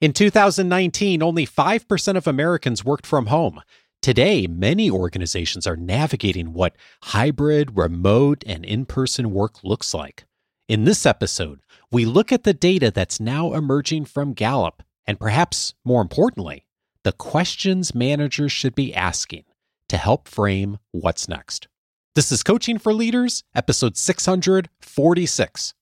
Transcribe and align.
In 0.00 0.14
2019, 0.14 1.22
only 1.22 1.46
5% 1.46 2.16
of 2.16 2.26
Americans 2.26 2.82
worked 2.82 3.04
from 3.04 3.26
home. 3.26 3.60
Today, 4.00 4.46
many 4.46 4.90
organizations 4.90 5.66
are 5.66 5.76
navigating 5.76 6.54
what 6.54 6.74
hybrid, 7.02 7.76
remote, 7.76 8.42
and 8.46 8.64
in 8.64 8.86
person 8.86 9.30
work 9.30 9.62
looks 9.62 9.92
like. 9.92 10.24
In 10.70 10.84
this 10.84 11.04
episode, 11.04 11.60
we 11.92 12.06
look 12.06 12.32
at 12.32 12.44
the 12.44 12.54
data 12.54 12.90
that's 12.90 13.20
now 13.20 13.52
emerging 13.52 14.06
from 14.06 14.32
Gallup, 14.32 14.82
and 15.06 15.20
perhaps 15.20 15.74
more 15.84 16.00
importantly, 16.00 16.64
the 17.04 17.12
questions 17.12 17.94
managers 17.94 18.52
should 18.52 18.74
be 18.74 18.94
asking 18.94 19.44
to 19.90 19.98
help 19.98 20.26
frame 20.26 20.78
what's 20.92 21.28
next. 21.28 21.68
This 22.14 22.32
is 22.32 22.42
Coaching 22.42 22.78
for 22.78 22.94
Leaders, 22.94 23.44
episode 23.54 23.98
646. 23.98 25.74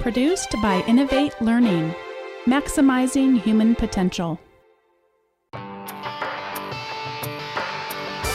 Produced 0.00 0.54
by 0.60 0.84
Innovative 0.86 1.40
Learning, 1.40 1.94
maximizing 2.46 3.40
human 3.40 3.74
potential. 3.74 4.40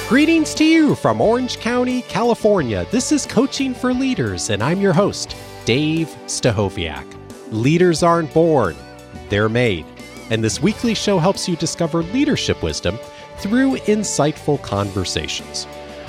Greetings 0.09 0.53
to 0.55 0.65
you 0.65 0.95
from 0.95 1.21
Orange 1.21 1.57
County, 1.59 2.01
California. 2.03 2.85
This 2.91 3.13
is 3.13 3.25
Coaching 3.25 3.73
for 3.73 3.93
Leaders, 3.93 4.49
and 4.49 4.61
I'm 4.61 4.81
your 4.81 4.91
host, 4.91 5.37
Dave 5.63 6.09
Stachowiak. 6.25 7.05
Leaders 7.53 8.03
aren't 8.03 8.33
born, 8.33 8.75
they're 9.29 9.47
made. 9.47 9.85
And 10.29 10.43
this 10.43 10.61
weekly 10.61 10.93
show 10.93 11.17
helps 11.17 11.47
you 11.47 11.55
discover 11.55 12.03
leadership 12.03 12.61
wisdom 12.61 12.99
through 13.37 13.77
insightful 13.77 14.61
conversations. 14.61 15.65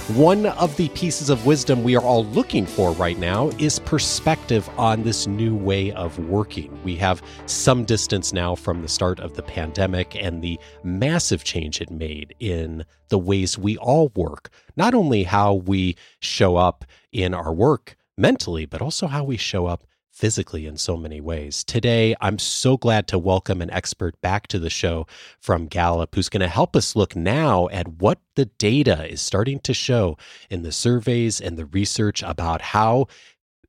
One 0.08 0.46
of 0.46 0.76
the 0.76 0.88
pieces 0.90 1.30
of 1.30 1.46
wisdom 1.46 1.84
we 1.84 1.94
are 1.94 2.02
all 2.02 2.24
looking 2.24 2.66
for 2.66 2.90
right 2.94 3.16
now 3.16 3.50
is 3.60 3.78
perspective 3.78 4.68
on 4.76 5.04
this 5.04 5.28
new 5.28 5.54
way 5.54 5.92
of 5.92 6.18
working. 6.18 6.76
We 6.82 6.96
have 6.96 7.22
some 7.46 7.84
distance 7.84 8.32
now 8.32 8.56
from 8.56 8.82
the 8.82 8.88
start 8.88 9.20
of 9.20 9.36
the 9.36 9.44
pandemic 9.44 10.16
and 10.16 10.42
the 10.42 10.58
massive 10.82 11.44
change 11.44 11.80
it 11.80 11.88
made 11.88 12.34
in 12.40 12.84
the 13.10 13.18
ways 13.18 13.56
we 13.56 13.76
all 13.76 14.10
work, 14.16 14.50
not 14.76 14.92
only 14.92 15.22
how 15.22 15.54
we 15.54 15.94
show 16.18 16.56
up 16.56 16.84
in 17.12 17.32
our 17.32 17.54
work 17.54 17.96
mentally, 18.18 18.66
but 18.66 18.82
also 18.82 19.06
how 19.06 19.22
we 19.22 19.36
show 19.36 19.66
up 19.66 19.84
physically 20.12 20.66
in 20.66 20.76
so 20.76 20.96
many 20.96 21.20
ways. 21.20 21.64
Today, 21.64 22.14
I'm 22.20 22.38
so 22.38 22.76
glad 22.76 23.08
to 23.08 23.18
welcome 23.18 23.62
an 23.62 23.70
expert 23.70 24.20
back 24.20 24.46
to 24.48 24.58
the 24.58 24.70
show 24.70 25.06
from 25.40 25.66
Gallup 25.66 26.14
who's 26.14 26.28
going 26.28 26.42
to 26.42 26.48
help 26.48 26.76
us 26.76 26.94
look 26.94 27.16
now 27.16 27.68
at 27.72 27.88
what 27.88 28.18
the 28.36 28.44
data 28.44 29.10
is 29.10 29.22
starting 29.22 29.58
to 29.60 29.74
show 29.74 30.18
in 30.50 30.62
the 30.62 30.70
surveys 30.72 31.40
and 31.40 31.56
the 31.56 31.66
research 31.66 32.22
about 32.22 32.60
how 32.60 33.06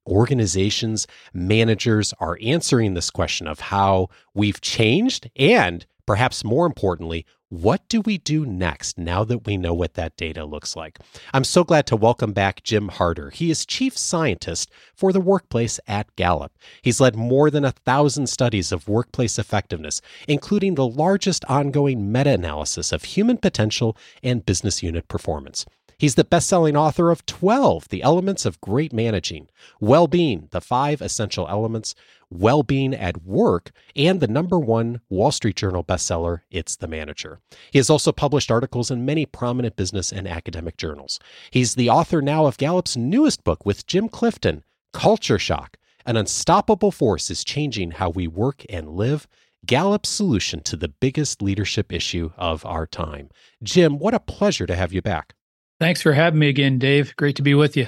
organizations, 0.06 1.08
managers 1.34 2.14
are 2.20 2.38
answering 2.42 2.94
this 2.94 3.10
question 3.10 3.48
of 3.48 3.62
how 3.62 4.10
we've 4.34 4.60
changed 4.60 5.30
and 5.38 5.86
perhaps 6.06 6.44
more 6.44 6.66
importantly, 6.66 7.26
what 7.54 7.88
do 7.88 8.02
we 8.02 8.18
do 8.18 8.48
next 8.48 8.98
now 8.98 9.24
that 9.24 9.46
we 9.46 9.58
know 9.58 9.76
what 9.76 9.94
that 9.94 10.18
data 10.18 10.44
looks 10.44 10.76
like? 10.76 10.98
I'm 11.36 11.44
so 11.44 11.64
glad 11.64 11.86
to 11.86 11.96
welcome 11.96 12.34
back 12.34 12.64
Jim 12.64 12.88
Harter. 12.88 13.30
He 13.30 13.52
is 13.52 13.64
chief 13.64 13.96
scientist 13.96 14.72
for 14.96 15.14
the 15.14 15.22
workplace 15.22 15.80
at 15.86 16.16
Gallup. 16.16 16.52
He's 16.82 17.00
led 17.00 17.16
more 17.16 17.52
than 17.52 17.64
a 17.64 17.72
thousand 17.72 18.28
studies 18.28 18.72
of 18.72 18.88
workplace 18.88 19.38
effectiveness, 19.38 20.02
including 20.28 20.74
the 20.74 20.88
largest 20.88 21.46
ongoing 21.46 22.12
meta 22.12 22.32
analysis 22.32 22.92
of 22.92 23.04
human 23.04 23.38
potential 23.38 23.96
and 24.24 24.44
business 24.44 24.82
unit 24.82 25.08
performance. 25.08 25.64
He's 26.04 26.16
the 26.16 26.26
best 26.26 26.50
selling 26.50 26.76
author 26.76 27.12
of 27.12 27.26
12 27.28 27.88
The 27.88 28.04
Elements 28.04 28.46
of 28.46 28.60
Great 28.60 28.92
Managing, 28.92 29.48
Well 29.80 30.08
Being, 30.08 30.50
The 30.52 30.60
Five 30.60 31.02
Essential 31.02 31.48
Elements, 31.48 31.96
Well 32.30 32.62
Being 32.62 32.94
at 32.94 33.24
Work, 33.24 33.72
and 33.96 34.20
the 34.20 34.28
number 34.28 34.60
one 34.60 35.00
Wall 35.08 35.32
Street 35.32 35.56
Journal 35.56 35.82
bestseller, 35.82 36.42
It's 36.52 36.76
the 36.76 36.90
Manager. 36.90 37.40
He 37.72 37.80
has 37.80 37.90
also 37.90 38.12
published 38.12 38.52
articles 38.52 38.92
in 38.92 39.06
many 39.06 39.26
prominent 39.26 39.78
business 39.78 40.12
and 40.12 40.28
academic 40.28 40.76
journals. 40.76 41.22
He's 41.52 41.76
the 41.76 41.90
author 41.90 42.22
now 42.22 42.48
of 42.48 42.58
Gallup's 42.58 42.98
newest 42.98 43.46
book 43.46 43.66
with 43.66 43.88
Jim 43.88 44.10
Clifton, 44.10 44.66
Culture 44.92 45.40
Shock. 45.40 45.78
An 46.06 46.18
unstoppable 46.18 46.92
force 46.92 47.32
is 47.32 47.46
changing 47.46 47.92
how 47.92 48.10
we 48.10 48.28
work 48.28 48.66
and 48.68 48.90
live. 48.90 49.26
Gallup's 49.66 50.10
solution 50.10 50.60
to 50.64 50.76
the 50.76 50.90
biggest 50.90 51.42
leadership 51.42 51.94
issue 51.94 52.32
of 52.36 52.66
our 52.66 52.86
time. 52.86 53.30
Jim, 53.64 54.00
what 54.00 54.14
a 54.14 54.20
pleasure 54.20 54.66
to 54.66 54.76
have 54.76 54.92
you 54.92 55.02
back. 55.02 55.34
Thanks 55.80 56.02
for 56.02 56.14
having 56.14 56.40
me 56.40 56.50
again, 56.50 56.80
Dave. 56.80 57.16
Great 57.16 57.36
to 57.38 57.42
be 57.42 57.56
with 57.56 57.76
you. 57.76 57.88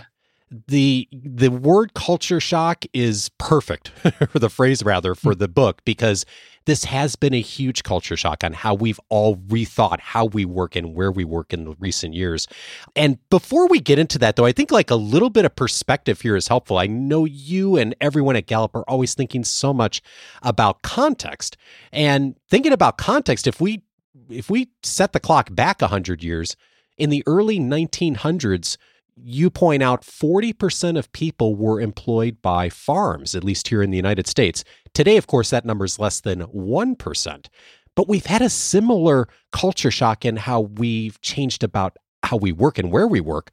The 0.68 1.07
the 1.12 1.50
word 1.50 1.94
culture 1.96 2.40
shock 2.40 2.85
is 2.94 3.29
perfect, 3.40 3.91
or 4.06 4.28
the 4.40 4.50
phrase 4.50 4.84
rather, 4.84 5.16
for 5.16 5.34
hmm. 5.34 5.40
the 5.40 5.47
book 5.47 5.81
because 5.85 6.25
this 6.66 6.85
has 6.85 7.16
been 7.16 7.34
a 7.34 7.41
huge 7.41 7.84
culture 7.84 8.18
shock 8.18 8.44
on 8.44 8.53
how 8.53 8.73
we've 8.73 9.00
all 9.09 9.38
rethought 9.38 10.00
how 10.00 10.25
we 10.25 10.46
work 10.46 10.75
and 10.75 10.96
where 10.96 11.12
we 11.12 11.23
work 11.23 11.53
in 11.53 11.66
the 11.66 11.75
recent 11.79 12.13
years. 12.13 12.47
And 12.96 13.18
before 13.29 13.68
we 13.68 13.79
get 13.79 14.00
into 14.00 14.17
that, 14.19 14.35
though, 14.35 14.46
I 14.46 14.52
think 14.52 14.72
like 14.72 14.91
a 14.91 14.96
little 14.96 15.29
bit 15.29 15.46
of 15.46 15.56
perspective 15.56 16.22
here 16.22 16.35
is 16.35 16.47
helpful. 16.47 16.78
I 16.78 16.88
know 16.88 17.25
you 17.25 17.78
and 17.78 17.96
everyone 18.02 18.35
at 18.35 18.47
Gallup 18.47 18.75
are 18.75 18.88
always 18.88 19.13
thinking 19.13 19.44
so 19.44 19.73
much 19.73 20.02
about 20.41 20.81
context 20.81 21.57
and 21.91 22.35
thinking 22.50 22.73
about 22.73 22.97
context. 22.97 23.47
If 23.47 23.62
we 23.62 23.84
if 24.29 24.50
we 24.50 24.69
set 24.81 25.13
the 25.13 25.19
clock 25.19 25.53
back 25.53 25.81
a 25.81 25.88
hundred 25.88 26.23
years, 26.23 26.56
in 26.98 27.10
the 27.10 27.24
early 27.26 27.60
1900s, 27.60 28.78
you 29.16 29.50
point 29.50 29.82
out 29.82 30.02
40% 30.02 30.98
of 30.98 31.12
people 31.12 31.56
were 31.56 31.80
employed 31.80 32.42
by 32.42 32.70
farms, 32.70 33.34
at 33.34 33.44
least 33.44 33.70
here 33.70 33.82
in 33.82 33.92
the 33.92 33.98
United 33.98 34.28
States. 34.28 34.64
Today, 34.94 35.18
of 35.18 35.28
course, 35.28 35.50
that 35.50 35.66
number 35.66 35.86
is 35.86 36.00
less 36.00 36.22
than 36.22 36.42
1%. 36.42 37.48
But 37.96 38.10
we've 38.10 38.26
had 38.26 38.42
a 38.42 38.50
similar 38.50 39.28
culture 39.52 39.92
shock 39.92 40.26
in 40.26 40.36
how 40.36 40.62
we've 40.62 41.20
changed 41.22 41.64
about 41.64 41.96
how 42.24 42.38
we 42.38 42.52
work 42.52 42.78
and 42.78 42.92
where 42.92 43.08
we 43.08 43.22
work. 43.22 43.52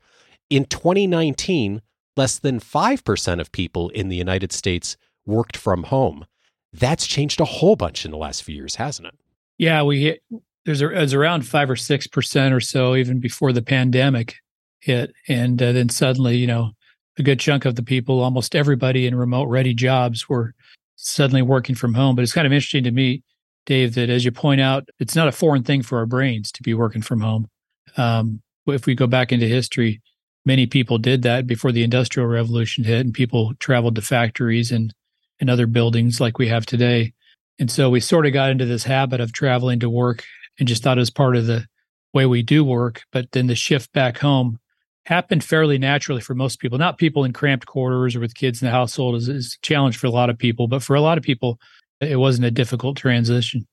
In 0.50 0.64
2019, 0.64 1.80
less 2.16 2.38
than 2.38 2.58
5% 2.58 3.40
of 3.40 3.52
people 3.52 3.88
in 3.90 4.08
the 4.08 4.16
United 4.16 4.52
States 4.52 4.96
worked 5.24 5.56
from 5.56 5.84
home. 5.84 6.26
That's 6.72 7.06
changed 7.06 7.40
a 7.40 7.44
whole 7.44 7.76
bunch 7.76 8.04
in 8.04 8.10
the 8.10 8.16
last 8.16 8.42
few 8.42 8.56
years, 8.56 8.76
hasn't 8.76 9.08
it? 9.08 9.14
Yeah, 9.58 9.82
we 9.82 10.18
there's 10.64 10.82
a, 10.82 10.90
it 10.90 11.00
was 11.00 11.14
around 11.14 11.46
five 11.46 11.70
or 11.70 11.76
six 11.76 12.06
percent 12.06 12.54
or 12.54 12.60
so 12.60 12.94
even 12.94 13.20
before 13.20 13.52
the 13.52 13.62
pandemic 13.62 14.36
hit, 14.80 15.12
and 15.28 15.62
uh, 15.62 15.72
then 15.72 15.88
suddenly, 15.88 16.36
you 16.36 16.46
know, 16.46 16.72
a 17.18 17.22
good 17.22 17.40
chunk 17.40 17.64
of 17.64 17.76
the 17.76 17.82
people, 17.82 18.20
almost 18.20 18.54
everybody 18.54 19.06
in 19.06 19.14
remote 19.14 19.44
ready 19.44 19.74
jobs, 19.74 20.28
were 20.28 20.54
suddenly 20.96 21.42
working 21.42 21.74
from 21.74 21.94
home. 21.94 22.16
But 22.16 22.22
it's 22.22 22.32
kind 22.32 22.46
of 22.46 22.52
interesting 22.52 22.84
to 22.84 22.90
me, 22.90 23.22
Dave, 23.66 23.94
that 23.94 24.10
as 24.10 24.24
you 24.24 24.32
point 24.32 24.60
out, 24.60 24.88
it's 24.98 25.16
not 25.16 25.28
a 25.28 25.32
foreign 25.32 25.62
thing 25.62 25.82
for 25.82 25.98
our 25.98 26.06
brains 26.06 26.50
to 26.52 26.62
be 26.62 26.74
working 26.74 27.02
from 27.02 27.20
home. 27.20 27.48
Um, 27.96 28.40
if 28.66 28.86
we 28.86 28.94
go 28.94 29.06
back 29.06 29.32
into 29.32 29.46
history, 29.46 30.00
many 30.44 30.66
people 30.66 30.98
did 30.98 31.22
that 31.22 31.46
before 31.46 31.72
the 31.72 31.82
industrial 31.82 32.28
revolution 32.28 32.84
hit, 32.84 33.00
and 33.00 33.14
people 33.14 33.52
traveled 33.58 33.96
to 33.96 34.02
factories 34.02 34.70
and 34.70 34.94
and 35.40 35.50
other 35.50 35.66
buildings 35.66 36.20
like 36.20 36.38
we 36.38 36.46
have 36.46 36.64
today. 36.64 37.12
And 37.58 37.68
so 37.68 37.90
we 37.90 37.98
sort 37.98 38.26
of 38.26 38.32
got 38.32 38.50
into 38.50 38.64
this 38.64 38.84
habit 38.84 39.20
of 39.20 39.32
traveling 39.32 39.80
to 39.80 39.90
work 39.90 40.24
and 40.58 40.68
just 40.68 40.82
thought 40.82 40.98
it 40.98 41.00
was 41.00 41.10
part 41.10 41.36
of 41.36 41.46
the 41.46 41.66
way 42.12 42.26
we 42.26 42.42
do 42.42 42.64
work. 42.64 43.02
But 43.12 43.32
then 43.32 43.46
the 43.46 43.54
shift 43.54 43.92
back 43.92 44.18
home 44.18 44.58
happened 45.06 45.42
fairly 45.42 45.78
naturally 45.78 46.20
for 46.20 46.34
most 46.34 46.60
people. 46.60 46.78
Not 46.78 46.98
people 46.98 47.24
in 47.24 47.32
cramped 47.32 47.66
quarters 47.66 48.14
or 48.14 48.20
with 48.20 48.34
kids 48.34 48.62
in 48.62 48.66
the 48.66 48.72
household 48.72 49.16
is, 49.16 49.28
is 49.28 49.58
a 49.58 49.66
challenge 49.66 49.96
for 49.96 50.06
a 50.06 50.10
lot 50.10 50.30
of 50.30 50.38
people, 50.38 50.68
but 50.68 50.82
for 50.82 50.94
a 50.94 51.00
lot 51.00 51.18
of 51.18 51.24
people, 51.24 51.58
it 52.00 52.16
wasn't 52.16 52.46
a 52.46 52.50
difficult 52.50 52.96
transition. 52.96 53.66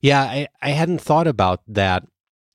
Yeah, 0.00 0.22
I, 0.22 0.48
I 0.62 0.70
hadn't 0.70 1.02
thought 1.02 1.26
about 1.26 1.60
that 1.68 2.04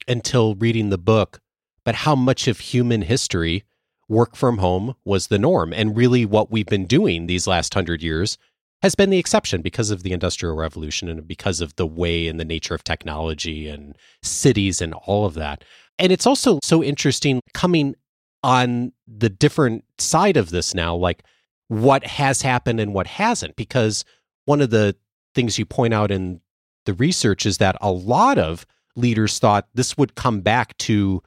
until 0.08 0.56
reading 0.56 0.90
the 0.90 0.98
book, 0.98 1.40
but 1.84 1.96
how 1.96 2.16
much 2.16 2.48
of 2.48 2.60
human 2.60 3.04
history 3.04 3.64
work 4.10 4.36
from 4.36 4.58
home 4.58 4.96
was 5.04 5.28
the 5.28 5.38
norm 5.38 5.74
and 5.74 5.96
really 5.96 6.26
what 6.26 6.50
we've 6.50 6.66
been 6.66 6.86
doing 6.86 7.28
these 7.28 7.46
last 7.46 7.74
hundred 7.74 8.02
years 8.02 8.38
has 8.82 8.96
been 8.96 9.10
the 9.10 9.18
exception 9.18 9.62
because 9.62 9.90
of 9.90 10.04
the 10.04 10.12
industrial 10.12 10.56
revolution 10.56 11.10
and 11.10 11.28
because 11.28 11.62
of 11.62 11.76
the 11.76 11.88
way 11.88 12.28
and 12.28 12.40
the 12.40 12.46
nature 12.46 12.76
of 12.76 12.84
technology 12.84 13.68
and 13.68 13.96
cities 14.22 14.82
and 14.82 14.94
all 14.94 15.26
of 15.26 15.34
that. 15.34 15.64
And 15.98 16.12
it's 16.12 16.28
also 16.28 16.60
so 16.64 16.84
interesting 16.84 17.42
coming 17.54 17.96
on 18.44 18.92
the 19.08 19.30
different 19.30 19.84
side 19.98 20.38
of 20.38 20.52
this 20.52 20.76
now, 20.76 20.96
like 20.96 21.24
what 21.70 22.06
has 22.06 22.42
happened 22.42 22.80
and 22.80 22.94
what 22.94 23.08
hasn't, 23.08 23.56
because 23.56 24.06
one 24.46 24.62
of 24.62 24.70
the 24.70 24.96
things 25.34 25.58
you 25.58 25.66
point 25.66 25.94
out 25.94 26.12
in 26.12 26.40
the 26.86 26.94
research 26.94 27.46
is 27.46 27.58
that 27.58 27.76
a 27.82 27.92
lot 27.92 28.38
of 28.38 28.66
leaders 28.96 29.40
thought 29.40 29.68
this 29.74 29.98
would 29.98 30.16
come 30.16 30.42
back 30.42 30.78
to 30.78 31.22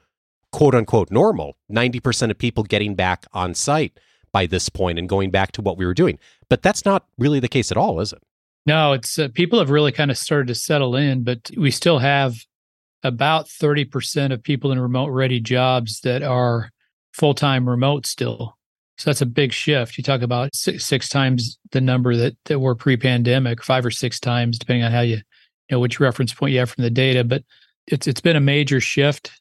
quote 0.51 0.75
unquote 0.75 1.11
normal 1.11 1.55
90% 1.71 2.31
of 2.31 2.37
people 2.37 2.63
getting 2.63 2.95
back 2.95 3.25
on 3.33 3.53
site 3.53 3.97
by 4.31 4.45
this 4.45 4.69
point 4.69 4.97
and 4.97 5.09
going 5.09 5.31
back 5.31 5.51
to 5.53 5.61
what 5.61 5.77
we 5.77 5.85
were 5.85 5.93
doing. 5.93 6.17
But 6.49 6.61
that's 6.61 6.85
not 6.85 7.05
really 7.17 7.39
the 7.39 7.47
case 7.47 7.71
at 7.71 7.77
all, 7.77 7.99
is 7.99 8.13
it? 8.13 8.21
No, 8.65 8.93
it's 8.93 9.17
uh, 9.17 9.29
people 9.33 9.59
have 9.59 9.69
really 9.69 9.91
kind 9.91 10.11
of 10.11 10.17
started 10.17 10.47
to 10.47 10.55
settle 10.55 10.95
in, 10.95 11.23
but 11.23 11.49
we 11.57 11.71
still 11.71 11.99
have 11.99 12.37
about 13.03 13.47
30% 13.47 14.31
of 14.31 14.43
people 14.43 14.71
in 14.71 14.79
remote 14.79 15.09
ready 15.09 15.39
jobs 15.39 16.01
that 16.01 16.21
are 16.21 16.69
full 17.13 17.33
time 17.33 17.67
remote 17.67 18.05
still. 18.05 18.57
So 18.97 19.09
that's 19.09 19.21
a 19.21 19.25
big 19.25 19.51
shift. 19.51 19.97
You 19.97 20.03
talk 20.03 20.21
about 20.21 20.55
six, 20.55 20.85
six 20.85 21.09
times 21.09 21.57
the 21.71 21.81
number 21.81 22.15
that, 22.15 22.37
that 22.45 22.59
were 22.59 22.75
pre-pandemic, 22.75 23.63
five 23.63 23.83
or 23.83 23.89
six 23.89 24.19
times, 24.19 24.59
depending 24.59 24.83
on 24.83 24.91
how 24.91 25.01
you, 25.01 25.15
you 25.15 25.23
know, 25.71 25.79
which 25.79 25.99
reference 25.99 26.33
point 26.33 26.53
you 26.53 26.59
have 26.59 26.69
from 26.69 26.83
the 26.83 26.91
data. 26.91 27.23
But 27.23 27.43
it's 27.87 28.05
it's 28.05 28.21
been 28.21 28.35
a 28.35 28.41
major 28.41 28.79
shift, 28.79 29.31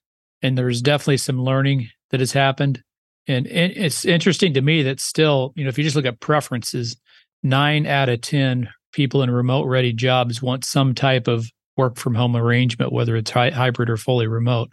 and 0.41 0.57
there's 0.57 0.81
definitely 0.81 1.19
some 1.19 1.43
learning 1.43 1.91
that 2.11 2.21
has 2.21 2.33
happened. 2.33 2.83
And 3.31 3.47
it's 3.47 4.05
interesting 4.05 4.55
to 4.55 4.61
me 4.61 4.83
that 4.83 4.99
still, 4.99 5.53
you 5.55 5.63
know, 5.63 5.69
if 5.69 5.79
you 5.79 5.85
just 5.85 5.95
look 5.95 6.05
at 6.05 6.19
preferences, 6.21 6.97
nine 7.43 7.87
out 7.87 8.09
of 8.09 8.21
ten 8.21 8.69
people 8.93 9.23
in 9.23 9.31
remote 9.31 9.67
ready 9.67 9.93
jobs 9.93 10.43
want 10.43 10.65
some 10.65 10.95
type 10.95 11.29
of 11.29 11.49
work 11.77 11.97
from 11.97 12.15
home 12.15 12.37
arrangement, 12.37 12.93
whether 12.93 13.15
it's 13.17 13.31
hy- 13.31 13.51
hybrid 13.51 13.89
or 13.89 13.97
fully 13.97 14.27
remote. 14.27 14.71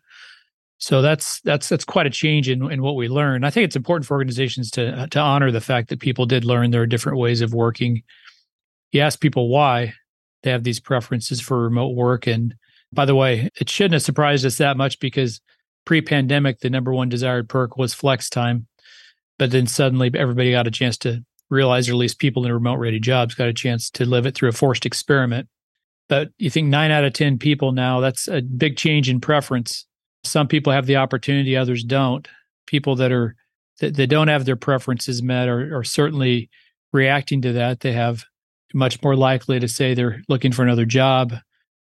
So 0.80 1.02
that's 1.02 1.40
that's 1.42 1.70
that's 1.70 1.86
quite 1.86 2.08
a 2.08 2.12
change 2.12 2.50
in, 2.50 2.72
in 2.72 2.82
what 2.82 2.96
we 2.96 3.08
learned. 3.08 3.46
I 3.46 3.50
think 3.50 3.66
it's 3.66 3.76
important 3.76 4.08
for 4.08 4.16
organizations 4.16 4.72
to 4.72 5.08
to 5.08 5.20
honor 5.20 5.52
the 5.52 5.62
fact 5.62 5.90
that 5.90 6.00
people 6.00 6.26
did 6.26 6.44
learn 6.44 6.72
there 6.72 6.82
are 6.82 6.88
different 6.88 7.20
ways 7.20 7.42
of 7.42 7.54
working. 7.54 8.02
You 8.92 9.02
ask 9.02 9.20
people 9.20 9.50
why 9.50 9.94
they 10.44 10.52
have 10.52 10.64
these 10.64 10.80
preferences 10.80 11.42
for 11.42 11.62
remote 11.62 11.96
work, 11.96 12.28
and 12.28 12.56
by 12.94 13.06
the 13.06 13.16
way, 13.16 13.50
it 13.60 13.70
shouldn't 13.70 13.94
have 13.94 14.04
surprised 14.04 14.46
us 14.46 14.58
that 14.58 14.78
much 14.78 15.00
because 15.00 15.42
pre-pandemic, 15.88 16.60
the 16.60 16.70
number 16.70 16.94
one 16.94 17.10
desired 17.10 17.50
perk 17.50 17.78
was 17.78 17.94
flex 17.94 18.30
time, 18.30 18.68
but 19.40 19.50
then 19.50 19.66
suddenly 19.66 20.12
everybody 20.14 20.52
got 20.52 20.68
a 20.68 20.72
chance 20.72 20.98
to 21.00 21.24
realize, 21.50 21.90
or 21.90 21.94
at 21.94 21.98
least 21.98 22.20
people 22.20 22.46
in 22.46 22.54
remote 22.54 22.76
ready 22.76 23.00
jobs 23.00 23.34
got 23.34 23.48
a 23.48 23.54
chance 23.54 23.90
to 23.90 24.06
live 24.06 24.26
it 24.26 24.36
through 24.36 24.50
a 24.50 24.54
forced 24.54 24.86
experiment. 24.86 25.48
But 26.10 26.30
you 26.38 26.50
think 26.50 26.68
nine 26.68 26.92
out 26.92 27.04
of 27.04 27.14
ten 27.14 27.40
people 27.40 27.72
now 27.72 28.00
that's 28.00 28.28
a 28.28 28.42
big 28.42 28.78
change 28.78 29.10
in 29.10 29.20
preference 29.20 29.88
some 30.28 30.48
people 30.48 30.74
have 30.74 30.86
the 30.86 30.98
opportunity, 30.98 31.56
others 31.56 31.84
don't. 31.84 32.28
People 32.66 32.96
that 32.98 33.12
are 33.12 33.36
that, 33.80 33.96
that 33.96 34.08
don't 34.08 34.28
have 34.28 34.46
their 34.46 34.56
preferences 34.56 35.22
met 35.22 35.48
are, 35.48 35.78
are 35.78 35.84
certainly 35.84 36.50
reacting 36.92 37.42
to 37.44 37.54
that. 37.54 37.80
They 37.82 37.94
have 37.94 38.26
much 38.74 39.02
more 39.02 39.16
likely 39.16 39.60
to 39.60 39.68
say 39.68 39.94
they're 39.94 40.22
looking 40.28 40.52
for 40.52 40.64
another 40.64 40.86
job. 40.86 41.34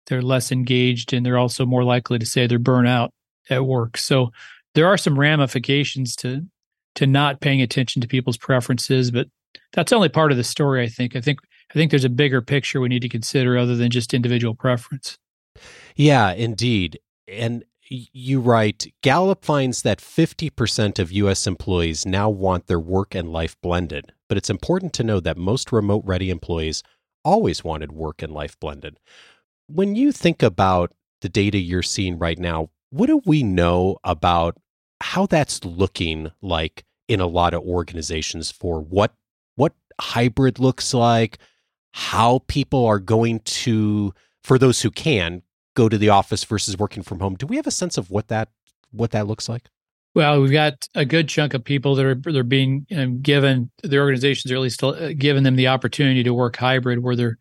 They're 0.08 0.22
less 0.22 0.52
engaged, 0.52 1.14
and 1.14 1.26
they're 1.26 1.38
also 1.38 1.66
more 1.66 1.84
likely 1.84 2.20
to 2.20 2.26
say 2.26 2.46
they're 2.46 2.60
burnt 2.60 2.88
out 2.88 3.12
at 3.50 3.66
work. 3.66 3.98
So 3.98 4.32
there 4.74 4.88
are 4.88 4.98
some 4.98 5.20
ramifications 5.20 6.16
to 6.18 6.46
to 6.96 7.06
not 7.06 7.42
paying 7.42 7.62
attention 7.62 8.02
to 8.02 8.08
people's 8.08 8.38
preferences, 8.38 9.12
but 9.12 9.28
that's 9.74 9.92
only 9.92 10.10
part 10.10 10.32
of 10.32 10.38
the 10.38 10.44
story. 10.44 10.84
I 10.84 10.88
think. 10.88 11.16
I 11.16 11.22
think. 11.22 11.40
I 11.72 11.74
think 11.74 11.90
there's 11.90 12.06
a 12.06 12.10
bigger 12.10 12.42
picture 12.42 12.80
we 12.80 12.90
need 12.90 13.02
to 13.02 13.10
consider 13.10 13.58
other 13.58 13.76
than 13.76 13.90
just 13.90 14.14
individual 14.14 14.54
preference. 14.54 15.18
Yeah, 15.96 16.32
indeed. 16.32 17.00
And 17.28 17.66
you 17.90 18.40
write 18.40 18.94
Gallup 19.02 19.46
finds 19.46 19.82
that 19.84 20.00
50% 20.00 21.00
of 21.00 21.12
U.S. 21.12 21.48
employees 21.48 22.06
now 22.06 22.30
want 22.30 22.68
their 22.68 22.80
work 22.80 23.16
and 23.16 23.32
life 23.32 23.60
blended, 23.62 24.12
but 24.28 24.38
it's 24.38 24.50
important 24.50 24.94
to 24.94 25.04
know 25.04 25.20
that 25.20 25.38
most 25.38 25.72
remote 25.72 26.04
ready 26.06 26.30
employees 26.30 26.84
always 27.24 27.64
wanted 27.64 27.92
work 27.92 28.22
and 28.22 28.34
life 28.34 28.60
blended. 28.60 29.00
When 29.68 29.96
you 29.96 30.12
think 30.12 30.44
about 30.44 30.94
the 31.22 31.30
data 31.30 31.58
you're 31.58 31.84
seeing 31.84 32.18
right 32.18 32.38
now, 32.38 32.70
what 32.90 33.08
do 33.08 33.22
we 33.26 33.44
know 33.44 33.98
about 34.04 34.58
how 35.02 35.26
that's 35.26 35.64
looking 35.64 36.32
like 36.42 36.84
in 37.08 37.20
a 37.20 37.28
lot 37.28 37.54
of 37.54 37.62
organizations 37.64 38.52
for 38.52 38.82
what 38.82 39.14
what 39.56 39.74
hybrid 40.00 40.60
looks 40.60 40.94
like, 40.94 41.38
how 41.94 42.42
people 42.48 42.86
are 42.86 43.00
going 43.00 43.40
to 43.40 44.14
for 44.44 44.58
those 44.58 44.82
who 44.82 44.92
can 44.92 45.42
go 45.76 45.90
to 45.90 45.98
the 45.98 46.10
office 46.10 46.44
versus 46.44 46.78
working 46.78 47.04
from 47.04 47.20
home. 47.20 47.36
Do 47.36 47.46
we 47.46 47.56
have 47.58 47.68
a 47.68 47.72
sense 47.72 47.98
of 47.98 48.10
what 48.10 48.28
that 48.30 48.50
what 48.92 49.12
that 49.12 49.28
looks 49.28 49.50
like? 49.50 49.70
Well, 50.14 50.42
we've 50.42 50.52
got 50.52 50.88
a 50.96 51.04
good 51.04 51.28
chunk 51.28 51.54
of 51.54 51.64
people 51.64 51.96
that 51.96 52.06
are 52.06 52.16
they're 52.16 52.44
being 52.44 52.86
um, 52.96 53.22
given 53.22 53.70
their 53.84 54.02
organizations 54.02 54.52
are 54.52 54.56
at 54.56 54.62
least 54.62 54.82
uh, 54.82 55.14
giving 55.14 55.44
them 55.44 55.58
the 55.58 55.68
opportunity 55.68 56.24
to 56.24 56.34
work 56.34 56.56
hybrid, 56.56 57.04
where 57.04 57.18
they're 57.18 57.38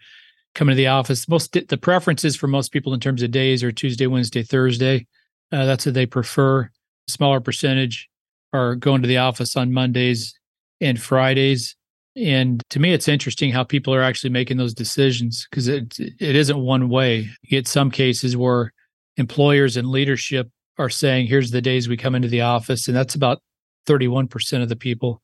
coming 0.56 0.72
to 0.72 0.76
the 0.76 0.88
office. 0.88 1.28
Most 1.28 1.52
the 1.52 1.78
preferences 1.78 2.34
for 2.34 2.48
most 2.48 2.72
people 2.72 2.92
in 2.92 3.00
terms 3.00 3.22
of 3.22 3.30
days 3.30 3.62
are 3.62 3.70
Tuesday, 3.70 4.08
Wednesday, 4.08 4.42
Thursday. 4.42 5.06
Uh, 5.54 5.64
that's 5.66 5.86
what 5.86 5.94
they 5.94 6.06
prefer. 6.06 6.68
Smaller 7.06 7.40
percentage 7.40 8.08
are 8.52 8.74
going 8.74 9.02
to 9.02 9.08
the 9.08 9.18
office 9.18 9.54
on 9.56 9.72
Mondays 9.72 10.36
and 10.80 11.00
Fridays. 11.00 11.76
And 12.16 12.60
to 12.70 12.80
me, 12.80 12.92
it's 12.92 13.06
interesting 13.06 13.52
how 13.52 13.62
people 13.62 13.94
are 13.94 14.02
actually 14.02 14.30
making 14.30 14.56
those 14.56 14.74
decisions 14.74 15.46
because 15.48 15.68
it 15.68 15.96
it 15.98 16.36
isn't 16.36 16.58
one 16.58 16.88
way. 16.88 17.28
You 17.42 17.50
get 17.50 17.68
some 17.68 17.90
cases 17.90 18.36
where 18.36 18.72
employers 19.16 19.76
and 19.76 19.88
leadership 19.88 20.48
are 20.78 20.90
saying, 20.90 21.26
"Here's 21.28 21.52
the 21.52 21.62
days 21.62 21.88
we 21.88 21.96
come 21.96 22.14
into 22.16 22.28
the 22.28 22.40
office," 22.40 22.88
and 22.88 22.96
that's 22.96 23.14
about 23.14 23.40
31 23.86 24.28
percent 24.28 24.62
of 24.62 24.68
the 24.68 24.76
people 24.76 25.22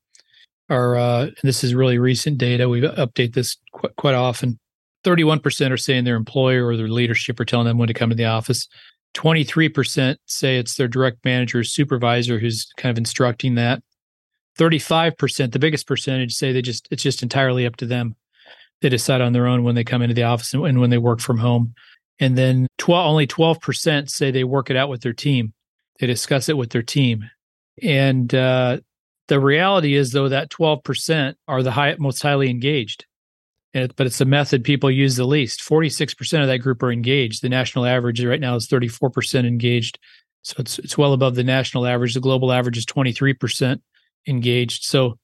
are. 0.69 0.97
Uh, 0.97 1.31
this 1.43 1.65
is 1.65 1.75
really 1.75 1.99
recent 1.99 2.39
data. 2.39 2.69
We 2.69 2.83
update 2.83 3.35
this 3.35 3.57
quite, 3.73 3.97
quite 3.97 4.15
often. 4.15 4.59
31 5.05 5.41
percent 5.41 5.73
are 5.73 5.77
saying 5.77 6.05
their 6.05 6.17
employer 6.17 6.67
or 6.67 6.77
their 6.77 6.89
leadership 6.89 7.39
are 7.39 7.45
telling 7.45 7.67
them 7.67 7.79
when 7.79 7.89
to 7.89 7.95
come 7.95 8.11
to 8.11 8.17
the 8.17 8.27
office. 8.27 8.69
23% 9.15 10.17
say 10.27 10.57
it's 10.57 10.77
their 10.77 10.89
direct 10.89 11.25
manager 11.25 11.61
or 11.61 11.65
supervisor 11.65 12.39
who's 12.39 12.71
kind 12.77 12.91
of 12.91 12.99
instructing 12.99 13.57
that. 13.57 13.83
35%, 14.59 15.53
the 15.53 15.59
biggest 15.59 15.87
percentage 15.87 16.35
say 16.35 16.53
they 16.53 16.63
just 16.63 16.87
it's 16.91 17.03
just 17.03 17.23
entirely 17.23 17.67
up 17.67 17.77
to 17.77 17.87
them. 17.87 18.15
They 18.83 18.89
decide 18.89 19.21
on 19.21 19.33
their 19.33 19.47
own 19.47 19.63
when 19.63 19.75
they 19.75 19.85
come 19.85 20.03
into 20.03 20.15
the 20.15 20.23
office 20.23 20.53
and 20.55 20.81
when 20.81 20.91
they 20.91 20.99
work 20.99 21.21
from 21.21 21.39
home. 21.39 21.75
And 22.19 22.37
then 22.37 22.67
12 22.79 23.07
only 23.07 23.27
12% 23.27 24.11
say 24.11 24.31
they 24.31 24.45
work 24.45 24.71
it 24.71 24.77
out 24.77 24.89
with 24.89 25.01
their 25.01 25.13
team. 25.13 25.55
They 25.99 26.07
discuss 26.07 26.49
it 26.49 26.57
with 26.57 26.71
their 26.71 26.83
team. 26.83 27.25
And 27.83 28.35
uh, 28.35 28.79
the 29.29 29.41
reality 29.41 29.95
is 29.95 30.13
though 30.13 30.29
that 30.29 30.51
12% 30.51 31.35
are 31.49 31.63
the 31.63 31.71
high, 31.71 31.97
most 31.99 32.23
highly 32.23 32.51
engaged. 32.51 33.07
It, 33.73 33.95
but 33.95 34.07
it's 34.07 34.19
the 34.19 34.25
method 34.25 34.65
people 34.65 34.91
use 34.91 35.17
the 35.17 35.25
least. 35.25 35.61
46% 35.61 36.41
of 36.41 36.49
that 36.49 36.59
group 36.59 36.83
are 36.83 36.91
engaged. 36.91 37.43
The 37.43 37.49
national 37.49 37.87
average 37.87 38.25
right 38.25 38.41
now 38.41 38.57
is 38.57 38.67
34% 38.67 39.47
engaged. 39.47 39.99
So 40.43 40.57
it's 40.59 40.79
it's 40.79 40.99
well 40.99 41.13
above 41.13 41.35
the 41.35 41.45
national 41.45 41.87
average. 41.87 42.15
The 42.15 42.21
global 42.21 42.51
average 42.51 42.79
is 42.79 42.87
23% 42.87 43.81
engaged. 44.27 44.85
So 44.85 45.19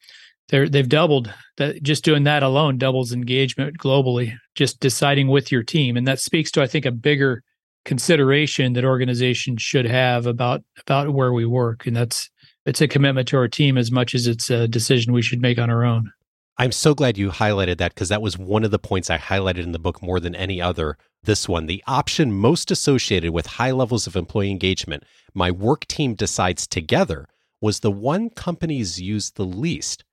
they're 0.48 0.69
they've 0.69 0.88
doubled 0.88 1.32
that 1.56 1.82
just 1.82 2.04
doing 2.04 2.25
that 2.25 2.43
alone 2.43 2.78
doubles 2.78 3.12
engagement 3.12 3.78
globally, 3.78 4.37
just 4.54 4.78
deciding 4.78 5.28
with 5.28 5.50
your 5.50 5.62
team. 5.62 5.96
And 5.96 6.06
that 6.06 6.20
speaks 6.20 6.50
to 6.52 6.62
I 6.62 6.66
think 6.66 6.87
a 6.87 6.92
bigger 6.92 7.42
consideration 7.84 8.75
that 8.75 8.84
organizations 8.84 9.62
should 9.62 9.87
have 9.87 10.26
about 10.26 10.62
about 10.81 11.12
where 11.12 11.32
we 11.32 11.46
work. 11.46 11.87
And 11.87 11.96
that's 11.96 12.31
it's 12.66 12.81
a 12.81 12.88
commitment 12.88 13.28
to 13.28 13.37
our 13.38 13.49
team 13.49 13.78
as 13.78 13.90
much 13.90 14.14
as 14.14 14.26
it's 14.26 14.50
a 14.50 14.69
decision 14.69 15.12
we 15.12 15.22
should 15.22 15.40
make 15.40 15.58
on 15.58 15.70
our 15.70 15.84
own. 15.84 16.12
I'm 16.58 16.73
so 16.73 16.94
glad 16.94 17.19
you 17.19 17.31
highlighted 17.31 17.76
that 17.79 17.94
because 17.94 18.08
that 18.08 18.23
was 18.23 18.38
one 18.38 18.64
of 18.64 18.70
the 18.70 18.79
points 18.79 19.11
I 19.11 19.19
highlighted 19.19 19.62
in 19.62 19.73
the 19.73 19.79
book 19.79 20.03
more 20.03 20.19
than 20.19 20.35
any 20.35 20.61
other. 20.61 20.97
This 21.23 21.49
one, 21.49 21.67
the 21.67 21.85
option 21.87 22.32
most 22.32 22.70
associated 22.70 23.33
with 23.33 23.47
high 23.47 23.73
levels 23.73 24.07
of 24.07 24.16
employee 24.16 24.50
engagement, 24.50 25.04
my 25.35 25.50
work 25.50 25.87
team 25.87 26.14
decides 26.14 26.66
together 26.66 27.26
was 27.61 27.80
the 27.80 27.90
one 27.90 28.30
companies 28.30 29.00
used 29.00 29.37
the 29.37 29.45
least. 29.45 30.04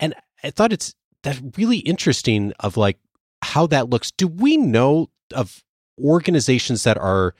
And 0.00 0.14
I 0.42 0.50
thought 0.50 0.72
it's 0.72 0.94
that 1.22 1.40
really 1.56 1.78
interesting 1.78 2.52
of 2.60 2.76
like 2.76 2.98
how 3.42 3.66
that 3.68 3.88
looks. 3.88 4.10
Do 4.10 4.26
we 4.26 4.56
know 4.56 5.10
of 5.34 5.62
organizations 5.98 6.82
that 6.82 6.98
are 6.98 7.34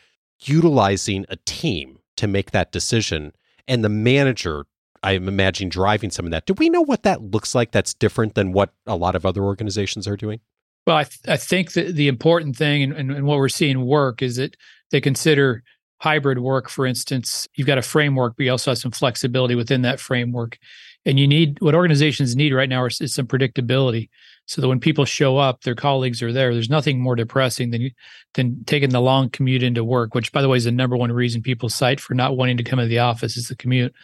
utilizing 0.45 1.25
a 1.29 1.37
team 1.47 1.99
to 2.17 2.27
make 2.27 2.53
that 2.53 2.73
decision 2.73 3.33
and 3.67 3.83
the 3.85 3.89
manager 3.89 4.67
I'm 5.07 5.29
imagining 5.29 5.69
driving 5.69 6.11
some 6.11 6.25
of 6.25 6.33
that. 6.33 6.47
Do 6.47 6.55
we 6.55 6.69
know 6.69 6.81
what 6.81 7.05
that 7.05 7.23
looks 7.23 7.55
like 7.55 7.71
that's 7.71 7.95
different 7.95 8.35
than 8.35 8.51
what 8.51 8.75
a 8.87 8.97
lot 8.97 9.15
of 9.15 9.25
other 9.25 9.43
organizations 9.45 10.09
are 10.09 10.17
doing? 10.17 10.41
Well, 10.85 10.97
I, 10.97 11.05
th- 11.05 11.21
I 11.29 11.37
think 11.37 11.73
that 11.75 11.95
the 11.95 12.09
important 12.09 12.57
thing 12.57 12.93
and, 12.93 13.25
what 13.25 13.39
we're 13.39 13.49
seeing 13.49 13.87
work 13.87 14.21
is 14.21 14.35
that 14.37 14.57
they 14.91 15.01
consider 15.01 15.63
hybrid 16.01 16.41
work, 16.41 16.69
for 16.69 16.87
instance, 16.87 17.47
you've 17.55 17.69
got 17.69 17.79
a 17.79 17.83
framework, 17.83 18.35
but 18.37 18.47
you 18.47 18.51
also 18.51 18.73
have 18.73 18.79
some 18.79 18.91
flexibility 18.91 19.55
within 19.55 19.83
that 19.83 20.01
framework. 20.01 20.59
And 21.05 21.21
you 21.21 21.29
need 21.29 21.59
what 21.61 21.77
organizations 21.77 22.35
need 22.35 22.53
right 22.53 22.69
now 22.69 22.85
is, 22.85 23.01
is 23.01 23.15
some 23.15 23.29
predictability 23.29 24.09
so 24.47 24.61
that 24.61 24.69
when 24.69 24.81
people 24.81 25.05
show 25.05 25.39
up, 25.39 25.63
their 25.63 25.77
colleagues 25.77 26.21
are 26.21 26.33
there. 26.33 26.53
There's 26.53 26.69
nothing 26.69 27.01
more 27.01 27.15
depressing 27.15 27.71
than 27.71 27.91
than 28.35 28.65
taking 28.65 28.91
the 28.91 29.01
long 29.01 29.31
commute 29.31 29.63
into 29.63 29.85
work, 29.85 30.17
which 30.17 30.33
by 30.33 30.43
the 30.43 30.49
way 30.49 30.57
is 30.57 30.65
the 30.65 30.73
number 30.73 30.97
one 30.97 31.13
reason 31.13 31.43
people 31.43 31.69
cite 31.69 32.01
for 32.01 32.15
not 32.15 32.37
wanting 32.37 32.57
to 32.57 32.65
come 32.65 32.81
into 32.81 32.89
the 32.89 32.99
office 32.99 33.37
is 33.37 33.47
the 33.47 33.57
commute. 33.57 33.95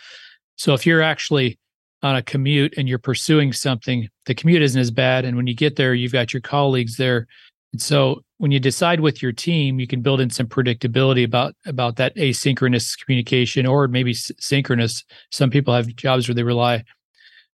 So 0.62 0.74
if 0.74 0.86
you're 0.86 1.02
actually 1.02 1.58
on 2.04 2.14
a 2.14 2.22
commute 2.22 2.74
and 2.76 2.88
you're 2.88 3.00
pursuing 3.00 3.52
something, 3.52 4.08
the 4.26 4.34
commute 4.36 4.62
isn't 4.62 4.80
as 4.80 4.92
bad. 4.92 5.24
And 5.24 5.36
when 5.36 5.48
you 5.48 5.56
get 5.56 5.74
there, 5.74 5.92
you've 5.92 6.12
got 6.12 6.32
your 6.32 6.40
colleagues 6.40 6.98
there. 6.98 7.26
And 7.72 7.82
so 7.82 8.22
when 8.38 8.52
you 8.52 8.60
decide 8.60 9.00
with 9.00 9.20
your 9.20 9.32
team, 9.32 9.80
you 9.80 9.88
can 9.88 10.02
build 10.02 10.20
in 10.20 10.30
some 10.30 10.46
predictability 10.46 11.24
about 11.24 11.56
about 11.66 11.96
that 11.96 12.14
asynchronous 12.14 12.96
communication 12.96 13.66
or 13.66 13.88
maybe 13.88 14.14
synchronous. 14.14 15.02
Some 15.32 15.50
people 15.50 15.74
have 15.74 15.96
jobs 15.96 16.28
where 16.28 16.36
they 16.36 16.44
rely 16.44 16.84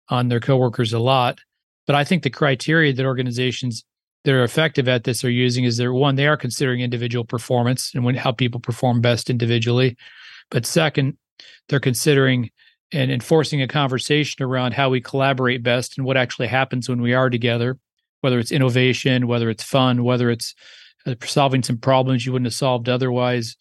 on 0.09 0.27
their 0.27 0.41
coworkers 0.41 0.91
a 0.91 0.99
lot, 0.99 1.39
but 1.85 1.95
I 1.95 2.03
think 2.03 2.23
the 2.23 2.29
criteria 2.29 2.91
that 2.91 3.05
organizations 3.05 3.85
that 4.25 4.33
are 4.33 4.43
effective 4.43 4.89
at 4.89 5.05
this 5.05 5.23
are 5.23 5.29
using 5.29 5.63
is 5.63 5.77
they're 5.77 5.93
one 5.93 6.15
they 6.15 6.27
are 6.27 6.35
considering 6.35 6.81
individual 6.81 7.23
performance 7.23 7.95
and 7.95 8.03
when 8.03 8.15
how 8.15 8.33
people 8.33 8.59
perform 8.59 8.99
best 8.99 9.29
individually, 9.29 9.95
but 10.51 10.65
second 10.65 11.17
they're 11.69 11.79
considering 11.79 12.49
and 12.91 13.11
enforcing 13.11 13.61
a 13.61 13.67
conversation 13.67 14.43
around 14.43 14.73
how 14.73 14.89
we 14.89 15.01
collaborate 15.01 15.63
best 15.63 15.97
and 15.97 16.05
what 16.05 16.17
actually 16.17 16.47
happens 16.47 16.87
when 16.87 17.01
we 17.01 17.13
are 17.13 17.29
together, 17.29 17.77
whether 18.21 18.39
it's 18.39 18.51
innovation, 18.51 19.27
whether 19.27 19.49
it's 19.49 19.63
fun, 19.63 20.03
whether 20.03 20.29
it's 20.29 20.55
uh, 21.05 21.15
solving 21.23 21.63
some 21.63 21.77
problems 21.77 22.25
you 22.25 22.31
wouldn't 22.31 22.47
have 22.47 22.53
solved 22.53 22.87
otherwise, 22.87 23.55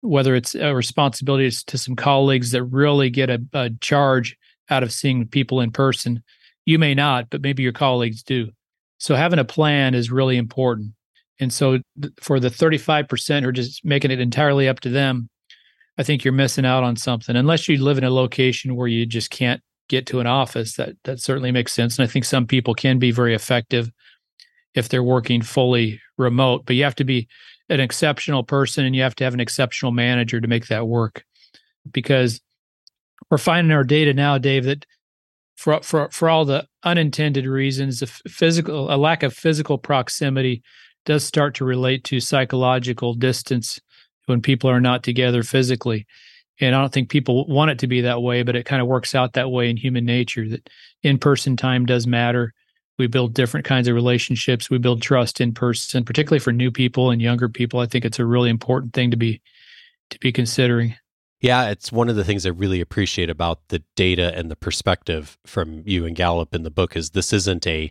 whether 0.00 0.34
it's 0.34 0.54
a 0.54 0.74
responsibility 0.74 1.50
to 1.50 1.78
some 1.78 1.94
colleagues 1.94 2.50
that 2.50 2.64
really 2.64 3.08
get 3.08 3.30
a, 3.30 3.40
a 3.52 3.70
charge 3.80 4.36
out 4.68 4.82
of 4.82 4.92
seeing 4.92 5.26
people 5.26 5.60
in 5.60 5.70
person. 5.70 6.22
You 6.66 6.78
may 6.78 6.94
not, 6.94 7.30
but 7.30 7.42
maybe 7.42 7.62
your 7.62 7.72
colleagues 7.72 8.22
do. 8.22 8.50
So 8.98 9.14
having 9.14 9.38
a 9.38 9.44
plan 9.44 9.94
is 9.94 10.10
really 10.10 10.36
important. 10.36 10.92
And 11.40 11.52
so 11.52 11.80
th- 12.00 12.14
for 12.20 12.38
the 12.38 12.48
35% 12.48 13.42
who 13.42 13.48
are 13.48 13.52
just 13.52 13.84
making 13.84 14.10
it 14.10 14.20
entirely 14.20 14.68
up 14.68 14.80
to 14.80 14.88
them, 14.88 15.28
I 15.98 16.02
think 16.02 16.24
you're 16.24 16.32
missing 16.32 16.64
out 16.64 16.84
on 16.84 16.96
something. 16.96 17.36
Unless 17.36 17.68
you 17.68 17.82
live 17.82 17.98
in 17.98 18.04
a 18.04 18.10
location 18.10 18.76
where 18.76 18.88
you 18.88 19.04
just 19.06 19.30
can't 19.30 19.60
get 19.88 20.06
to 20.06 20.20
an 20.20 20.26
office, 20.26 20.76
that 20.76 20.94
that 21.04 21.20
certainly 21.20 21.52
makes 21.52 21.72
sense. 21.72 21.98
And 21.98 22.04
I 22.04 22.10
think 22.10 22.24
some 22.24 22.46
people 22.46 22.74
can 22.74 22.98
be 22.98 23.10
very 23.10 23.34
effective 23.34 23.90
if 24.74 24.88
they're 24.88 25.02
working 25.02 25.42
fully 25.42 26.00
remote, 26.16 26.64
but 26.64 26.76
you 26.76 26.84
have 26.84 26.94
to 26.96 27.04
be 27.04 27.28
an 27.68 27.80
exceptional 27.80 28.42
person 28.42 28.84
and 28.84 28.96
you 28.96 29.02
have 29.02 29.14
to 29.16 29.24
have 29.24 29.34
an 29.34 29.40
exceptional 29.40 29.92
manager 29.92 30.40
to 30.40 30.48
make 30.48 30.68
that 30.68 30.86
work. 30.86 31.24
Because 31.90 32.40
we're 33.30 33.38
finding 33.38 33.72
our 33.72 33.84
data 33.84 34.14
now, 34.14 34.38
Dave, 34.38 34.64
that 34.64 34.86
for 35.56 35.82
for 35.82 36.08
for 36.10 36.28
all 36.28 36.44
the 36.44 36.66
unintended 36.84 37.46
reasons, 37.46 38.02
a 38.02 38.06
physical 38.06 38.92
a 38.92 38.96
lack 38.96 39.22
of 39.22 39.34
physical 39.34 39.78
proximity 39.78 40.62
does 41.04 41.24
start 41.24 41.54
to 41.56 41.64
relate 41.64 42.04
to 42.04 42.20
psychological 42.20 43.14
distance 43.14 43.80
when 44.26 44.40
people 44.40 44.70
are 44.70 44.80
not 44.80 45.02
together 45.02 45.42
physically. 45.42 46.06
And 46.60 46.74
I 46.74 46.80
don't 46.80 46.92
think 46.92 47.08
people 47.08 47.46
want 47.46 47.70
it 47.70 47.78
to 47.80 47.86
be 47.86 48.02
that 48.02 48.22
way, 48.22 48.42
but 48.42 48.56
it 48.56 48.66
kind 48.66 48.82
of 48.82 48.88
works 48.88 49.14
out 49.14 49.32
that 49.32 49.50
way 49.50 49.68
in 49.68 49.76
human 49.76 50.04
nature 50.04 50.48
that 50.48 50.68
in 51.02 51.18
person 51.18 51.56
time 51.56 51.86
does 51.86 52.06
matter. 52.06 52.52
We 52.98 53.06
build 53.06 53.34
different 53.34 53.66
kinds 53.66 53.88
of 53.88 53.94
relationships. 53.94 54.70
We 54.70 54.78
build 54.78 55.02
trust 55.02 55.40
in 55.40 55.54
person, 55.54 56.04
particularly 56.04 56.40
for 56.40 56.52
new 56.52 56.70
people 56.70 57.10
and 57.10 57.22
younger 57.22 57.48
people. 57.48 57.80
I 57.80 57.86
think 57.86 58.04
it's 58.04 58.18
a 58.18 58.26
really 58.26 58.50
important 58.50 58.92
thing 58.92 59.10
to 59.10 59.16
be 59.16 59.40
to 60.10 60.18
be 60.18 60.30
considering. 60.30 60.94
Yeah, 61.40 61.70
it's 61.70 61.90
one 61.90 62.08
of 62.08 62.14
the 62.14 62.22
things 62.22 62.46
I 62.46 62.50
really 62.50 62.80
appreciate 62.80 63.28
about 63.28 63.68
the 63.68 63.82
data 63.96 64.32
and 64.36 64.48
the 64.48 64.56
perspective 64.56 65.38
from 65.44 65.82
you 65.84 66.06
and 66.06 66.14
Gallup 66.14 66.54
in 66.54 66.62
the 66.62 66.70
book 66.70 66.94
is 66.94 67.10
this 67.10 67.32
isn't 67.32 67.66
a 67.66 67.90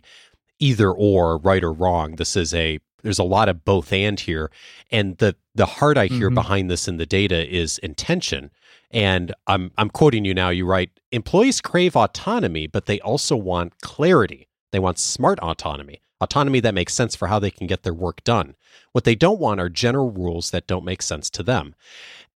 either 0.58 0.90
or 0.90 1.36
right 1.36 1.62
or 1.62 1.72
wrong. 1.72 2.16
This 2.16 2.36
is 2.36 2.54
a 2.54 2.78
there's 3.02 3.18
a 3.18 3.24
lot 3.24 3.48
of 3.48 3.64
both 3.64 3.92
and 3.92 4.18
here. 4.18 4.50
And 4.90 5.18
the 5.18 5.36
the 5.54 5.66
heart 5.66 5.98
I 5.98 6.06
hear 6.06 6.28
mm-hmm. 6.28 6.34
behind 6.34 6.70
this 6.70 6.88
in 6.88 6.96
the 6.96 7.06
data 7.06 7.46
is 7.48 7.78
intention. 7.78 8.50
And 8.90 9.34
I'm 9.46 9.70
I'm 9.76 9.90
quoting 9.90 10.24
you 10.24 10.34
now. 10.34 10.50
You 10.50 10.66
write, 10.66 10.90
employees 11.10 11.60
crave 11.60 11.96
autonomy, 11.96 12.66
but 12.66 12.86
they 12.86 13.00
also 13.00 13.36
want 13.36 13.80
clarity. 13.80 14.48
They 14.70 14.78
want 14.78 14.98
smart 14.98 15.38
autonomy, 15.40 16.00
autonomy 16.20 16.60
that 16.60 16.74
makes 16.74 16.94
sense 16.94 17.14
for 17.14 17.28
how 17.28 17.38
they 17.38 17.50
can 17.50 17.66
get 17.66 17.82
their 17.82 17.94
work 17.94 18.24
done. 18.24 18.54
What 18.92 19.04
they 19.04 19.14
don't 19.14 19.40
want 19.40 19.60
are 19.60 19.68
general 19.68 20.10
rules 20.10 20.50
that 20.50 20.66
don't 20.66 20.84
make 20.84 21.02
sense 21.02 21.28
to 21.30 21.42
them. 21.42 21.74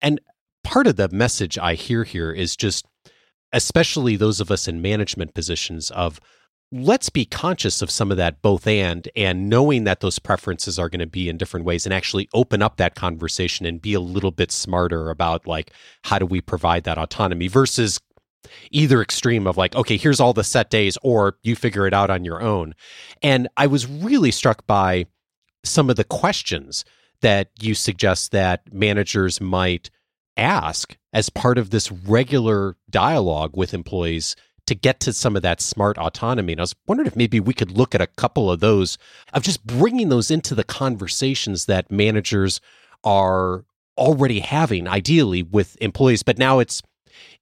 And 0.03 0.21
part 0.63 0.87
of 0.87 0.97
the 0.97 1.09
message 1.09 1.57
I 1.57 1.75
hear 1.75 2.05
here 2.05 2.33
is 2.33 2.57
just, 2.57 2.87
especially 3.53 4.17
those 4.17 4.41
of 4.41 4.51
us 4.51 4.69
in 4.69 4.83
management 4.83 5.33
positions, 5.33 5.91
of 5.91 6.21
let's 6.73 7.11
be 7.11 7.25
conscious 7.25 7.81
of 7.81 7.91
some 7.91 8.11
of 8.11 8.17
that 8.17 8.43
both 8.43 8.67
and 8.67 9.09
and 9.15 9.49
knowing 9.49 9.85
that 9.85 10.01
those 10.01 10.19
preferences 10.19 10.79
are 10.79 10.89
going 10.89 11.01
to 11.01 11.07
be 11.07 11.29
in 11.29 11.37
different 11.37 11.65
ways 11.65 11.87
and 11.87 11.95
actually 11.95 12.29
open 12.35 12.61
up 12.61 12.77
that 12.77 12.97
conversation 12.97 13.65
and 13.67 13.81
be 13.81 13.95
a 13.95 14.01
little 14.01 14.33
bit 14.33 14.51
smarter 14.51 15.11
about 15.11 15.47
like 15.47 15.71
how 16.03 16.19
do 16.19 16.27
we 16.27 16.41
provide 16.41 16.85
that 16.85 16.99
autonomy 16.99 17.47
versus 17.47 18.01
either 18.71 19.01
extreme 19.01 19.47
of 19.47 19.57
like 19.57 19.77
okay 19.77 19.97
here's 19.97 20.19
all 20.19 20.33
the 20.33 20.43
set 20.43 20.69
days 20.69 20.99
or 21.03 21.37
you 21.43 21.55
figure 21.55 21.87
it 21.87 21.95
out 21.95 22.11
on 22.11 22.25
your 22.25 22.43
own. 22.43 22.75
And 23.23 23.49
i 23.57 23.67
was 23.67 23.87
really 23.87 24.33
struck 24.33 24.67
by 24.67 25.07
some 25.65 25.89
of 25.89 25.97
the 25.97 26.05
questions 26.05 26.85
that 27.21 27.51
you 27.61 27.75
suggest 27.75 28.33
that 28.33 28.73
managers 28.73 29.41
might 29.41 29.91
ask 30.37 30.97
as 31.13 31.31
part 31.31 31.59
of 31.59 31.71
this 31.71 31.91
regular 31.91 32.77
dialogue 32.91 33.57
with 33.57 33.73
employees 33.73 34.37
to 34.67 34.75
get 34.75 35.01
to 35.01 35.13
some 35.13 35.37
of 35.37 35.43
that 35.43 35.61
smart 35.61 35.97
autonomy. 35.99 36.53
And 36.53 36.61
I 36.61 36.65
was 36.65 36.75
wondering 36.87 37.07
if 37.07 37.17
maybe 37.17 37.41
we 37.41 37.55
could 37.55 37.71
look 37.71 37.95
at 37.95 38.01
a 38.01 38.07
couple 38.07 38.51
of 38.51 38.61
those 38.61 38.99
of 39.33 39.43
just 39.43 39.67
bringing 39.67 40.09
those 40.09 40.31
into 40.31 40.55
the 40.55 40.65
conversations 40.65 41.67
that 41.67 41.91
managers 41.91 42.61
are 43.05 43.65
already 43.97 44.41
having 44.41 44.87
ideally 44.89 45.43
with 45.43 45.77
employees. 45.81 46.23
But 46.23 46.39
now 46.39 46.59
it's 46.59 46.83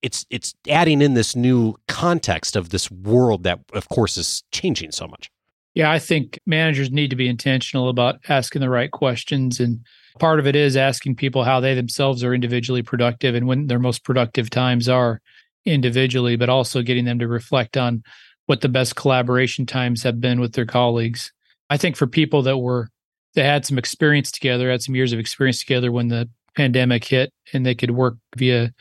it's 0.02 0.26
it's 0.30 0.54
adding 0.68 1.02
in 1.02 1.14
this 1.14 1.34
new 1.34 1.74
context 1.88 2.56
of 2.56 2.70
this 2.70 2.90
world 2.90 3.42
that 3.44 3.60
of 3.72 3.88
course 3.88 4.16
is 4.16 4.44
changing 4.52 4.92
so 4.92 5.08
much. 5.08 5.30
Yeah 5.74 5.90
i 5.90 5.98
think 5.98 6.38
managers 6.46 6.90
need 6.92 7.10
to 7.10 7.16
be 7.16 7.28
intentional 7.28 7.88
about 7.88 8.16
asking 8.28 8.60
the 8.60 8.70
right 8.70 8.90
questions. 8.90 9.58
And 9.60 9.80
part 10.18 10.38
of 10.38 10.46
it 10.46 10.54
is 10.54 10.76
asking 10.76 11.16
people 11.16 11.44
how 11.44 11.60
they 11.60 11.74
themselves 11.74 12.22
are 12.22 12.34
individually 12.34 12.82
productive 12.82 13.34
and 13.34 13.46
when 13.46 13.66
their 13.66 13.80
most 13.80 14.04
productive 14.04 14.50
times 14.50 14.88
are 14.88 15.20
individually, 15.64 16.36
but 16.36 16.48
also 16.48 16.82
getting 16.82 17.04
them 17.04 17.18
to 17.18 17.28
reflect 17.28 17.76
on 17.76 18.02
what 18.46 18.60
the 18.60 18.68
best 18.68 18.96
collaboration 18.96 19.66
times 19.66 20.02
have 20.02 20.20
been 20.20 20.40
with 20.40 20.52
their 20.52 20.66
colleagues. 20.66 21.32
I 21.70 21.76
think 21.76 21.96
for 21.96 22.06
people 22.06 22.42
that 22.42 22.58
were 22.58 22.90
that 23.34 23.44
had 23.44 23.66
some 23.66 23.78
experience 23.78 24.30
together, 24.30 24.70
had 24.70 24.82
some 24.82 24.94
years 24.94 25.12
of 25.12 25.18
experience 25.18 25.58
together 25.60 25.90
when 25.90 26.08
the 26.08 26.28
pandemic 26.56 27.04
hit 27.04 27.32
and 27.52 27.66
they 27.66 27.74
could 27.74 27.90
work 27.90 28.16
via 28.36 28.72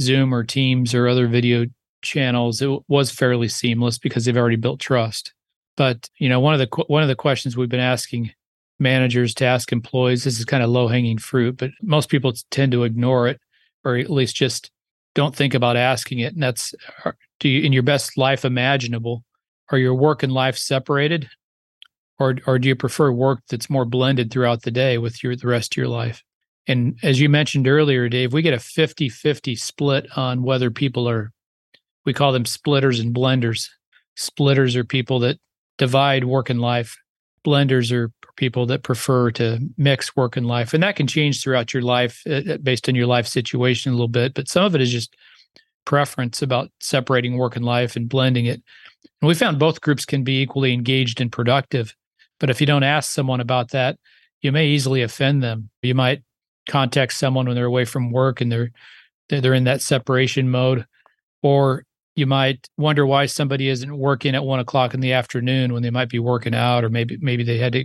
Zoom 0.00 0.34
or 0.34 0.44
Teams 0.44 0.94
or 0.94 1.08
other 1.08 1.26
video 1.26 1.66
channels, 2.02 2.60
it 2.60 2.70
was 2.88 3.10
fairly 3.10 3.48
seamless 3.48 3.98
because 3.98 4.24
they've 4.24 4.36
already 4.36 4.56
built 4.56 4.80
trust. 4.80 5.32
But, 5.76 6.08
you 6.18 6.28
know, 6.28 6.40
one 6.40 6.54
of 6.54 6.60
the 6.60 6.84
one 6.88 7.02
of 7.02 7.08
the 7.08 7.14
questions 7.14 7.56
we've 7.56 7.68
been 7.68 7.80
asking 7.80 8.32
managers 8.78 9.34
to 9.34 9.46
ask 9.46 9.72
employees, 9.72 10.24
this 10.24 10.38
is 10.38 10.44
kind 10.44 10.62
of 10.62 10.70
low-hanging 10.70 11.18
fruit, 11.18 11.56
but 11.56 11.70
most 11.82 12.10
people 12.10 12.34
tend 12.50 12.72
to 12.72 12.84
ignore 12.84 13.26
it 13.28 13.40
or 13.84 13.96
at 13.96 14.10
least 14.10 14.36
just 14.36 14.70
don't 15.16 15.34
think 15.34 15.54
about 15.54 15.76
asking 15.76 16.20
it. 16.20 16.34
And 16.34 16.42
that's 16.42 16.74
do 17.40 17.48
you 17.48 17.62
in 17.62 17.72
your 17.72 17.82
best 17.82 18.16
life 18.16 18.44
imaginable, 18.44 19.24
are 19.72 19.78
your 19.78 19.94
work 19.94 20.22
and 20.22 20.32
life 20.32 20.56
separated? 20.56 21.28
Or 22.20 22.36
or 22.46 22.58
do 22.60 22.68
you 22.68 22.76
prefer 22.76 23.10
work 23.10 23.40
that's 23.48 23.68
more 23.68 23.84
blended 23.84 24.30
throughout 24.30 24.62
the 24.62 24.70
day 24.70 24.98
with 24.98 25.24
your 25.24 25.34
the 25.34 25.48
rest 25.48 25.72
of 25.72 25.76
your 25.78 25.88
life? 25.88 26.22
And 26.68 26.98
as 27.02 27.20
you 27.20 27.28
mentioned 27.28 27.66
earlier, 27.66 28.08
Dave, 28.08 28.32
we 28.32 28.42
get 28.42 28.52
a 28.52 28.58
50-50 28.58 29.58
split 29.58 30.06
on 30.16 30.42
whether 30.42 30.70
people 30.70 31.08
are 31.08 31.32
we 32.04 32.12
call 32.12 32.32
them 32.32 32.44
splitters 32.44 33.00
and 33.00 33.14
blenders. 33.14 33.68
Splitters 34.16 34.76
are 34.76 34.84
people 34.84 35.18
that 35.20 35.38
divide 35.78 36.24
work 36.24 36.50
and 36.50 36.60
life. 36.60 36.96
Blenders 37.46 37.92
are 37.92 38.10
people 38.36 38.66
that 38.66 38.82
prefer 38.82 39.30
to 39.30 39.60
mix 39.78 40.14
work 40.16 40.36
and 40.36 40.46
life. 40.46 40.74
And 40.74 40.82
that 40.82 40.96
can 40.96 41.06
change 41.06 41.42
throughout 41.42 41.72
your 41.72 41.82
life 41.82 42.22
uh, 42.28 42.42
uh, 42.52 42.56
based 42.58 42.88
on 42.88 42.94
your 42.94 43.06
life 43.06 43.26
situation 43.26 43.92
a 43.92 43.94
little 43.94 44.08
bit 44.08 44.34
but 44.34 44.48
some 44.48 44.64
of 44.64 44.74
it 44.74 44.80
is 44.80 44.90
just 44.90 45.14
preference 45.84 46.42
about 46.42 46.70
separating 46.80 47.36
work 47.36 47.54
and 47.54 47.64
life 47.64 47.94
and 47.94 48.08
blending 48.08 48.46
it. 48.46 48.60
And 49.22 49.28
we 49.28 49.34
found 49.34 49.58
both 49.58 49.80
groups 49.80 50.04
can 50.04 50.24
be 50.24 50.42
equally 50.42 50.72
engaged 50.72 51.20
and 51.20 51.32
productive 51.32 51.94
but 52.40 52.50
if 52.50 52.60
you 52.60 52.66
don't 52.66 52.82
ask 52.82 53.10
someone 53.10 53.40
about 53.40 53.70
that 53.70 53.96
you 54.42 54.52
may 54.52 54.68
easily 54.68 55.02
offend 55.02 55.42
them. 55.42 55.70
You 55.82 55.94
might 55.94 56.22
contact 56.68 57.12
someone 57.12 57.46
when 57.46 57.54
they're 57.54 57.64
away 57.64 57.84
from 57.84 58.10
work 58.10 58.40
and 58.40 58.50
they're 58.50 58.70
they're 59.28 59.54
in 59.54 59.64
that 59.64 59.82
separation 59.82 60.50
mode 60.50 60.86
or 61.42 61.84
you 62.16 62.26
might 62.26 62.68
wonder 62.78 63.06
why 63.06 63.26
somebody 63.26 63.68
isn't 63.68 63.96
working 63.96 64.34
at 64.34 64.44
one 64.44 64.58
o'clock 64.58 64.94
in 64.94 65.00
the 65.00 65.12
afternoon 65.12 65.72
when 65.72 65.82
they 65.82 65.90
might 65.90 66.08
be 66.08 66.18
working 66.18 66.54
out 66.54 66.82
or 66.82 66.88
maybe 66.88 67.18
maybe 67.20 67.44
they 67.44 67.58
had 67.58 67.74
to 67.74 67.84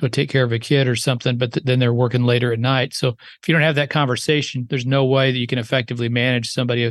go 0.00 0.08
take 0.08 0.30
care 0.30 0.44
of 0.44 0.52
a 0.52 0.58
kid 0.58 0.86
or 0.86 0.94
something, 0.94 1.36
but 1.36 1.52
th- 1.52 1.64
then 1.64 1.78
they're 1.78 1.92
working 1.92 2.24
later 2.24 2.52
at 2.52 2.58
night. 2.58 2.94
So 2.94 3.08
if 3.08 3.48
you 3.48 3.52
don't 3.52 3.62
have 3.62 3.74
that 3.76 3.90
conversation, 3.90 4.66
there's 4.68 4.86
no 4.86 5.04
way 5.04 5.32
that 5.32 5.38
you 5.38 5.46
can 5.46 5.58
effectively 5.58 6.08
manage 6.08 6.50
somebody 6.50 6.84
uh, 6.84 6.90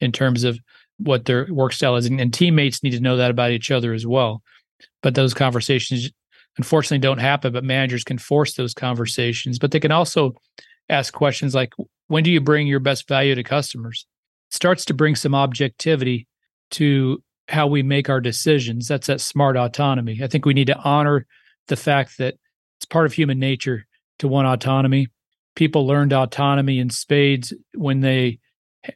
in 0.00 0.12
terms 0.12 0.44
of 0.44 0.58
what 0.98 1.24
their 1.24 1.52
work 1.52 1.72
style 1.72 1.96
is. 1.96 2.06
And, 2.06 2.20
and 2.20 2.32
teammates 2.32 2.82
need 2.82 2.90
to 2.90 3.00
know 3.00 3.16
that 3.16 3.30
about 3.30 3.50
each 3.50 3.70
other 3.70 3.92
as 3.92 4.06
well. 4.06 4.42
But 5.02 5.14
those 5.14 5.34
conversations 5.34 6.10
unfortunately 6.56 6.98
don't 6.98 7.18
happen, 7.18 7.52
but 7.52 7.64
managers 7.64 8.04
can 8.04 8.16
force 8.16 8.54
those 8.54 8.74
conversations. 8.74 9.58
But 9.58 9.72
they 9.72 9.80
can 9.80 9.92
also 9.92 10.34
ask 10.88 11.12
questions 11.12 11.54
like, 11.54 11.74
when 12.06 12.22
do 12.22 12.30
you 12.30 12.40
bring 12.40 12.66
your 12.66 12.80
best 12.80 13.08
value 13.08 13.34
to 13.34 13.42
customers? 13.42 14.06
Starts 14.50 14.84
to 14.86 14.94
bring 14.94 15.14
some 15.16 15.34
objectivity 15.34 16.26
to 16.72 17.22
how 17.48 17.66
we 17.66 17.82
make 17.82 18.08
our 18.08 18.20
decisions. 18.20 18.88
That's 18.88 19.06
that 19.06 19.20
smart 19.20 19.56
autonomy. 19.56 20.20
I 20.22 20.26
think 20.26 20.44
we 20.44 20.54
need 20.54 20.66
to 20.66 20.78
honor 20.78 21.26
the 21.68 21.76
fact 21.76 22.18
that 22.18 22.34
it's 22.78 22.86
part 22.86 23.06
of 23.06 23.12
human 23.12 23.38
nature 23.38 23.86
to 24.18 24.28
want 24.28 24.48
autonomy. 24.48 25.08
People 25.54 25.86
learned 25.86 26.12
autonomy 26.12 26.78
in 26.78 26.90
spades 26.90 27.52
when 27.74 28.00
they 28.00 28.38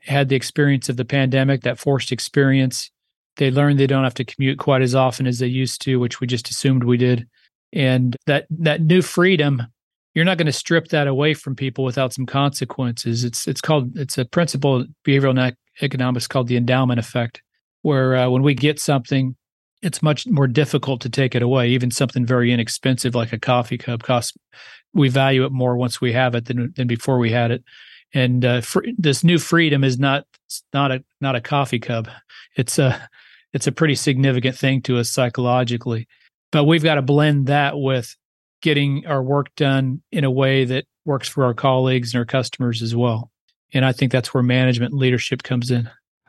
had 0.02 0.28
the 0.28 0.36
experience 0.36 0.88
of 0.88 0.96
the 0.96 1.04
pandemic, 1.04 1.62
that 1.62 1.78
forced 1.78 2.12
experience. 2.12 2.90
They 3.36 3.50
learned 3.50 3.78
they 3.78 3.86
don't 3.86 4.04
have 4.04 4.14
to 4.14 4.24
commute 4.24 4.58
quite 4.58 4.82
as 4.82 4.94
often 4.94 5.26
as 5.26 5.38
they 5.38 5.46
used 5.46 5.80
to, 5.82 5.98
which 5.98 6.20
we 6.20 6.26
just 6.26 6.50
assumed 6.50 6.84
we 6.84 6.96
did. 6.96 7.26
And 7.72 8.16
that 8.26 8.46
that 8.50 8.82
new 8.82 9.02
freedom, 9.02 9.62
you're 10.14 10.24
not 10.24 10.38
going 10.38 10.46
to 10.46 10.52
strip 10.52 10.88
that 10.88 11.06
away 11.06 11.34
from 11.34 11.54
people 11.54 11.84
without 11.84 12.12
some 12.12 12.26
consequences. 12.26 13.24
It's 13.24 13.46
it's 13.46 13.60
called 13.60 13.96
it's 13.96 14.18
a 14.18 14.24
principle 14.24 14.84
behavioral 15.06 15.54
economics 15.82 16.26
called 16.26 16.48
the 16.48 16.56
endowment 16.56 16.98
effect, 16.98 17.42
where 17.82 18.16
uh, 18.16 18.28
when 18.28 18.42
we 18.42 18.54
get 18.54 18.80
something, 18.80 19.36
it's 19.82 20.02
much 20.02 20.26
more 20.26 20.46
difficult 20.46 21.00
to 21.02 21.08
take 21.08 21.34
it 21.34 21.42
away. 21.42 21.68
Even 21.68 21.90
something 21.90 22.26
very 22.26 22.52
inexpensive 22.52 23.14
like 23.14 23.32
a 23.32 23.38
coffee 23.38 23.78
cup 23.78 24.02
costs, 24.02 24.36
we 24.92 25.08
value 25.08 25.44
it 25.44 25.52
more 25.52 25.76
once 25.76 26.00
we 26.00 26.12
have 26.12 26.34
it 26.34 26.46
than 26.46 26.72
than 26.76 26.86
before 26.86 27.18
we 27.18 27.30
had 27.30 27.50
it. 27.50 27.64
And 28.12 28.44
uh, 28.44 28.60
fr- 28.62 28.86
this 28.98 29.22
new 29.22 29.38
freedom 29.38 29.84
is 29.84 29.98
not 29.98 30.26
not 30.72 30.90
a 30.90 31.04
not 31.20 31.36
a 31.36 31.40
coffee 31.40 31.78
cup. 31.78 32.08
It's 32.56 32.78
a 32.78 33.08
it's 33.52 33.68
a 33.68 33.72
pretty 33.72 33.94
significant 33.94 34.56
thing 34.56 34.82
to 34.82 34.98
us 34.98 35.10
psychologically. 35.10 36.08
But 36.52 36.64
we've 36.64 36.82
got 36.82 36.96
to 36.96 37.02
blend 37.02 37.46
that 37.46 37.78
with 37.78 38.16
getting 38.60 39.06
our 39.06 39.22
work 39.22 39.54
done 39.56 40.02
in 40.12 40.24
a 40.24 40.30
way 40.30 40.64
that 40.64 40.86
works 41.04 41.28
for 41.28 41.44
our 41.44 41.54
colleagues 41.54 42.14
and 42.14 42.18
our 42.18 42.24
customers 42.26 42.82
as 42.82 42.94
well. 42.94 43.30
And 43.72 43.84
I 43.84 43.92
think 43.92 44.12
that's 44.12 44.34
where 44.34 44.42
management 44.42 44.94
leadership 44.94 45.42
comes 45.42 45.70
in. 45.70 45.88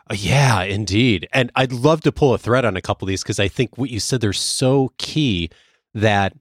Uh, 0.10 0.16
yeah, 0.18 0.64
indeed. 0.64 1.28
And 1.34 1.52
I'd 1.56 1.74
love 1.74 2.02
to 2.02 2.12
pull 2.12 2.34
a 2.34 2.38
thread 2.38 2.66
on 2.66 2.78
a 2.78 2.82
couple 2.82 3.06
of 3.06 3.08
these 3.08 3.24
because 3.24 3.40
I 3.40 3.48
think 3.48 3.78
what 3.78 3.90
you 3.90 4.00
said 4.00 4.22
they're 4.22 4.34
so 4.34 4.92
key 4.98 5.50
that 5.94 6.34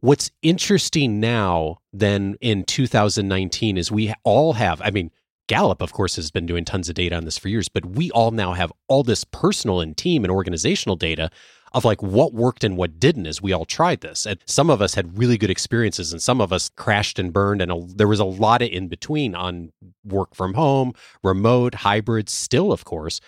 what's 0.00 0.30
interesting 0.42 1.20
now 1.20 1.78
than 1.92 2.36
in 2.40 2.64
2019 2.64 3.76
is 3.76 3.90
we 3.90 4.12
all 4.24 4.54
have, 4.54 4.80
I 4.82 4.90
mean, 4.90 5.10
Gallup, 5.46 5.82
of 5.82 5.92
course, 5.92 6.14
has 6.14 6.30
been 6.30 6.46
doing 6.46 6.64
tons 6.64 6.88
of 6.88 6.94
data 6.94 7.16
on 7.16 7.24
this 7.24 7.36
for 7.36 7.48
years, 7.48 7.68
but 7.68 7.84
we 7.84 8.10
all 8.12 8.30
now 8.30 8.52
have 8.52 8.72
all 8.86 9.02
this 9.02 9.24
personal 9.24 9.80
and 9.80 9.96
team 9.96 10.24
and 10.24 10.30
organizational 10.30 10.94
data 10.94 11.28
of 11.72 11.84
like 11.84 12.02
what 12.02 12.32
worked 12.32 12.64
and 12.64 12.76
what 12.76 12.98
didn't 12.98 13.26
as 13.26 13.40
we 13.40 13.52
all 13.52 13.64
tried 13.64 14.00
this. 14.00 14.26
And 14.26 14.40
some 14.46 14.70
of 14.70 14.82
us 14.82 14.94
had 14.94 15.18
really 15.18 15.38
good 15.38 15.50
experiences 15.50 16.12
and 16.12 16.22
some 16.22 16.40
of 16.40 16.52
us 16.52 16.70
crashed 16.76 17.18
and 17.18 17.32
burned. 17.32 17.62
And 17.62 17.70
a, 17.70 17.80
there 17.94 18.08
was 18.08 18.20
a 18.20 18.24
lot 18.24 18.62
of 18.62 18.68
in 18.68 18.88
between 18.88 19.34
on 19.34 19.72
work 20.04 20.34
from 20.34 20.54
home, 20.54 20.94
remote, 21.22 21.76
hybrid, 21.76 22.28
still, 22.28 22.72
of 22.72 22.84
course. 22.84 23.20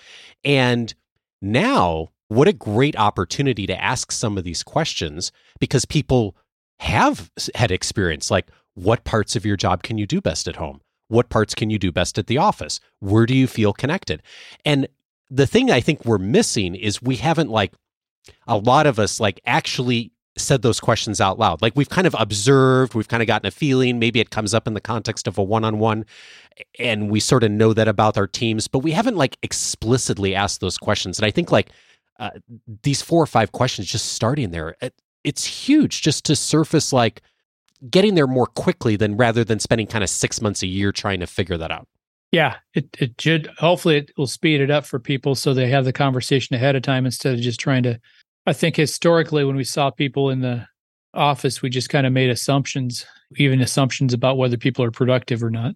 And 0.44 0.94
now, 1.40 2.10
what 2.28 2.48
a 2.48 2.52
great 2.52 2.96
opportunity 2.96 3.66
to 3.66 3.82
ask 3.82 4.10
some 4.10 4.38
of 4.38 4.44
these 4.44 4.62
questions 4.62 5.32
because 5.60 5.84
people 5.84 6.36
have 6.80 7.30
had 7.54 7.70
experience 7.70 8.30
like 8.30 8.48
what 8.74 9.04
parts 9.04 9.36
of 9.36 9.44
your 9.44 9.56
job 9.56 9.82
can 9.82 9.98
you 9.98 10.06
do 10.06 10.20
best 10.20 10.48
at 10.48 10.56
home? 10.56 10.80
What 11.08 11.28
parts 11.28 11.54
can 11.54 11.68
you 11.70 11.78
do 11.78 11.92
best 11.92 12.18
at 12.18 12.26
the 12.26 12.38
office? 12.38 12.80
Where 13.00 13.26
do 13.26 13.36
you 13.36 13.46
feel 13.46 13.72
connected? 13.72 14.22
And 14.64 14.88
the 15.30 15.46
thing 15.46 15.70
I 15.70 15.80
think 15.80 16.04
we're 16.04 16.18
missing 16.18 16.74
is 16.74 17.02
we 17.02 17.16
haven't 17.16 17.50
like 17.50 17.72
a 18.46 18.56
lot 18.56 18.86
of 18.86 18.98
us 18.98 19.20
like 19.20 19.40
actually 19.46 20.12
said 20.36 20.62
those 20.62 20.80
questions 20.80 21.20
out 21.20 21.38
loud. 21.38 21.60
Like 21.60 21.76
we've 21.76 21.88
kind 21.88 22.06
of 22.06 22.16
observed, 22.18 22.94
we've 22.94 23.08
kind 23.08 23.22
of 23.22 23.26
gotten 23.26 23.46
a 23.46 23.50
feeling. 23.50 23.98
Maybe 23.98 24.20
it 24.20 24.30
comes 24.30 24.54
up 24.54 24.66
in 24.66 24.74
the 24.74 24.80
context 24.80 25.26
of 25.26 25.38
a 25.38 25.42
one 25.42 25.64
on 25.64 25.78
one, 25.78 26.06
and 26.78 27.10
we 27.10 27.20
sort 27.20 27.44
of 27.44 27.50
know 27.50 27.72
that 27.74 27.88
about 27.88 28.16
our 28.16 28.26
teams, 28.26 28.68
but 28.68 28.80
we 28.80 28.92
haven't 28.92 29.16
like 29.16 29.36
explicitly 29.42 30.34
asked 30.34 30.60
those 30.60 30.78
questions. 30.78 31.18
And 31.18 31.26
I 31.26 31.30
think 31.30 31.52
like 31.52 31.70
uh, 32.18 32.30
these 32.82 33.02
four 33.02 33.22
or 33.22 33.26
five 33.26 33.52
questions 33.52 33.88
just 33.88 34.12
starting 34.12 34.50
there, 34.50 34.76
it, 34.80 34.94
it's 35.24 35.44
huge 35.44 36.02
just 36.02 36.24
to 36.24 36.36
surface 36.36 36.92
like 36.92 37.22
getting 37.90 38.14
there 38.14 38.26
more 38.26 38.46
quickly 38.46 38.96
than 38.96 39.16
rather 39.16 39.44
than 39.44 39.58
spending 39.58 39.86
kind 39.86 40.04
of 40.04 40.10
six 40.10 40.40
months 40.40 40.62
a 40.62 40.66
year 40.66 40.92
trying 40.92 41.20
to 41.20 41.26
figure 41.26 41.58
that 41.58 41.70
out. 41.70 41.88
Yeah, 42.32 42.56
it 42.72 42.88
it 42.98 43.20
should 43.20 43.48
hopefully 43.58 43.98
it 43.98 44.10
will 44.16 44.26
speed 44.26 44.62
it 44.62 44.70
up 44.70 44.86
for 44.86 44.98
people 44.98 45.34
so 45.34 45.52
they 45.52 45.68
have 45.68 45.84
the 45.84 45.92
conversation 45.92 46.56
ahead 46.56 46.74
of 46.74 46.82
time 46.82 47.04
instead 47.04 47.34
of 47.34 47.40
just 47.40 47.60
trying 47.60 47.82
to 47.82 48.00
I 48.46 48.54
think 48.54 48.74
historically 48.74 49.44
when 49.44 49.54
we 49.54 49.64
saw 49.64 49.90
people 49.90 50.30
in 50.30 50.40
the 50.40 50.66
office 51.14 51.60
we 51.60 51.68
just 51.68 51.90
kind 51.90 52.06
of 52.06 52.12
made 52.12 52.30
assumptions, 52.30 53.04
even 53.36 53.60
assumptions 53.60 54.14
about 54.14 54.38
whether 54.38 54.56
people 54.56 54.82
are 54.82 54.90
productive 54.90 55.44
or 55.44 55.50
not. 55.50 55.74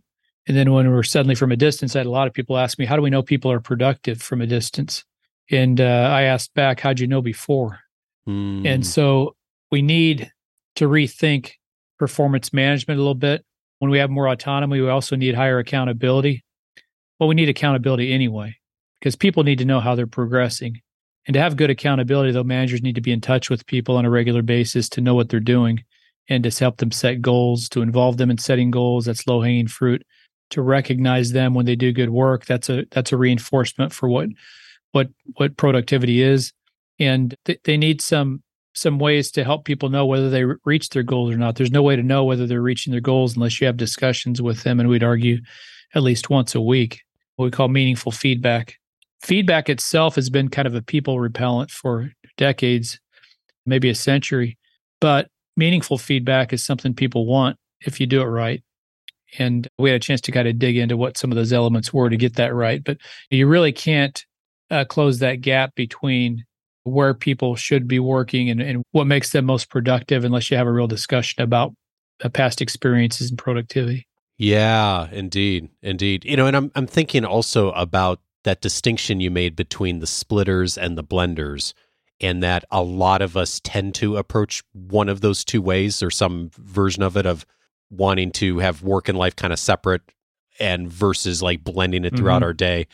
And 0.48 0.56
then 0.56 0.72
when 0.72 0.90
we 0.90 0.96
are 0.96 1.02
suddenly 1.02 1.34
from 1.34 1.52
a 1.52 1.56
distance, 1.56 1.94
I 1.94 2.00
had 2.00 2.06
a 2.06 2.10
lot 2.10 2.26
of 2.26 2.32
people 2.32 2.56
ask 2.56 2.78
me, 2.78 2.86
"How 2.86 2.96
do 2.96 3.02
we 3.02 3.10
know 3.10 3.22
people 3.22 3.52
are 3.52 3.60
productive 3.60 4.22
from 4.22 4.40
a 4.40 4.46
distance?" 4.46 5.04
And 5.50 5.80
uh, 5.80 6.08
I 6.10 6.22
asked 6.22 6.54
back, 6.54 6.80
"How'd 6.80 7.00
you 7.00 7.06
know 7.06 7.20
before?" 7.20 7.80
Mm. 8.26 8.66
And 8.66 8.82
hmm. 8.82 8.88
so 8.88 9.36
we 9.70 9.82
need 9.82 10.32
to 10.76 10.88
rethink 10.88 11.52
performance 11.98 12.52
management 12.52 12.98
a 12.98 13.02
little 13.02 13.14
bit. 13.14 13.44
When 13.80 13.90
we 13.90 13.98
have 13.98 14.08
more 14.08 14.28
autonomy, 14.28 14.80
we 14.80 14.88
also 14.88 15.16
need 15.16 15.34
higher 15.34 15.58
accountability 15.58 16.44
well, 17.18 17.28
we 17.28 17.34
need 17.34 17.48
accountability 17.48 18.12
anyway, 18.12 18.56
because 19.00 19.16
people 19.16 19.42
need 19.42 19.58
to 19.58 19.64
know 19.64 19.80
how 19.80 19.94
they're 19.94 20.06
progressing. 20.06 20.80
And 21.26 21.34
to 21.34 21.40
have 21.40 21.56
good 21.56 21.70
accountability, 21.70 22.30
though, 22.32 22.44
managers 22.44 22.82
need 22.82 22.94
to 22.94 23.00
be 23.00 23.12
in 23.12 23.20
touch 23.20 23.50
with 23.50 23.66
people 23.66 23.96
on 23.96 24.04
a 24.04 24.10
regular 24.10 24.42
basis 24.42 24.88
to 24.90 25.00
know 25.00 25.14
what 25.14 25.28
they're 25.28 25.40
doing 25.40 25.82
and 26.28 26.44
to 26.44 26.50
help 26.50 26.78
them 26.78 26.92
set 26.92 27.20
goals, 27.20 27.68
to 27.70 27.82
involve 27.82 28.16
them 28.16 28.30
in 28.30 28.38
setting 28.38 28.70
goals. 28.70 29.06
That's 29.06 29.26
low 29.26 29.40
hanging 29.40 29.68
fruit. 29.68 30.04
To 30.50 30.62
recognize 30.62 31.32
them 31.32 31.54
when 31.54 31.66
they 31.66 31.74
do 31.74 31.92
good 31.92 32.10
work. 32.10 32.46
That's 32.46 32.70
a 32.70 32.84
that's 32.92 33.10
a 33.10 33.16
reinforcement 33.16 33.92
for 33.92 34.08
what 34.08 34.28
what 34.92 35.08
what 35.34 35.56
productivity 35.56 36.22
is. 36.22 36.52
And 37.00 37.34
th- 37.46 37.60
they 37.64 37.76
need 37.76 38.00
some 38.00 38.44
some 38.72 39.00
ways 39.00 39.32
to 39.32 39.42
help 39.42 39.64
people 39.64 39.88
know 39.88 40.06
whether 40.06 40.30
they 40.30 40.44
re- 40.44 40.56
reach 40.64 40.90
their 40.90 41.02
goals 41.02 41.32
or 41.32 41.36
not. 41.36 41.56
There's 41.56 41.72
no 41.72 41.82
way 41.82 41.96
to 41.96 42.02
know 42.02 42.22
whether 42.22 42.46
they're 42.46 42.62
reaching 42.62 42.92
their 42.92 43.00
goals 43.00 43.34
unless 43.34 43.60
you 43.60 43.66
have 43.66 43.76
discussions 43.76 44.40
with 44.40 44.62
them. 44.62 44.78
And 44.78 44.88
we'd 44.88 45.02
argue 45.02 45.38
at 45.94 46.04
least 46.04 46.30
once 46.30 46.54
a 46.54 46.60
week 46.60 47.00
what 47.36 47.44
we 47.44 47.50
call 47.50 47.68
meaningful 47.68 48.12
feedback. 48.12 48.76
Feedback 49.22 49.68
itself 49.68 50.14
has 50.16 50.28
been 50.30 50.48
kind 50.48 50.66
of 50.66 50.74
a 50.74 50.82
people 50.82 51.20
repellent 51.20 51.70
for 51.70 52.10
decades, 52.36 53.00
maybe 53.64 53.88
a 53.88 53.94
century, 53.94 54.58
but 55.00 55.28
meaningful 55.56 55.98
feedback 55.98 56.52
is 56.52 56.64
something 56.64 56.94
people 56.94 57.26
want 57.26 57.56
if 57.80 58.00
you 58.00 58.06
do 58.06 58.20
it 58.20 58.26
right. 58.26 58.62
And 59.38 59.68
we 59.78 59.90
had 59.90 59.96
a 59.96 60.00
chance 60.00 60.20
to 60.22 60.32
kind 60.32 60.46
of 60.48 60.58
dig 60.58 60.76
into 60.76 60.96
what 60.96 61.16
some 61.16 61.32
of 61.32 61.36
those 61.36 61.52
elements 61.52 61.92
were 61.92 62.08
to 62.08 62.16
get 62.16 62.36
that 62.36 62.54
right. 62.54 62.82
But 62.82 62.98
you 63.30 63.46
really 63.46 63.72
can't 63.72 64.24
uh, 64.70 64.84
close 64.84 65.18
that 65.18 65.40
gap 65.40 65.74
between 65.74 66.44
where 66.84 67.14
people 67.14 67.56
should 67.56 67.88
be 67.88 67.98
working 67.98 68.48
and, 68.48 68.60
and 68.60 68.82
what 68.92 69.06
makes 69.06 69.30
them 69.30 69.44
most 69.44 69.70
productive 69.70 70.24
unless 70.24 70.50
you 70.50 70.56
have 70.56 70.68
a 70.68 70.72
real 70.72 70.86
discussion 70.86 71.42
about 71.42 71.72
uh, 72.22 72.28
past 72.28 72.62
experiences 72.62 73.30
and 73.30 73.38
productivity. 73.38 74.06
Yeah, 74.38 75.08
indeed. 75.10 75.70
Indeed. 75.82 76.24
You 76.24 76.36
know, 76.36 76.46
and 76.46 76.56
I'm 76.56 76.72
I'm 76.74 76.86
thinking 76.86 77.24
also 77.24 77.72
about 77.72 78.20
that 78.44 78.60
distinction 78.60 79.20
you 79.20 79.30
made 79.30 79.56
between 79.56 79.98
the 79.98 80.06
splitters 80.06 80.78
and 80.78 80.96
the 80.96 81.04
blenders 81.04 81.72
and 82.20 82.42
that 82.42 82.64
a 82.70 82.82
lot 82.82 83.20
of 83.20 83.36
us 83.36 83.60
tend 83.62 83.94
to 83.96 84.16
approach 84.16 84.62
one 84.72 85.08
of 85.08 85.20
those 85.20 85.44
two 85.44 85.60
ways 85.60 86.02
or 86.02 86.10
some 86.10 86.50
version 86.56 87.02
of 87.02 87.16
it 87.16 87.26
of 87.26 87.44
wanting 87.90 88.30
to 88.32 88.58
have 88.58 88.82
work 88.82 89.08
and 89.08 89.18
life 89.18 89.36
kind 89.36 89.52
of 89.52 89.58
separate 89.58 90.02
and 90.58 90.90
versus 90.90 91.42
like 91.42 91.62
blending 91.62 92.04
it 92.04 92.16
throughout 92.16 92.36
mm-hmm. 92.36 92.44
our 92.44 92.52
day. 92.54 92.86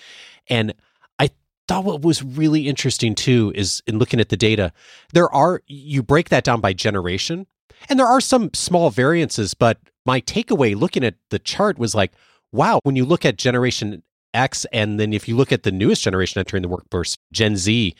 And 0.49 0.75
I 1.19 1.31
thought 1.69 1.85
what 1.85 2.03
was 2.03 2.23
really 2.23 2.67
interesting 2.69 3.15
too 3.15 3.53
is 3.55 3.83
in 3.87 3.99
looking 3.99 4.21
at 4.21 4.29
the 4.29 4.37
data, 4.37 4.73
there 5.13 5.33
are 5.33 5.63
you 5.67 6.03
break 6.03 6.31
that 6.31 6.45
down 6.45 6.61
by 6.61 6.73
generation 6.73 7.47
and 7.89 7.99
there 7.99 8.07
are 8.07 8.21
some 8.21 8.51
small 8.55 8.91
variances, 8.91 9.55
but 9.55 9.79
my 10.05 10.21
takeaway 10.21 10.75
looking 10.75 11.05
at 11.05 11.15
the 11.31 11.39
chart 11.39 11.79
was 11.79 11.95
like, 11.95 12.13
wow, 12.53 12.81
when 12.83 12.97
you 12.97 13.05
look 13.05 13.25
at 13.25 13.37
Generation 13.37 14.03
X 14.35 14.65
and 14.73 14.99
then 14.99 15.13
if 15.13 15.29
you 15.29 15.37
look 15.37 15.53
at 15.53 15.63
the 15.63 15.73
newest 15.73 16.03
generation 16.03 16.39
entering 16.39 16.63
the 16.63 16.69
workforce, 16.69 17.17
Gen 17.33 17.57
Z, 17.57 17.95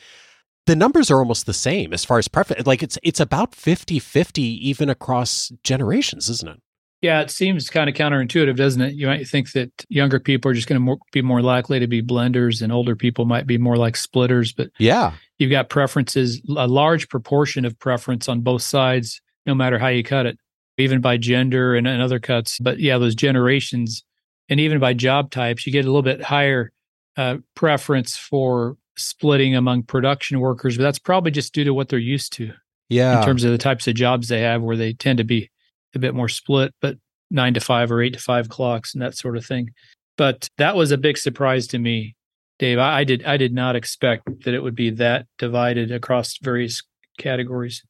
the 0.65 0.75
numbers 0.75 1.11
are 1.11 1.19
almost 1.19 1.45
the 1.45 1.53
same 1.53 1.93
as 1.93 2.05
far 2.05 2.17
as 2.17 2.27
preference. 2.27 2.65
Like 2.65 2.83
it's 2.83 2.97
it's 3.03 3.19
about 3.19 3.51
50-50 3.51 4.39
even 4.39 4.89
across 4.89 5.51
generations, 5.63 6.29
isn't 6.29 6.49
it? 6.49 6.59
Yeah, 7.01 7.19
it 7.19 7.29
seems 7.29 7.69
kind 7.69 7.89
of 7.89 7.95
counterintuitive, 7.97 8.55
doesn't 8.55 8.81
it? 8.81 8.93
You 8.93 9.07
might 9.07 9.27
think 9.27 9.51
that 9.51 9.69
younger 9.89 10.21
people 10.21 10.49
are 10.49 10.53
just 10.53 10.69
going 10.69 10.85
to 10.85 10.97
be 11.11 11.21
more 11.21 11.41
likely 11.41 11.77
to 11.79 11.87
be 11.87 12.01
blenders 12.01 12.61
and 12.61 12.71
older 12.71 12.95
people 12.95 13.25
might 13.25 13.45
be 13.45 13.57
more 13.57 13.75
like 13.75 13.97
splitters, 13.97 14.53
but 14.53 14.69
yeah. 14.79 15.11
You've 15.37 15.51
got 15.51 15.67
preferences, 15.67 16.41
a 16.55 16.67
large 16.67 17.09
proportion 17.09 17.65
of 17.65 17.77
preference 17.77 18.29
on 18.29 18.39
both 18.39 18.61
sides 18.61 19.21
no 19.45 19.55
matter 19.55 19.79
how 19.79 19.87
you 19.87 20.03
cut 20.03 20.25
it 20.25 20.37
even 20.77 21.01
by 21.01 21.17
gender 21.17 21.75
and, 21.75 21.87
and 21.87 22.01
other 22.01 22.19
cuts. 22.19 22.59
But 22.59 22.79
yeah, 22.79 22.97
those 22.97 23.15
generations 23.15 24.03
and 24.49 24.59
even 24.59 24.79
by 24.79 24.93
job 24.93 25.31
types, 25.31 25.65
you 25.65 25.71
get 25.71 25.85
a 25.85 25.87
little 25.87 26.01
bit 26.01 26.21
higher 26.21 26.71
uh, 27.15 27.37
preference 27.55 28.17
for 28.17 28.77
splitting 28.97 29.55
among 29.55 29.83
production 29.83 30.39
workers, 30.39 30.77
but 30.77 30.83
that's 30.83 30.99
probably 30.99 31.31
just 31.31 31.53
due 31.53 31.63
to 31.63 31.73
what 31.73 31.89
they're 31.89 31.99
used 31.99 32.33
to. 32.33 32.51
Yeah. 32.89 33.19
In 33.19 33.25
terms 33.25 33.43
of 33.43 33.51
the 33.51 33.57
types 33.57 33.87
of 33.87 33.95
jobs 33.95 34.27
they 34.27 34.41
have, 34.41 34.61
where 34.61 34.77
they 34.77 34.93
tend 34.93 35.17
to 35.17 35.23
be 35.23 35.49
a 35.95 35.99
bit 35.99 36.13
more 36.13 36.29
split, 36.29 36.73
but 36.81 36.97
nine 37.31 37.53
to 37.53 37.59
five 37.59 37.91
or 37.91 38.01
eight 38.01 38.13
to 38.13 38.19
five 38.19 38.49
clocks 38.49 38.93
and 38.93 39.01
that 39.01 39.15
sort 39.15 39.37
of 39.37 39.45
thing. 39.45 39.71
But 40.17 40.47
that 40.57 40.75
was 40.75 40.91
a 40.91 40.97
big 40.97 41.17
surprise 41.17 41.65
to 41.67 41.79
me, 41.79 42.15
Dave. 42.59 42.77
I, 42.77 42.99
I 42.99 43.03
did 43.03 43.23
I 43.23 43.37
did 43.37 43.53
not 43.53 43.75
expect 43.75 44.27
that 44.43 44.53
it 44.53 44.61
would 44.61 44.75
be 44.75 44.91
that 44.91 45.25
divided 45.39 45.91
across 45.91 46.37
various 46.37 46.83
categories. 47.17 47.83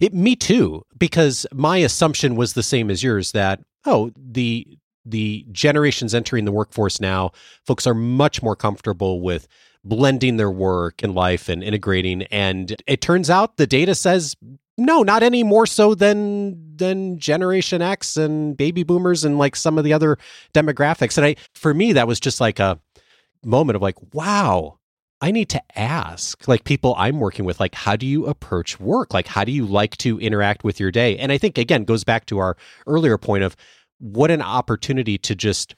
It, 0.00 0.14
me 0.14 0.36
too, 0.36 0.84
because 0.98 1.46
my 1.52 1.78
assumption 1.78 2.36
was 2.36 2.54
the 2.54 2.62
same 2.62 2.90
as 2.90 3.02
yours 3.02 3.32
that 3.32 3.60
oh 3.86 4.10
the 4.16 4.78
the 5.04 5.46
generations 5.52 6.14
entering 6.14 6.44
the 6.44 6.52
workforce 6.52 7.00
now, 7.00 7.32
folks 7.66 7.86
are 7.86 7.94
much 7.94 8.42
more 8.42 8.56
comfortable 8.56 9.20
with 9.20 9.46
blending 9.84 10.38
their 10.38 10.50
work 10.50 11.02
and 11.02 11.14
life 11.14 11.48
and 11.48 11.62
integrating. 11.62 12.22
And 12.24 12.74
it 12.86 13.02
turns 13.02 13.28
out 13.28 13.58
the 13.58 13.66
data 13.66 13.94
says 13.94 14.34
no, 14.76 15.04
not 15.04 15.22
any 15.22 15.44
more 15.44 15.66
so 15.66 15.94
than 15.94 16.76
than 16.76 17.18
Generation 17.18 17.80
X 17.80 18.16
and 18.16 18.56
baby 18.56 18.82
boomers 18.82 19.24
and 19.24 19.38
like 19.38 19.54
some 19.54 19.78
of 19.78 19.84
the 19.84 19.92
other 19.92 20.18
demographics. 20.52 21.16
And 21.16 21.26
I 21.26 21.36
for 21.54 21.72
me 21.72 21.92
that 21.92 22.08
was 22.08 22.18
just 22.18 22.40
like 22.40 22.58
a 22.58 22.80
moment 23.44 23.76
of 23.76 23.82
like, 23.82 23.96
wow, 24.12 24.78
I 25.24 25.30
need 25.30 25.48
to 25.48 25.62
ask 25.74 26.46
like 26.46 26.64
people 26.64 26.94
I'm 26.98 27.18
working 27.18 27.46
with, 27.46 27.58
like, 27.58 27.74
how 27.74 27.96
do 27.96 28.04
you 28.04 28.26
approach 28.26 28.78
work? 28.78 29.14
Like, 29.14 29.26
how 29.26 29.42
do 29.42 29.52
you 29.52 29.64
like 29.64 29.96
to 29.98 30.20
interact 30.20 30.64
with 30.64 30.78
your 30.78 30.90
day? 30.90 31.16
And 31.16 31.32
I 31.32 31.38
think, 31.38 31.56
again, 31.56 31.84
goes 31.84 32.04
back 32.04 32.26
to 32.26 32.36
our 32.36 32.58
earlier 32.86 33.16
point 33.16 33.42
of 33.42 33.56
what 34.00 34.30
an 34.30 34.42
opportunity 34.42 35.16
to 35.16 35.34
just 35.34 35.76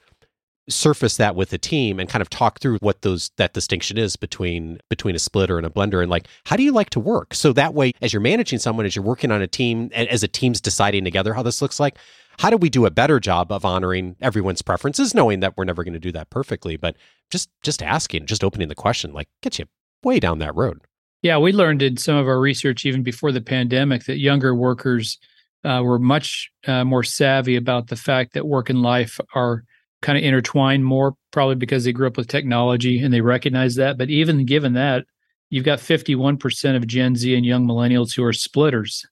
surface 0.68 1.16
that 1.18 1.36
with 1.36 1.50
the 1.50 1.58
team 1.58 2.00
and 2.00 2.08
kind 2.08 2.22
of 2.22 2.28
talk 2.28 2.58
through 2.58 2.78
what 2.78 3.02
those 3.02 3.30
that 3.36 3.52
distinction 3.52 3.96
is 3.96 4.16
between 4.16 4.80
between 4.90 5.14
a 5.14 5.18
splitter 5.20 5.58
and 5.58 5.64
a 5.64 5.70
blender 5.70 6.02
and 6.02 6.10
like 6.10 6.26
how 6.44 6.56
do 6.56 6.64
you 6.64 6.72
like 6.72 6.90
to 6.90 6.98
work 6.98 7.32
so 7.32 7.52
that 7.52 7.72
way 7.72 7.92
as 8.02 8.12
you're 8.12 8.20
managing 8.20 8.58
someone 8.58 8.84
as 8.84 8.96
you're 8.96 9.04
working 9.04 9.30
on 9.30 9.40
a 9.40 9.46
team 9.46 9.88
as 9.94 10.24
a 10.24 10.28
team's 10.28 10.60
deciding 10.60 11.04
together 11.04 11.34
how 11.34 11.42
this 11.44 11.62
looks 11.62 11.78
like 11.78 11.96
how 12.38 12.50
do 12.50 12.56
we 12.56 12.68
do 12.68 12.86
a 12.86 12.90
better 12.90 13.18
job 13.18 13.50
of 13.50 13.64
honoring 13.64 14.16
everyone's 14.20 14.62
preferences 14.62 15.14
knowing 15.14 15.40
that 15.40 15.56
we're 15.56 15.64
never 15.64 15.84
going 15.84 15.94
to 15.94 16.00
do 16.00 16.12
that 16.12 16.30
perfectly 16.30 16.76
but 16.76 16.96
just 17.30 17.48
just 17.62 17.82
asking 17.82 18.26
just 18.26 18.44
opening 18.44 18.68
the 18.68 18.74
question 18.74 19.12
like 19.12 19.28
gets 19.42 19.58
you 19.58 19.66
way 20.02 20.20
down 20.20 20.38
that 20.38 20.54
road 20.54 20.80
yeah 21.22 21.38
we 21.38 21.52
learned 21.52 21.82
in 21.82 21.96
some 21.96 22.16
of 22.16 22.26
our 22.28 22.40
research 22.40 22.84
even 22.84 23.02
before 23.02 23.32
the 23.32 23.40
pandemic 23.40 24.04
that 24.04 24.18
younger 24.18 24.54
workers 24.54 25.18
uh, 25.64 25.82
were 25.82 25.98
much 25.98 26.50
uh, 26.66 26.84
more 26.84 27.02
savvy 27.02 27.56
about 27.56 27.88
the 27.88 27.96
fact 27.96 28.34
that 28.34 28.46
work 28.46 28.70
and 28.70 28.82
life 28.82 29.18
are 29.34 29.64
kind 30.02 30.16
of 30.16 30.24
intertwined 30.24 30.84
more, 30.84 31.14
probably 31.32 31.56
because 31.56 31.84
they 31.84 31.92
grew 31.92 32.06
up 32.06 32.16
with 32.16 32.28
technology 32.28 33.00
and 33.00 33.12
they 33.12 33.20
recognize 33.20 33.74
that. 33.74 33.98
But 33.98 34.10
even 34.10 34.46
given 34.46 34.74
that, 34.74 35.04
you've 35.50 35.64
got 35.64 35.80
51% 35.80 36.76
of 36.76 36.86
Gen 36.86 37.16
Z 37.16 37.34
and 37.34 37.44
young 37.44 37.66
millennials 37.66 38.14
who 38.14 38.22
are 38.22 38.32
splitters, 38.32 39.04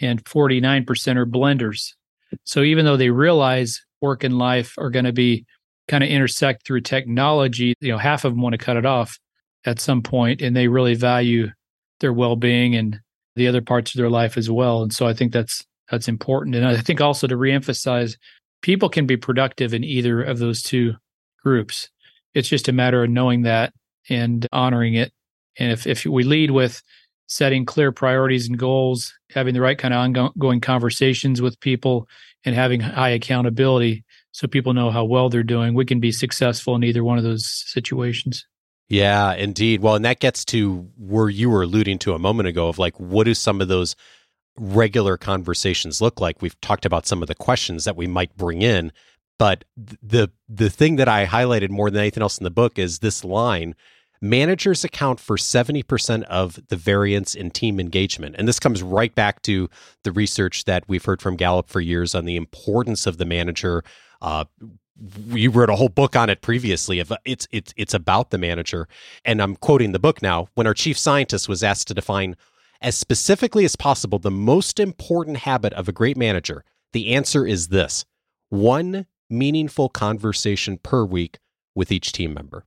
and 0.00 0.22
49% 0.24 1.16
are 1.16 1.26
blenders. 1.26 1.92
So 2.44 2.62
even 2.62 2.84
though 2.84 2.96
they 2.96 3.10
realize 3.10 3.80
work 4.00 4.24
and 4.24 4.38
life 4.38 4.74
are 4.78 4.90
going 4.90 5.04
to 5.04 5.12
be 5.12 5.44
kind 5.88 6.04
of 6.04 6.10
intersect 6.10 6.66
through 6.66 6.80
technology, 6.80 7.74
you 7.80 7.90
know, 7.90 7.98
half 7.98 8.24
of 8.24 8.32
them 8.32 8.42
want 8.42 8.52
to 8.52 8.58
cut 8.58 8.76
it 8.76 8.86
off 8.86 9.18
at 9.64 9.80
some 9.80 10.02
point, 10.02 10.42
and 10.42 10.56
they 10.56 10.68
really 10.68 10.94
value 10.94 11.48
their 12.00 12.12
well-being 12.12 12.74
and 12.74 12.98
the 13.36 13.48
other 13.48 13.62
parts 13.62 13.94
of 13.94 13.98
their 13.98 14.10
life 14.10 14.36
as 14.36 14.50
well. 14.50 14.82
And 14.82 14.92
so 14.92 15.06
I 15.06 15.14
think 15.14 15.32
that's 15.32 15.64
that's 15.90 16.08
important. 16.08 16.56
And 16.56 16.66
I 16.66 16.80
think 16.80 17.00
also 17.00 17.26
to 17.26 17.36
reemphasize 17.36 18.16
people 18.62 18.88
can 18.88 19.06
be 19.06 19.16
productive 19.16 19.74
in 19.74 19.84
either 19.84 20.22
of 20.22 20.38
those 20.38 20.62
two 20.62 20.94
groups. 21.42 21.88
It's 22.34 22.48
just 22.48 22.68
a 22.68 22.72
matter 22.72 23.04
of 23.04 23.10
knowing 23.10 23.42
that 23.42 23.72
and 24.08 24.46
honoring 24.52 24.94
it. 24.94 25.12
And 25.58 25.70
if, 25.70 25.86
if 25.86 26.06
we 26.06 26.24
lead 26.24 26.50
with 26.50 26.82
setting 27.26 27.64
clear 27.64 27.92
priorities 27.92 28.48
and 28.48 28.58
goals, 28.58 29.12
having 29.30 29.54
the 29.54 29.60
right 29.60 29.78
kind 29.78 29.94
of 29.94 29.98
ongoing 29.98 30.60
conversations 30.60 31.40
with 31.40 31.58
people, 31.60 32.08
and 32.44 32.54
having 32.54 32.80
high 32.80 33.10
accountability 33.10 34.04
so 34.32 34.48
people 34.48 34.74
know 34.74 34.90
how 34.90 35.04
well 35.04 35.28
they're 35.28 35.42
doing, 35.42 35.74
we 35.74 35.84
can 35.84 36.00
be 36.00 36.10
successful 36.10 36.74
in 36.74 36.84
either 36.84 37.04
one 37.04 37.18
of 37.18 37.24
those 37.24 37.46
situations. 37.46 38.46
Yeah, 38.88 39.34
indeed. 39.34 39.80
Well, 39.80 39.94
and 39.94 40.04
that 40.04 40.20
gets 40.20 40.44
to 40.46 40.88
where 40.98 41.28
you 41.28 41.48
were 41.50 41.62
alluding 41.62 41.98
to 42.00 42.14
a 42.14 42.18
moment 42.18 42.48
ago 42.48 42.68
of 42.68 42.78
like, 42.78 42.98
what 42.98 43.24
do 43.24 43.34
some 43.34 43.60
of 43.60 43.68
those 43.68 43.94
regular 44.56 45.16
conversations 45.16 46.00
look 46.00 46.20
like. 46.20 46.42
We've 46.42 46.60
talked 46.60 46.84
about 46.84 47.06
some 47.06 47.22
of 47.22 47.28
the 47.28 47.34
questions 47.34 47.84
that 47.84 47.96
we 47.96 48.06
might 48.06 48.36
bring 48.36 48.62
in, 48.62 48.92
but 49.38 49.64
the 49.76 50.30
the 50.48 50.70
thing 50.70 50.96
that 50.96 51.08
I 51.08 51.26
highlighted 51.26 51.70
more 51.70 51.90
than 51.90 52.00
anything 52.00 52.22
else 52.22 52.38
in 52.38 52.44
the 52.44 52.50
book 52.50 52.78
is 52.78 52.98
this 52.98 53.24
line 53.24 53.74
managers 54.22 54.84
account 54.84 55.20
for 55.20 55.36
70% 55.36 56.22
of 56.24 56.58
the 56.68 56.76
variance 56.76 57.34
in 57.34 57.50
team 57.50 57.78
engagement. 57.78 58.36
And 58.38 58.48
this 58.48 58.60
comes 58.60 58.82
right 58.82 59.14
back 59.14 59.42
to 59.42 59.68
the 60.04 60.12
research 60.12 60.64
that 60.64 60.84
we've 60.88 61.04
heard 61.04 61.20
from 61.20 61.36
Gallup 61.36 61.68
for 61.68 61.80
years 61.80 62.14
on 62.14 62.24
the 62.24 62.36
importance 62.36 63.06
of 63.06 63.18
the 63.18 63.24
manager. 63.26 63.82
Uh, 64.22 64.44
you 65.30 65.50
wrote 65.50 65.68
a 65.70 65.76
whole 65.76 65.88
book 65.88 66.14
on 66.14 66.30
it 66.30 66.42
previously 66.42 67.00
of 67.00 67.12
it's 67.24 67.48
it's 67.50 67.72
it's 67.76 67.94
about 67.94 68.30
the 68.30 68.38
manager 68.38 68.86
and 69.24 69.42
I'm 69.42 69.56
quoting 69.56 69.90
the 69.90 69.98
book 69.98 70.22
now 70.22 70.48
when 70.54 70.66
our 70.66 70.74
chief 70.74 70.96
scientist 70.96 71.48
was 71.48 71.64
asked 71.64 71.88
to 71.88 71.94
define 71.94 72.36
as 72.82 72.96
specifically 72.96 73.64
as 73.64 73.74
possible 73.74 74.18
the 74.18 74.30
most 74.30 74.78
important 74.78 75.38
habit 75.38 75.72
of 75.72 75.88
a 75.88 75.92
great 75.92 76.16
manager, 76.16 76.64
the 76.92 77.14
answer 77.14 77.46
is 77.46 77.68
this 77.68 78.04
one 78.50 79.06
meaningful 79.30 79.88
conversation 79.88 80.78
per 80.78 81.04
week 81.04 81.38
with 81.74 81.90
each 81.90 82.12
team 82.12 82.34
member. 82.34 82.64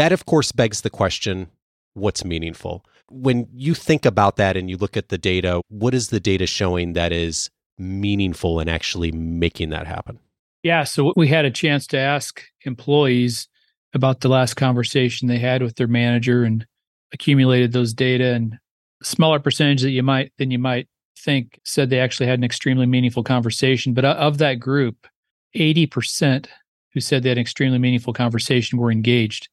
That, 0.00 0.12
of 0.12 0.24
course, 0.24 0.50
begs 0.50 0.80
the 0.80 0.88
question 0.88 1.48
what's 1.92 2.24
meaningful? 2.24 2.86
When 3.10 3.46
you 3.52 3.74
think 3.74 4.06
about 4.06 4.36
that 4.36 4.56
and 4.56 4.70
you 4.70 4.78
look 4.78 4.96
at 4.96 5.10
the 5.10 5.18
data, 5.18 5.60
what 5.68 5.92
is 5.92 6.08
the 6.08 6.18
data 6.18 6.46
showing 6.46 6.94
that 6.94 7.12
is 7.12 7.50
meaningful 7.76 8.60
in 8.60 8.68
actually 8.70 9.12
making 9.12 9.68
that 9.70 9.86
happen? 9.86 10.18
Yeah, 10.62 10.84
so 10.84 11.12
we 11.16 11.28
had 11.28 11.44
a 11.44 11.50
chance 11.50 11.86
to 11.88 11.98
ask 11.98 12.42
employees 12.62 13.46
about 13.92 14.22
the 14.22 14.30
last 14.30 14.54
conversation 14.54 15.28
they 15.28 15.38
had 15.38 15.62
with 15.62 15.76
their 15.76 15.86
manager 15.86 16.44
and 16.44 16.66
accumulated 17.12 17.72
those 17.72 17.92
data 17.92 18.32
and 18.32 18.58
smaller 19.02 19.38
percentage 19.38 19.82
that 19.82 19.90
you 19.90 20.02
might 20.02 20.32
than 20.38 20.50
you 20.50 20.58
might 20.58 20.88
think 21.18 21.60
said 21.66 21.90
they 21.90 22.00
actually 22.00 22.26
had 22.26 22.38
an 22.38 22.44
extremely 22.44 22.86
meaningful 22.86 23.22
conversation. 23.22 23.92
But 23.92 24.06
uh, 24.06 24.16
of 24.18 24.38
that 24.38 24.60
group, 24.60 25.06
80% 25.54 26.46
who 26.94 27.00
said 27.00 27.22
they 27.22 27.28
had 27.28 27.36
an 27.36 27.42
extremely 27.42 27.78
meaningful 27.78 28.14
conversation 28.14 28.78
were 28.78 28.90
engaged. 28.90 29.50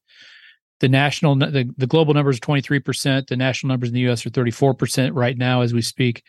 The 0.80 0.90
national, 0.90 1.36
the, 1.38 1.74
the 1.78 1.88
global 1.88 2.14
numbers 2.14 2.38
are 2.38 2.42
23%. 2.42 3.28
The 3.28 3.36
national 3.36 3.70
numbers 3.70 3.90
in 3.90 3.96
the 3.96 4.08
US 4.10 4.26
are 4.26 4.30
34% 4.30 5.12
right 5.14 5.38
now 5.38 5.62
as 5.62 5.74
we 5.74 5.82
speak. 5.82 6.24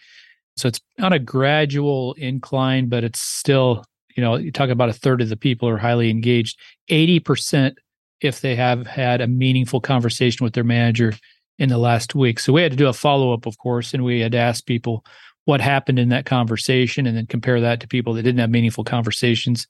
So 0.56 0.68
it's 0.68 0.80
on 1.00 1.12
a 1.12 1.18
gradual 1.18 2.14
incline, 2.14 2.88
but 2.88 3.04
it's 3.04 3.20
still, 3.20 3.84
you 4.16 4.22
know, 4.22 4.36
you 4.36 4.50
talk 4.50 4.70
about 4.70 4.88
a 4.88 4.94
third 4.94 5.20
of 5.20 5.28
the 5.28 5.36
people 5.36 5.68
are 5.68 5.78
highly 5.78 6.10
engaged. 6.10 6.58
80% 6.90 7.74
if 8.20 8.40
they 8.40 8.56
have 8.56 8.86
had 8.86 9.20
a 9.20 9.28
meaningful 9.28 9.80
conversation 9.80 10.44
with 10.44 10.54
their 10.54 10.64
manager 10.64 11.12
in 11.58 11.68
the 11.68 11.78
last 11.78 12.14
week. 12.14 12.40
So 12.40 12.52
we 12.52 12.62
had 12.62 12.72
to 12.72 12.76
do 12.76 12.88
a 12.88 12.92
follow 12.92 13.32
up, 13.32 13.46
of 13.46 13.58
course, 13.58 13.94
and 13.94 14.04
we 14.04 14.20
had 14.20 14.32
to 14.32 14.38
ask 14.38 14.64
people 14.66 15.04
what 15.44 15.60
happened 15.60 15.98
in 15.98 16.08
that 16.10 16.26
conversation 16.26 17.06
and 17.06 17.16
then 17.16 17.26
compare 17.26 17.60
that 17.60 17.80
to 17.80 17.88
people 17.88 18.12
that 18.14 18.22
didn't 18.22 18.40
have 18.40 18.50
meaningful 18.50 18.84
conversations. 18.84 19.66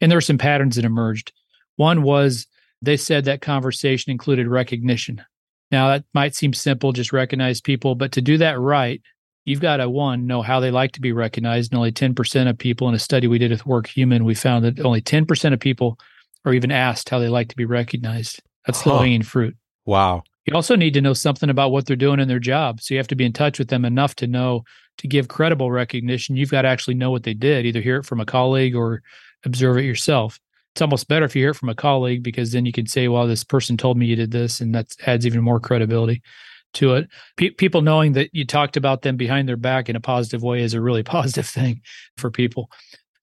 And 0.00 0.10
there 0.10 0.16
were 0.16 0.22
some 0.22 0.38
patterns 0.38 0.76
that 0.76 0.84
emerged. 0.84 1.32
One 1.76 2.02
was 2.02 2.46
they 2.82 2.96
said 2.96 3.24
that 3.24 3.40
conversation 3.40 4.10
included 4.10 4.48
recognition. 4.48 5.24
Now, 5.70 5.88
that 5.88 6.04
might 6.12 6.34
seem 6.34 6.52
simple, 6.52 6.92
just 6.92 7.12
recognize 7.12 7.60
people, 7.60 7.94
but 7.94 8.12
to 8.12 8.20
do 8.20 8.36
that 8.38 8.60
right, 8.60 9.00
you've 9.44 9.60
got 9.60 9.78
to 9.78 9.88
one 9.88 10.26
know 10.26 10.42
how 10.42 10.60
they 10.60 10.70
like 10.70 10.92
to 10.92 11.00
be 11.00 11.12
recognized 11.12 11.72
and 11.72 11.78
only 11.78 11.92
10% 11.92 12.50
of 12.50 12.58
people 12.58 12.88
in 12.88 12.94
a 12.94 12.98
study 12.98 13.26
we 13.26 13.38
did 13.38 13.50
with 13.50 13.64
Workhuman, 13.64 14.24
we 14.24 14.34
found 14.34 14.64
that 14.64 14.80
only 14.80 15.00
10% 15.00 15.52
of 15.54 15.60
people 15.60 15.98
are 16.44 16.52
even 16.52 16.70
asked 16.70 17.08
how 17.08 17.18
they 17.18 17.28
like 17.28 17.48
to 17.48 17.56
be 17.56 17.64
recognized 17.64 18.42
that's 18.66 18.80
huh. 18.80 18.90
low 18.90 18.98
hanging 18.98 19.22
fruit 19.22 19.56
wow 19.84 20.24
you 20.46 20.54
also 20.56 20.74
need 20.74 20.94
to 20.94 21.00
know 21.00 21.12
something 21.12 21.50
about 21.50 21.70
what 21.70 21.86
they're 21.86 21.96
doing 21.96 22.18
in 22.18 22.26
their 22.26 22.40
job. 22.40 22.80
So 22.80 22.94
you 22.94 22.98
have 22.98 23.08
to 23.08 23.14
be 23.14 23.24
in 23.24 23.32
touch 23.32 23.58
with 23.58 23.68
them 23.68 23.84
enough 23.84 24.16
to 24.16 24.26
know 24.26 24.64
to 24.98 25.06
give 25.06 25.28
credible 25.28 25.70
recognition. 25.70 26.36
You've 26.36 26.50
got 26.50 26.62
to 26.62 26.68
actually 26.68 26.94
know 26.94 27.10
what 27.10 27.22
they 27.22 27.34
did, 27.34 27.64
either 27.64 27.80
hear 27.80 27.98
it 27.98 28.06
from 28.06 28.20
a 28.20 28.26
colleague 28.26 28.74
or 28.74 29.02
observe 29.44 29.78
it 29.78 29.84
yourself. 29.84 30.40
It's 30.74 30.82
almost 30.82 31.08
better 31.08 31.24
if 31.24 31.36
you 31.36 31.42
hear 31.42 31.50
it 31.50 31.56
from 31.56 31.68
a 31.68 31.74
colleague 31.74 32.22
because 32.22 32.52
then 32.52 32.64
you 32.64 32.72
can 32.72 32.86
say, 32.86 33.08
well, 33.08 33.26
this 33.26 33.44
person 33.44 33.76
told 33.76 33.98
me 33.98 34.06
you 34.06 34.16
did 34.16 34.30
this. 34.30 34.60
And 34.60 34.74
that 34.74 34.94
adds 35.06 35.26
even 35.26 35.42
more 35.42 35.60
credibility 35.60 36.22
to 36.74 36.94
it. 36.94 37.08
P- 37.36 37.50
people 37.50 37.82
knowing 37.82 38.12
that 38.12 38.30
you 38.32 38.46
talked 38.46 38.78
about 38.78 39.02
them 39.02 39.16
behind 39.16 39.48
their 39.48 39.56
back 39.56 39.88
in 39.88 39.96
a 39.96 40.00
positive 40.00 40.42
way 40.42 40.62
is 40.62 40.72
a 40.72 40.80
really 40.80 41.02
positive 41.02 41.46
thing 41.46 41.82
for 42.16 42.30
people. 42.30 42.70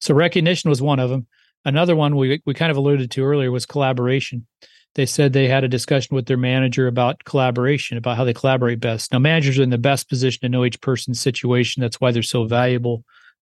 So 0.00 0.14
recognition 0.14 0.70
was 0.70 0.80
one 0.80 1.00
of 1.00 1.10
them. 1.10 1.26
Another 1.64 1.96
one 1.96 2.16
we, 2.16 2.40
we 2.46 2.54
kind 2.54 2.70
of 2.70 2.76
alluded 2.76 3.10
to 3.10 3.24
earlier 3.24 3.50
was 3.50 3.66
collaboration 3.66 4.46
they 4.94 5.06
said 5.06 5.32
they 5.32 5.48
had 5.48 5.64
a 5.64 5.68
discussion 5.68 6.16
with 6.16 6.26
their 6.26 6.36
manager 6.36 6.86
about 6.86 7.24
collaboration, 7.24 7.96
about 7.96 8.16
how 8.16 8.24
they 8.24 8.32
collaborate 8.32 8.80
best. 8.80 9.12
Now, 9.12 9.20
managers 9.20 9.58
are 9.58 9.62
in 9.62 9.70
the 9.70 9.78
best 9.78 10.08
position 10.08 10.40
to 10.42 10.48
know 10.48 10.64
each 10.64 10.80
person's 10.80 11.20
situation. 11.20 11.80
That's 11.80 12.00
why 12.00 12.10
they're 12.10 12.22
so 12.22 12.44
valuable. 12.44 13.04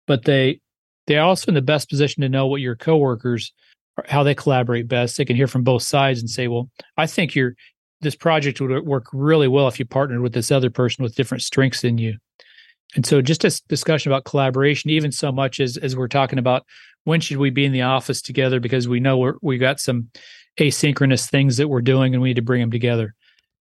But 0.06 0.24
they 0.24 0.60
they're 1.06 1.22
also 1.22 1.50
in 1.50 1.54
the 1.54 1.62
best 1.62 1.88
position 1.88 2.20
to 2.22 2.28
know 2.28 2.46
what 2.46 2.60
your 2.60 2.76
coworkers 2.76 3.52
how 4.07 4.22
they 4.22 4.35
collaborate 4.35 4.88
best. 4.88 5.16
They 5.16 5.24
can 5.24 5.37
hear 5.37 5.46
from 5.46 5.62
both 5.62 5.83
sides 5.83 6.20
and 6.20 6.31
say, 6.31 6.48
"Well, 6.48 6.70
I 6.96 7.07
think 7.07 7.35
your 7.35 7.55
this 8.00 8.16
project 8.16 8.61
would 8.61 8.85
work 8.85 9.07
really 9.12 9.48
well 9.48 9.68
if 9.68 9.78
you 9.78 9.85
partnered 9.85 10.20
with 10.20 10.33
this 10.33 10.50
other 10.50 10.70
person 10.70 11.02
with 11.02 11.14
different 11.14 11.42
strengths 11.42 11.83
than 11.83 11.98
you." 11.98 12.16
And 12.94 13.07
so, 13.07 13.22
just 13.22 13.44
a 13.44 13.61
discussion 13.68 14.12
about 14.12 14.24
collaboration, 14.24 14.90
even 14.90 15.12
so 15.12 15.33
much 15.33 15.61
as 15.61 15.76
as 15.76 15.96
we're 15.96 16.09
talking 16.09 16.38
about 16.38 16.64
when 17.05 17.20
should 17.20 17.38
we 17.38 17.50
be 17.50 17.64
in 17.64 17.72
the 17.72 17.83
office 17.83 18.22
together 18.22 18.61
because 18.61 18.88
we 18.88 19.00
know 19.00 19.18
we're, 19.18 19.35
we 19.42 19.59
got 19.59 19.81
some 19.81 20.11
asynchronous 20.59 21.28
things 21.28 21.57
that 21.57 21.68
we're 21.68 21.81
doing 21.81 22.14
and 22.14 22.22
we 22.22 22.31
need 22.31 22.37
to 22.37 22.42
bring 22.42 22.61
them 22.61 22.70
together. 22.70 23.14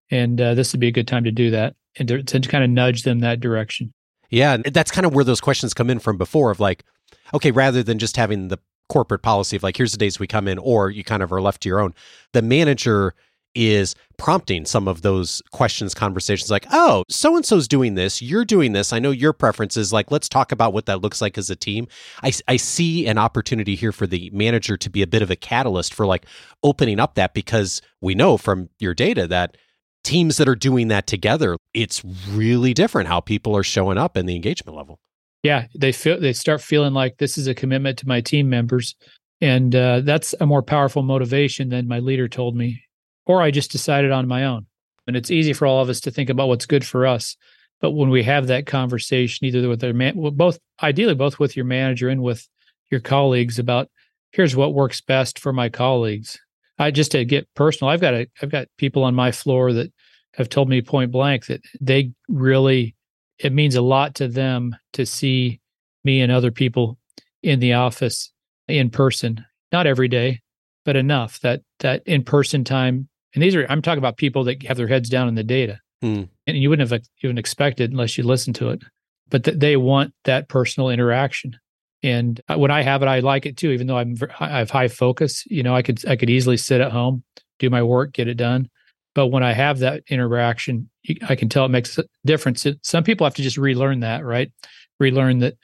And 0.10 0.40
uh, 0.40 0.54
this 0.54 0.74
would 0.74 0.80
be 0.80 0.88
a 0.88 0.92
good 0.92 1.08
time 1.08 1.24
to 1.24 1.32
do 1.32 1.52
that 1.52 1.76
and 1.98 2.08
to, 2.08 2.24
to 2.24 2.40
kind 2.42 2.64
of 2.64 2.70
nudge 2.70 3.04
them 3.04 3.20
that 3.20 3.40
direction. 3.40 3.94
Yeah. 4.30 4.58
That's 4.58 4.92
kind 4.92 5.06
of 5.06 5.14
where 5.14 5.24
those 5.24 5.42
questions 5.42 5.74
come 5.74 5.90
in 5.90 6.00
from 6.00 6.18
before 6.18 6.52
of 6.52 6.60
like, 6.60 6.84
okay, 7.34 7.52
rather 7.52 7.84
than 7.84 7.98
just 7.98 8.18
having 8.18 8.50
the 8.50 8.60
corporate 8.92 9.22
policy 9.22 9.56
of 9.56 9.64
like, 9.64 9.78
here's 9.78 9.94
the 9.94 9.98
days 9.98 10.20
we 10.20 10.28
come 10.28 10.48
in, 10.48 10.58
or 10.58 10.90
you 10.90 11.04
kind 11.04 11.24
of 11.24 11.32
are 11.32 11.42
left 11.42 11.64
to 11.64 11.70
your 11.70 11.80
own, 11.80 11.94
the 12.34 12.42
manager 12.42 13.14
is 13.56 13.96
prompting 14.18 14.66
some 14.66 14.88
of 14.88 15.02
those 15.02 15.42
questions, 15.52 15.94
conversations 15.94 16.52
like, 16.52 16.66
oh, 16.72 17.04
so 17.10 17.36
and 17.36 17.46
so's 17.46 17.68
doing 17.68 17.96
this, 17.96 18.22
you're 18.22 18.46
doing 18.46 18.74
this. 18.74 18.94
I 18.94 19.00
know 19.00 19.12
your 19.12 19.34
preferences. 19.34 19.92
Like, 19.94 20.12
let's 20.12 20.30
talk 20.30 20.52
about 20.52 20.74
what 20.74 20.86
that 20.88 21.02
looks 21.02 21.22
like 21.22 21.38
as 21.38 21.50
a 21.50 21.56
team. 21.56 21.88
I, 22.22 22.32
I 22.48 22.58
see 22.58 23.08
an 23.08 23.18
opportunity 23.18 23.76
here 23.76 23.92
for 23.92 24.08
the 24.08 24.30
manager 24.34 24.78
to 24.78 24.90
be 24.90 25.02
a 25.02 25.08
bit 25.08 25.22
of 25.22 25.32
a 25.32 25.36
catalyst 25.36 25.94
for 25.94 26.06
like 26.06 26.26
opening 26.62 27.00
up 27.00 27.16
that 27.16 27.34
because 27.34 27.82
we 28.02 28.14
know 28.14 28.38
from 28.38 28.70
your 28.80 28.94
data 28.94 29.28
that 29.28 29.58
teams 30.04 30.38
that 30.38 30.50
are 30.50 30.56
doing 30.56 30.88
that 30.90 31.08
together, 31.08 31.56
it's 31.74 32.04
really 32.30 32.74
different 32.74 33.08
how 33.08 33.20
people 33.20 33.56
are 33.56 33.64
showing 33.64 33.98
up 33.98 34.18
in 34.18 34.26
the 34.26 34.36
engagement 34.36 34.76
level. 34.76 35.00
Yeah, 35.44 35.68
they 35.76 35.92
feel 35.92 36.20
they 36.20 36.34
start 36.34 36.62
feeling 36.62 36.94
like 36.94 37.18
this 37.18 37.38
is 37.38 37.48
a 37.48 37.56
commitment 37.56 37.98
to 38.00 38.08
my 38.08 38.22
team 38.22 38.50
members, 38.50 38.96
and 39.40 39.76
uh, 39.76 40.02
that's 40.02 40.36
a 40.40 40.46
more 40.46 40.62
powerful 40.62 41.02
motivation 41.02 41.70
than 41.70 41.88
my 41.88 42.00
leader 42.00 42.28
told 42.28 42.56
me, 42.56 42.84
or 43.26 43.42
I 43.42 43.50
just 43.50 43.72
decided 43.72 44.12
on 44.12 44.28
my 44.28 44.46
own. 44.46 44.68
And 45.08 45.16
it's 45.18 45.32
easy 45.32 45.54
for 45.54 45.66
all 45.66 45.82
of 45.82 45.90
us 45.90 46.00
to 46.02 46.12
think 46.12 46.30
about 46.30 46.48
what's 46.48 46.68
good 46.68 46.86
for 46.86 47.08
us, 47.08 47.36
but 47.80 47.92
when 47.92 48.12
we 48.12 48.22
have 48.24 48.48
that 48.48 48.68
conversation, 48.68 49.48
either 49.48 49.68
with 49.68 49.82
their 49.82 49.94
man, 49.94 50.14
both 50.36 50.60
ideally 50.82 51.16
both 51.16 51.40
with 51.40 51.56
your 51.56 51.66
manager 51.66 52.08
and 52.08 52.22
with 52.22 52.48
your 52.92 53.02
colleagues 53.02 53.58
about 53.58 53.90
here's 54.32 54.56
what 54.56 54.76
works 54.76 55.02
best 55.02 55.40
for 55.40 55.52
my 55.52 55.70
colleagues. 55.70 56.40
I 56.78 56.92
just 56.92 57.12
to 57.12 57.26
get 57.26 57.48
personal, 57.56 57.90
I've 57.90 58.02
got 58.02 58.14
a, 58.14 58.28
I've 58.42 58.52
got 58.52 58.68
people 58.78 59.04
on 59.04 59.16
my 59.16 59.32
floor 59.32 59.74
that 59.74 59.92
have 60.36 60.50
told 60.50 60.70
me 60.70 60.82
point 60.82 61.12
blank 61.12 61.48
that 61.48 61.62
they 61.80 62.12
really 62.30 62.96
it 63.44 63.54
means 63.54 63.76
a 63.76 63.82
lot 63.82 64.16
to 64.16 64.28
them 64.28 64.76
to 64.94 65.06
see 65.06 65.60
me 66.04 66.22
and 66.22 66.32
other 66.32 66.52
people 66.52 66.98
in 67.44 67.60
the 67.60 67.74
office 67.74 68.32
in 68.68 68.90
person. 68.90 69.46
Not 69.72 69.88
every 69.88 70.08
day 70.08 70.42
but 70.86 70.96
enough 70.96 71.40
that 71.42 71.62
that 71.80 72.02
in 72.06 72.24
person 72.24 72.64
time 72.64 73.08
and 73.34 73.44
these 73.44 73.56
are 73.56 73.66
i'm 73.70 73.82
talking 73.82 74.00
about 74.00 74.18
people 74.18 74.44
that 74.44 74.64
have 74.64 74.78
their 74.78 74.88
heads 74.88 75.10
down 75.10 75.28
in 75.28 75.36
the 75.36 75.44
data. 75.44 75.80
Mm. 76.04 76.28
and 76.48 76.58
you 76.58 76.68
wouldn't 76.68 76.90
have 76.90 77.00
even 77.24 77.38
expected 77.38 77.92
unless 77.92 78.18
you 78.18 78.24
listen 78.24 78.54
to 78.54 78.70
it 78.70 78.82
but 79.30 79.44
th- 79.44 79.60
they 79.60 79.78
want 79.78 80.14
that 80.26 80.50
personal 80.50 80.90
interaction. 80.90 81.56
And 82.04 82.42
uh, 82.50 82.58
when 82.58 82.72
i 82.72 82.82
have 82.82 83.04
it 83.04 83.08
i 83.08 83.20
like 83.20 83.46
it 83.46 83.58
too 83.58 83.70
even 83.70 83.86
though 83.86 83.98
i'm 83.98 84.16
i 84.40 84.58
have 84.58 84.72
high 84.72 84.88
focus. 84.88 85.44
You 85.46 85.62
know 85.62 85.76
i 85.76 85.84
could 85.84 86.04
i 86.10 86.16
could 86.16 86.32
easily 86.32 86.58
sit 86.58 86.82
at 86.82 86.92
home 86.92 87.24
do 87.60 87.70
my 87.70 87.84
work 87.84 88.14
get 88.14 88.28
it 88.28 88.34
done 88.38 88.71
but 89.14 89.28
when 89.28 89.44
I 89.44 89.54
have 89.54 89.80
that 89.80 90.04
interaction, 90.08 90.90
I 91.28 91.36
can 91.36 91.50
tell 91.50 91.66
it 91.66 91.70
makes 91.70 91.98
a 91.98 92.06
difference. 92.26 92.66
Some 92.84 93.04
people 93.04 93.26
have 93.26 93.36
to 93.36 93.42
just 93.42 93.58
relearn 93.58 94.02
that, 94.02 94.24
right? 94.24 94.52
Relearn 95.00 95.40
that 95.40 95.56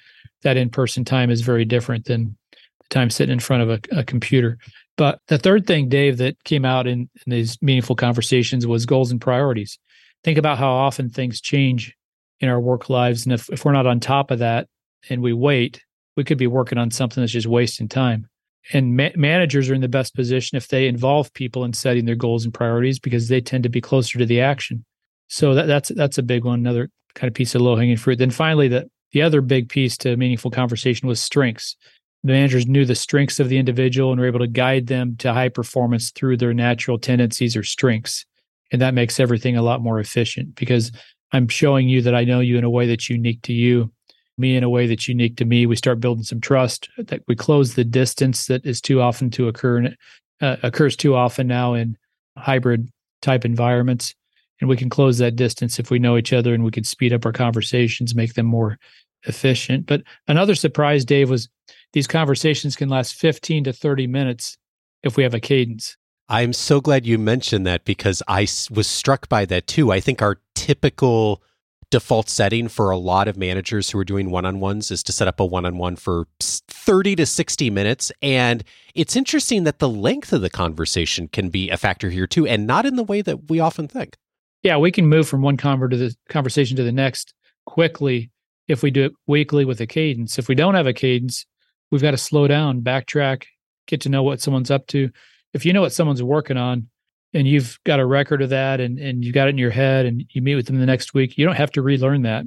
that 0.44 0.58
in-person 0.58 1.06
time 1.06 1.30
is 1.30 1.42
very 1.42 1.66
different 1.66 2.06
than 2.06 2.38
the 2.52 2.90
time 2.90 3.10
sitting 3.10 3.34
in 3.34 3.40
front 3.40 3.64
of 3.64 3.70
a, 3.70 4.00
a 4.00 4.04
computer. 4.04 4.58
But 4.98 5.20
the 5.28 5.38
third 5.38 5.66
thing, 5.66 5.90
Dave, 5.90 6.18
that 6.18 6.44
came 6.44 6.66
out 6.66 6.88
in, 6.88 7.10
in 7.26 7.32
these 7.32 7.58
meaningful 7.62 7.96
conversations 7.96 8.68
was 8.68 8.86
goals 8.86 9.12
and 9.12 9.22
priorities. 9.22 9.80
Think 10.24 10.38
about 10.38 10.58
how 10.58 10.72
often 10.72 11.10
things 11.10 11.42
change 11.42 11.96
in 12.40 12.50
our 12.50 12.60
work 12.60 12.90
lives. 12.90 13.26
And 13.26 13.34
if, 13.34 13.50
if 13.50 13.66
we're 13.66 13.72
not 13.72 13.88
on 13.88 14.00
top 14.00 14.32
of 14.32 14.40
that 14.40 14.68
and 15.10 15.22
we 15.22 15.34
wait, 15.34 15.82
we 16.16 16.24
could 16.24 16.38
be 16.38 16.48
working 16.48 16.78
on 16.78 16.92
something 16.92 17.22
that's 17.22 17.34
just 17.34 17.48
wasting 17.48 17.88
time 17.88 18.28
and 18.74 18.96
ma- 18.96 19.10
managers 19.16 19.70
are 19.70 19.74
in 19.74 19.82
the 19.82 19.88
best 19.88 20.16
position 20.16 20.58
if 20.58 20.68
they 20.68 20.88
involve 20.88 21.34
people 21.34 21.64
in 21.64 21.74
setting 21.74 22.06
their 22.06 22.16
goals 22.16 22.44
and 22.44 22.54
priorities 22.54 23.00
because 23.00 23.28
they 23.28 23.42
tend 23.42 23.64
to 23.64 23.70
be 23.70 23.82
closer 23.82 24.18
to 24.20 24.26
the 24.26 24.42
action. 24.42 24.84
So 25.28 25.54
that, 25.54 25.68
that's 25.68 25.90
that's 25.90 26.18
a 26.18 26.24
big 26.24 26.44
one. 26.44 26.60
Another 26.60 26.90
kind 27.16 27.28
of 27.28 27.34
piece 27.34 27.56
of 27.56 27.62
low 27.62 27.76
hanging 27.76 27.98
fruit. 27.98 28.18
Then 28.18 28.32
finally, 28.32 28.68
the 28.68 28.90
the 29.12 29.22
other 29.22 29.42
big 29.42 29.70
piece 29.70 29.98
to 29.98 30.18
meaningful 30.18 30.52
conversation 30.52 31.08
was 31.08 31.22
strengths. 31.22 31.76
The 32.24 32.34
managers 32.34 32.68
knew 32.68 32.84
the 32.84 32.96
strengths 32.96 33.40
of 33.40 33.48
the 33.48 33.58
individual 33.58 34.12
and 34.12 34.20
were 34.20 34.28
able 34.28 34.40
to 34.40 34.48
guide 34.48 34.88
them 34.88 35.16
to 35.18 35.34
high 35.34 35.50
performance 35.50 36.12
through 36.12 36.38
their 36.38 36.54
natural 36.54 36.98
tendencies 36.98 37.56
or 37.56 37.64
strengths, 37.64 38.26
and 38.72 38.82
that 38.82 38.94
makes 38.94 39.20
everything 39.20 39.56
a 39.56 39.62
lot 39.62 39.82
more 39.82 40.00
efficient 40.00 40.56
because 40.56 40.92
I'm 41.32 41.48
showing 41.48 41.88
you 41.90 42.02
that 42.02 42.16
I 42.16 42.24
know 42.24 42.40
you 42.40 42.58
in 42.58 42.64
a 42.64 42.70
way 42.70 42.88
that's 42.88 43.10
unique 43.10 43.42
to 43.44 43.54
you 43.54 43.92
me 44.38 44.56
in 44.56 44.64
a 44.64 44.70
way 44.70 44.88
that's 44.88 45.08
unique 45.08 45.38
to 45.38 45.46
me. 45.46 45.66
We 45.66 45.76
start 45.76 46.00
building 46.00 46.24
some 46.24 46.42
trust. 46.42 46.90
That 46.98 47.22
we 47.28 47.36
close 47.36 47.74
the 47.74 47.84
distance 47.84 48.46
that 48.48 48.66
is 48.66 48.82
too 48.82 49.02
often 49.02 49.30
to 49.32 49.48
occur 49.48 49.94
uh, 50.42 50.58
occurs 50.64 50.96
too 50.96 51.16
often 51.16 51.48
now 51.48 51.74
in 51.74 51.98
hybrid 52.38 52.90
type 53.22 53.46
environments, 53.46 54.14
and 54.62 54.70
we 54.70 54.78
can 54.78 54.90
close 54.90 55.18
that 55.18 55.36
distance 55.36 55.80
if 55.80 55.90
we 55.90 56.00
know 56.00 56.18
each 56.18 56.34
other 56.34 56.54
and 56.54 56.64
we 56.64 56.72
can 56.72 56.84
speed 56.84 57.14
up 57.14 57.26
our 57.26 57.32
conversations, 57.32 58.16
make 58.16 58.36
them 58.36 58.46
more 58.46 58.78
efficient. 59.24 59.86
But 59.86 60.04
another 60.28 60.56
surprise, 60.56 61.06
Dave, 61.06 61.30
was 61.30 61.50
these 61.94 62.08
conversations 62.08 62.76
can 62.76 62.90
last 62.90 63.16
15 63.16 63.66
to 63.66 63.74
30 63.74 64.08
minutes 64.08 64.58
if 65.04 65.18
we 65.18 65.24
have 65.24 65.34
a 65.34 65.40
cadence. 65.40 65.98
I'm 66.30 66.54
so 66.54 66.82
glad 66.82 67.06
you 67.06 67.18
mentioned 67.18 67.66
that 67.68 67.86
because 67.86 68.22
I 68.28 68.42
was 68.70 68.88
struck 68.88 69.30
by 69.30 69.46
that 69.46 69.68
too. 69.68 69.92
I 69.92 70.00
think 70.00 70.22
our 70.22 70.42
typical 70.56 71.42
default 71.90 72.30
setting 72.30 72.68
for 72.68 72.90
a 72.90 72.98
lot 72.98 73.28
of 73.28 73.38
managers 73.38 73.90
who 73.90 74.00
are 74.00 74.04
doing 74.04 74.30
one-on-ones 74.30 74.92
is 74.92 75.02
to 75.04 75.12
set 75.12 75.28
up 75.28 75.40
a 75.40 75.46
one-on-one 75.46 75.96
for 75.96 76.28
30 76.40 77.16
to 77.16 77.26
60 77.26 77.70
minutes. 77.70 78.12
And 78.22 78.64
it's 78.94 79.16
interesting 79.16 79.64
that 79.64 79.80
the 79.80 79.90
length 79.90 80.34
of 80.34 80.42
the 80.42 80.50
conversation 80.50 81.28
can 81.28 81.50
be 81.50 81.70
a 81.70 81.78
factor 81.78 82.10
here 82.10 82.28
too 82.28 82.46
and 82.46 82.68
not 82.68 82.86
in 82.86 82.96
the 82.96 83.04
way 83.04 83.22
that 83.22 83.50
we 83.50 83.60
often 83.60 83.88
think. 83.88 84.18
Yeah 84.64 84.78
we 84.78 84.92
can 84.92 85.08
move 85.08 85.28
from 85.28 85.42
one 85.42 85.58
conver 85.58 85.90
to 85.90 85.98
the 85.98 86.16
conversation 86.30 86.76
to 86.78 86.84
the 86.84 86.92
next 86.92 87.34
quickly 87.66 88.32
if 88.68 88.84
we 88.84 88.92
do 88.92 89.06
it 89.06 89.14
weekly 89.26 89.64
with 89.64 89.80
a 89.80 89.88
cadence. 89.88 90.38
If 90.38 90.50
we 90.50 90.56
don't 90.56 90.76
have 90.76 90.88
a 90.88 90.94
cadence 90.94 91.46
we've 91.90 92.02
got 92.02 92.12
to 92.12 92.18
slow 92.18 92.48
down 92.48 92.82
backtrack 92.82 93.46
get 93.88 94.02
to 94.02 94.10
know 94.10 94.24
what 94.24 94.42
someone's 94.42 94.70
up 94.70 94.86
to. 94.88 95.10
If 95.54 95.66
you 95.66 95.74
know 95.74 95.82
what 95.82 95.94
someone's 95.94 96.22
working 96.22 96.58
on 96.58 96.90
and 97.34 97.48
you've 97.48 97.78
got 97.84 98.00
a 98.00 98.06
record 98.06 98.42
of 98.42 98.50
that 98.50 98.80
and, 98.80 98.98
and 99.00 99.24
you 99.24 99.32
got 99.32 99.48
it 99.48 99.52
in 99.52 99.58
your 99.58 99.72
head 99.72 100.06
and 100.06 100.24
you 100.32 100.42
meet 100.42 100.56
with 100.56 100.68
them 100.68 100.80
the 100.80 100.86
next 100.86 101.14
week, 101.14 101.38
you 101.38 101.46
don't 101.46 101.56
have 101.56 101.72
to 101.72 101.82
relearn 101.82 102.22
that. 102.24 102.46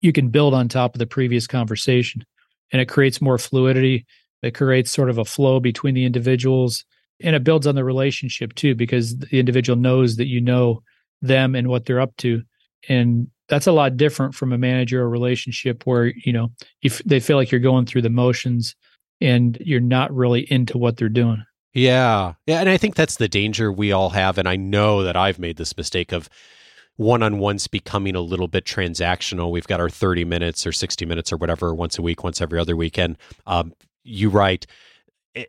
You 0.00 0.12
can 0.12 0.28
build 0.28 0.54
on 0.54 0.68
top 0.68 0.94
of 0.94 0.98
the 0.98 1.06
previous 1.06 1.46
conversation 1.46 2.24
and 2.72 2.80
it 2.80 2.88
creates 2.88 3.20
more 3.20 3.38
fluidity. 3.38 4.06
It 4.42 4.54
creates 4.54 4.90
sort 4.90 5.10
of 5.10 5.18
a 5.18 5.24
flow 5.24 5.60
between 5.60 5.94
the 5.94 6.04
individuals 6.04 6.84
and 7.20 7.36
it 7.36 7.44
builds 7.44 7.66
on 7.66 7.74
the 7.74 7.84
relationship 7.84 8.54
too, 8.54 8.74
because 8.74 9.16
the 9.18 9.38
individual 9.38 9.78
knows 9.78 10.16
that 10.16 10.26
you 10.26 10.40
know 10.40 10.82
them 11.20 11.54
and 11.54 11.68
what 11.68 11.84
they're 11.84 12.00
up 12.00 12.16
to. 12.18 12.42
And 12.88 13.28
that's 13.48 13.66
a 13.66 13.72
lot 13.72 13.96
different 13.96 14.34
from 14.34 14.52
a 14.52 14.58
manager 14.58 15.02
or 15.02 15.08
relationship 15.08 15.86
where, 15.86 16.12
you 16.24 16.32
know, 16.32 16.50
if 16.82 16.98
they 17.04 17.20
feel 17.20 17.36
like 17.36 17.52
you're 17.52 17.60
going 17.60 17.86
through 17.86 18.02
the 18.02 18.10
motions 18.10 18.74
and 19.20 19.56
you're 19.60 19.78
not 19.78 20.12
really 20.12 20.50
into 20.50 20.78
what 20.78 20.96
they're 20.96 21.08
doing. 21.08 21.44
Yeah. 21.74 22.34
Yeah. 22.46 22.60
And 22.60 22.68
I 22.68 22.76
think 22.76 22.94
that's 22.94 23.16
the 23.16 23.28
danger 23.28 23.72
we 23.72 23.92
all 23.92 24.10
have. 24.10 24.38
And 24.38 24.48
I 24.48 24.56
know 24.56 25.02
that 25.02 25.16
I've 25.16 25.38
made 25.38 25.56
this 25.56 25.76
mistake 25.76 26.12
of 26.12 26.28
one 26.96 27.22
on 27.22 27.38
ones 27.38 27.66
becoming 27.66 28.14
a 28.14 28.20
little 28.20 28.48
bit 28.48 28.64
transactional. 28.64 29.50
We've 29.50 29.66
got 29.66 29.80
our 29.80 29.88
30 29.88 30.24
minutes 30.24 30.66
or 30.66 30.72
60 30.72 31.06
minutes 31.06 31.32
or 31.32 31.36
whatever 31.36 31.74
once 31.74 31.98
a 31.98 32.02
week, 32.02 32.22
once 32.22 32.40
every 32.40 32.58
other 32.58 32.76
weekend. 32.76 33.16
Um, 33.46 33.72
you 34.04 34.28
write, 34.28 34.66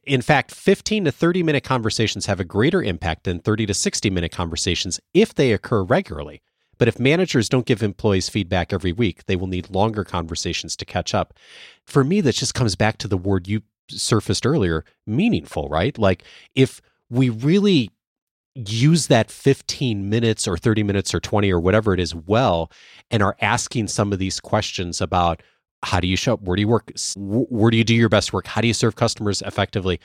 in 0.05 0.21
fact, 0.21 0.51
15 0.51 1.05
to 1.05 1.11
30 1.11 1.43
minute 1.43 1.63
conversations 1.63 2.25
have 2.27 2.39
a 2.39 2.45
greater 2.45 2.81
impact 2.81 3.25
than 3.25 3.39
30 3.39 3.65
to 3.67 3.73
60 3.73 4.09
minute 4.09 4.31
conversations 4.31 4.99
if 5.13 5.33
they 5.35 5.51
occur 5.51 5.83
regularly. 5.83 6.41
But 6.77 6.87
if 6.87 6.99
managers 6.99 7.49
don't 7.49 7.65
give 7.65 7.83
employees 7.83 8.29
feedback 8.29 8.73
every 8.73 8.91
week, 8.91 9.25
they 9.25 9.35
will 9.35 9.47
need 9.47 9.69
longer 9.69 10.03
conversations 10.03 10.75
to 10.77 10.85
catch 10.85 11.13
up. 11.13 11.33
For 11.85 12.03
me, 12.03 12.19
that 12.21 12.35
just 12.35 12.55
comes 12.55 12.75
back 12.75 12.97
to 12.99 13.07
the 13.07 13.17
word 13.17 13.47
you 13.47 13.61
surfaced 13.89 14.45
earlier 14.45 14.83
meaningful, 15.05 15.67
right? 15.69 15.97
Like 15.97 16.23
if 16.55 16.81
we 17.09 17.29
really 17.29 17.89
use 18.55 19.07
that 19.07 19.31
15 19.31 20.09
minutes 20.09 20.47
or 20.47 20.57
30 20.57 20.83
minutes 20.83 21.13
or 21.13 21.19
20 21.19 21.51
or 21.51 21.59
whatever 21.59 21.93
it 21.93 21.99
is 21.99 22.13
well 22.13 22.71
and 23.09 23.23
are 23.23 23.35
asking 23.41 23.87
some 23.87 24.13
of 24.13 24.19
these 24.19 24.39
questions 24.39 25.01
about 25.01 25.41
how 25.83 25.99
do 25.99 26.07
you 26.07 26.15
show 26.15 26.33
up? 26.33 26.41
Where 26.41 26.55
do 26.55 26.61
you 26.61 26.67
work? 26.67 26.91
Where 27.17 27.71
do 27.71 27.77
you 27.77 27.83
do 27.83 27.95
your 27.95 28.09
best 28.09 28.31
work? 28.31 28.47
How 28.47 28.61
do 28.61 28.67
you 28.67 28.73
serve 28.73 28.95
customers 28.95 29.41
effectively? 29.41 29.99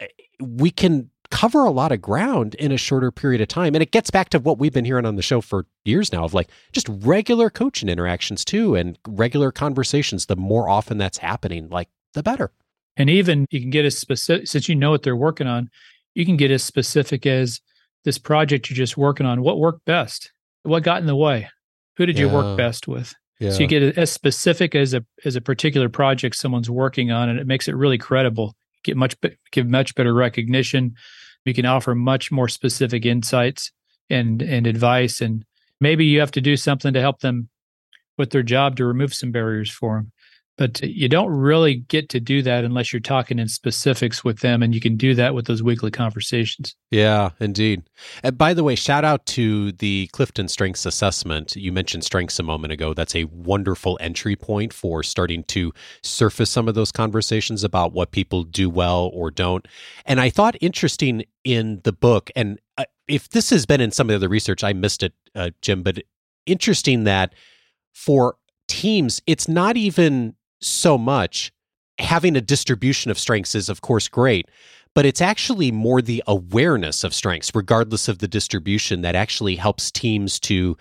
Eh, 0.00 0.06
we 0.40 0.70
can 0.70 1.10
cover 1.30 1.64
a 1.64 1.70
lot 1.70 1.92
of 1.92 2.00
ground 2.00 2.54
in 2.56 2.72
a 2.72 2.78
shorter 2.78 3.10
period 3.10 3.40
of 3.40 3.48
time 3.48 3.74
and 3.74 3.82
it 3.82 3.90
gets 3.90 4.10
back 4.10 4.30
to 4.30 4.38
what 4.38 4.58
we've 4.58 4.72
been 4.72 4.84
hearing 4.84 5.04
on 5.04 5.16
the 5.16 5.22
show 5.22 5.40
for 5.40 5.66
years 5.84 6.12
now 6.12 6.24
of 6.24 6.32
like 6.34 6.48
just 6.72 6.88
regular 6.88 7.50
coaching 7.50 7.88
interactions 7.88 8.44
too 8.44 8.74
and 8.74 8.98
regular 9.06 9.52
conversations. 9.52 10.26
The 10.26 10.36
more 10.36 10.68
often 10.68 10.98
that's 10.98 11.18
happening 11.18 11.68
like 11.68 11.88
the 12.14 12.22
better 12.22 12.50
and 12.98 13.08
even 13.08 13.46
you 13.50 13.60
can 13.60 13.70
get 13.70 13.84
as 13.84 13.96
specific, 13.96 14.48
since 14.48 14.68
you 14.68 14.74
know 14.74 14.90
what 14.90 15.04
they're 15.04 15.16
working 15.16 15.46
on, 15.46 15.70
you 16.14 16.26
can 16.26 16.36
get 16.36 16.50
as 16.50 16.64
specific 16.64 17.24
as 17.24 17.60
this 18.04 18.18
project 18.18 18.68
you're 18.68 18.76
just 18.76 18.96
working 18.96 19.24
on. 19.24 19.40
What 19.40 19.58
worked 19.58 19.84
best? 19.84 20.32
What 20.64 20.82
got 20.82 21.00
in 21.00 21.06
the 21.06 21.16
way? 21.16 21.48
Who 21.96 22.06
did 22.06 22.18
yeah. 22.18 22.26
you 22.26 22.32
work 22.32 22.56
best 22.56 22.88
with? 22.88 23.14
Yeah. 23.38 23.52
So 23.52 23.60
you 23.60 23.68
get 23.68 23.96
as 23.96 24.10
specific 24.10 24.74
as 24.74 24.94
a 24.94 25.04
as 25.24 25.36
a 25.36 25.40
particular 25.40 25.88
project 25.88 26.34
someone's 26.34 26.68
working 26.68 27.12
on, 27.12 27.28
and 27.28 27.38
it 27.38 27.46
makes 27.46 27.68
it 27.68 27.76
really 27.76 27.98
credible. 27.98 28.56
Get 28.82 28.96
much 28.96 29.16
give 29.52 29.68
much 29.68 29.94
better 29.94 30.12
recognition. 30.12 30.94
You 31.44 31.54
can 31.54 31.66
offer 31.66 31.94
much 31.94 32.32
more 32.32 32.48
specific 32.48 33.06
insights 33.06 33.70
and 34.10 34.42
and 34.42 34.66
advice, 34.66 35.20
and 35.20 35.44
maybe 35.80 36.04
you 36.04 36.18
have 36.18 36.32
to 36.32 36.40
do 36.40 36.56
something 36.56 36.92
to 36.94 37.00
help 37.00 37.20
them 37.20 37.48
with 38.16 38.30
their 38.30 38.42
job 38.42 38.74
to 38.76 38.84
remove 38.84 39.14
some 39.14 39.30
barriers 39.30 39.70
for 39.70 39.96
them 39.96 40.12
but 40.58 40.82
you 40.82 41.08
don't 41.08 41.30
really 41.30 41.76
get 41.76 42.08
to 42.10 42.20
do 42.20 42.42
that 42.42 42.64
unless 42.64 42.92
you're 42.92 43.00
talking 43.00 43.38
in 43.38 43.48
specifics 43.48 44.24
with 44.24 44.40
them 44.40 44.62
and 44.62 44.74
you 44.74 44.80
can 44.80 44.96
do 44.96 45.14
that 45.14 45.32
with 45.34 45.46
those 45.46 45.62
weekly 45.62 45.90
conversations. 45.90 46.76
Yeah 46.90 47.30
indeed. 47.40 47.84
And 48.22 48.36
by 48.36 48.52
the 48.52 48.64
way 48.64 48.74
shout 48.74 49.04
out 49.04 49.24
to 49.26 49.72
the 49.72 50.10
CliftonStrengths 50.12 50.84
assessment. 50.84 51.56
You 51.56 51.72
mentioned 51.72 52.04
strengths 52.04 52.38
a 52.38 52.42
moment 52.42 52.72
ago. 52.72 52.92
That's 52.92 53.14
a 53.14 53.24
wonderful 53.24 53.96
entry 54.00 54.36
point 54.36 54.74
for 54.74 55.02
starting 55.02 55.44
to 55.44 55.72
surface 56.02 56.50
some 56.50 56.68
of 56.68 56.74
those 56.74 56.92
conversations 56.92 57.62
about 57.64 57.92
what 57.92 58.10
people 58.10 58.42
do 58.42 58.68
well 58.68 59.10
or 59.14 59.30
don't. 59.30 59.66
And 60.04 60.20
i 60.20 60.28
thought 60.28 60.56
interesting 60.60 61.24
in 61.44 61.80
the 61.84 61.92
book 61.92 62.30
and 62.34 62.58
uh, 62.76 62.84
if 63.06 63.28
this 63.30 63.50
has 63.50 63.64
been 63.64 63.80
in 63.80 63.92
some 63.92 64.10
of 64.10 64.20
the 64.20 64.28
research 64.28 64.64
i 64.64 64.72
missed 64.72 65.02
it 65.02 65.12
uh, 65.34 65.50
jim 65.62 65.82
but 65.82 66.02
interesting 66.46 67.04
that 67.04 67.34
for 67.94 68.36
teams 68.66 69.22
it's 69.26 69.48
not 69.48 69.76
even 69.76 70.34
so 70.60 70.98
much. 70.98 71.52
Having 71.98 72.36
a 72.36 72.40
distribution 72.40 73.10
of 73.10 73.18
strengths 73.18 73.54
is, 73.54 73.68
of 73.68 73.80
course, 73.80 74.06
great, 74.06 74.46
but 74.94 75.04
it's 75.04 75.20
actually 75.20 75.72
more 75.72 76.00
the 76.00 76.22
awareness 76.26 77.04
of 77.04 77.12
strengths, 77.14 77.52
regardless 77.54 78.08
of 78.08 78.18
the 78.18 78.28
distribution, 78.28 79.02
that 79.02 79.14
actually 79.14 79.56
helps 79.56 79.90
teams 79.90 80.38
to 80.40 80.76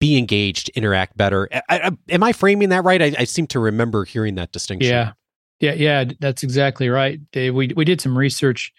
be 0.00 0.18
engaged, 0.18 0.68
interact 0.70 1.16
better. 1.16 1.48
I, 1.52 1.62
I, 1.68 1.90
am 2.08 2.22
I 2.24 2.32
framing 2.32 2.70
that 2.70 2.84
right? 2.84 3.00
I, 3.00 3.12
I, 3.20 3.24
seem 3.24 3.46
to 3.48 3.60
remember 3.60 4.04
hearing 4.04 4.34
that 4.34 4.50
distinction. 4.50 4.92
Yeah, 4.92 5.12
yeah, 5.60 5.74
yeah. 5.74 6.04
That's 6.18 6.42
exactly 6.42 6.88
right, 6.88 7.20
Dave. 7.30 7.54
We 7.54 7.72
we 7.76 7.84
did 7.84 8.00
some 8.00 8.18
research 8.18 8.72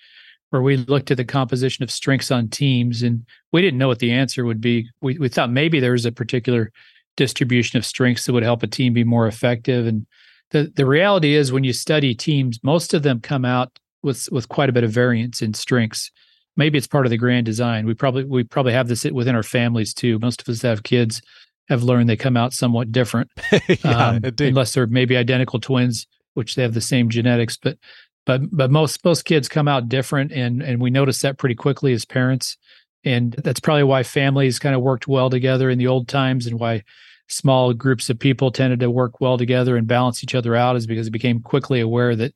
where 0.49 0.61
we 0.61 0.75
looked 0.75 1.11
at 1.11 1.17
the 1.17 1.23
composition 1.23 1.81
of 1.81 1.89
strengths 1.89 2.29
on 2.29 2.49
teams, 2.49 3.03
and 3.03 3.25
we 3.53 3.61
didn't 3.61 3.77
know 3.77 3.87
what 3.87 3.99
the 3.99 4.11
answer 4.11 4.43
would 4.43 4.59
be. 4.59 4.89
We 5.01 5.17
we 5.17 5.29
thought 5.29 5.49
maybe 5.49 5.79
there 5.79 5.93
was 5.93 6.05
a 6.05 6.11
particular 6.11 6.71
distribution 7.15 7.77
of 7.77 7.85
strengths 7.85 8.25
that 8.25 8.33
would 8.33 8.43
help 8.43 8.61
a 8.61 8.67
team 8.67 8.91
be 8.91 9.05
more 9.05 9.27
effective, 9.27 9.87
and 9.87 10.05
the 10.53 10.71
the 10.75 10.85
reality 10.85 11.33
is 11.33 11.51
when 11.51 11.65
you 11.65 11.73
study 11.73 12.15
teams, 12.15 12.59
most 12.63 12.93
of 12.93 13.03
them 13.03 13.19
come 13.19 13.43
out 13.43 13.77
with 14.03 14.29
with 14.31 14.47
quite 14.47 14.69
a 14.69 14.71
bit 14.71 14.85
of 14.85 14.91
variance 14.91 15.41
in 15.41 15.53
strengths. 15.53 16.11
Maybe 16.55 16.77
it's 16.77 16.87
part 16.87 17.05
of 17.05 17.09
the 17.09 17.17
grand 17.17 17.45
design. 17.45 17.85
We 17.85 17.95
probably 17.95 18.23
we 18.23 18.43
probably 18.43 18.73
have 18.73 18.87
this 18.87 19.03
within 19.03 19.35
our 19.35 19.43
families 19.43 19.93
too. 19.93 20.19
Most 20.19 20.41
of 20.41 20.47
us 20.47 20.61
have 20.61 20.83
kids 20.83 21.21
have 21.69 21.83
learned 21.83 22.09
they 22.09 22.15
come 22.15 22.37
out 22.37 22.53
somewhat 22.53 22.91
different, 22.91 23.31
yeah, 23.67 24.09
um, 24.09 24.21
unless 24.39 24.73
they're 24.73 24.85
maybe 24.85 25.17
identical 25.17 25.59
twins, 25.59 26.05
which 26.35 26.55
they 26.55 26.61
have 26.61 26.73
the 26.73 26.81
same 26.81 27.09
genetics. 27.09 27.57
But 27.57 27.77
but 28.25 28.41
but 28.55 28.69
most 28.69 29.03
most 29.03 29.25
kids 29.25 29.49
come 29.49 29.67
out 29.67 29.89
different, 29.89 30.31
and 30.31 30.61
and 30.61 30.79
we 30.79 30.91
notice 30.91 31.21
that 31.21 31.39
pretty 31.39 31.55
quickly 31.55 31.93
as 31.93 32.05
parents. 32.05 32.57
And 33.05 33.33
that's 33.33 33.59
probably 33.59 33.83
why 33.83 34.03
families 34.03 34.59
kind 34.59 34.75
of 34.75 34.81
worked 34.81 35.09
well 35.09 35.29
together 35.29 35.69
in 35.69 35.77
the 35.77 35.87
old 35.87 36.07
times, 36.07 36.45
and 36.45 36.59
why 36.59 36.83
small 37.27 37.73
groups 37.73 38.09
of 38.09 38.19
people 38.19 38.51
tended 38.51 38.79
to 38.81 38.91
work 38.91 39.21
well 39.21 39.37
together 39.37 39.75
and 39.77 39.87
balance 39.87 40.23
each 40.23 40.35
other 40.35 40.55
out 40.55 40.75
is 40.75 40.87
because 40.87 41.07
it 41.07 41.11
became 41.11 41.39
quickly 41.39 41.79
aware 41.79 42.15
that 42.15 42.33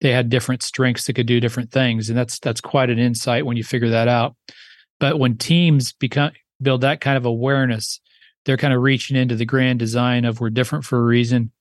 they 0.00 0.10
had 0.10 0.28
different 0.28 0.62
strengths 0.62 1.06
that 1.06 1.14
could 1.14 1.26
do 1.26 1.40
different 1.40 1.70
things. 1.70 2.08
And 2.08 2.18
that's 2.18 2.38
that's 2.38 2.60
quite 2.60 2.90
an 2.90 2.98
insight 2.98 3.46
when 3.46 3.56
you 3.56 3.64
figure 3.64 3.90
that 3.90 4.08
out. 4.08 4.34
But 4.98 5.18
when 5.18 5.36
teams 5.36 5.92
become 5.92 6.32
build 6.60 6.80
that 6.82 7.00
kind 7.00 7.16
of 7.16 7.24
awareness 7.24 8.00
they're 8.44 8.56
kind 8.56 8.74
of 8.74 8.82
reaching 8.82 9.16
into 9.16 9.36
the 9.36 9.44
grand 9.44 9.78
design 9.78 10.24
of 10.24 10.40
we're 10.40 10.50
different 10.50 10.84
for 10.84 10.98
a 10.98 11.02
reason. 11.02 11.52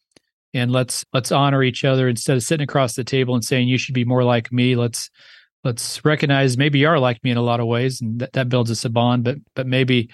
And 0.53 0.71
let's 0.71 1.05
let's 1.13 1.31
honor 1.31 1.63
each 1.63 1.85
other 1.85 2.09
instead 2.09 2.35
of 2.35 2.43
sitting 2.43 2.63
across 2.63 2.95
the 2.95 3.03
table 3.03 3.35
and 3.35 3.45
saying 3.45 3.67
you 3.67 3.77
should 3.77 3.95
be 3.95 4.03
more 4.03 4.23
like 4.23 4.51
me. 4.51 4.75
Let's 4.75 5.09
let's 5.63 6.03
recognize 6.03 6.57
maybe 6.57 6.79
you 6.79 6.87
are 6.87 6.99
like 6.99 7.23
me 7.23 7.31
in 7.31 7.37
a 7.37 7.41
lot 7.41 7.59
of 7.59 7.67
ways 7.67 8.01
and 8.01 8.19
that, 8.19 8.33
that 8.33 8.49
builds 8.49 8.71
us 8.71 8.83
a 8.83 8.89
bond 8.89 9.23
but 9.23 9.37
but 9.55 9.67
maybe 9.67 10.09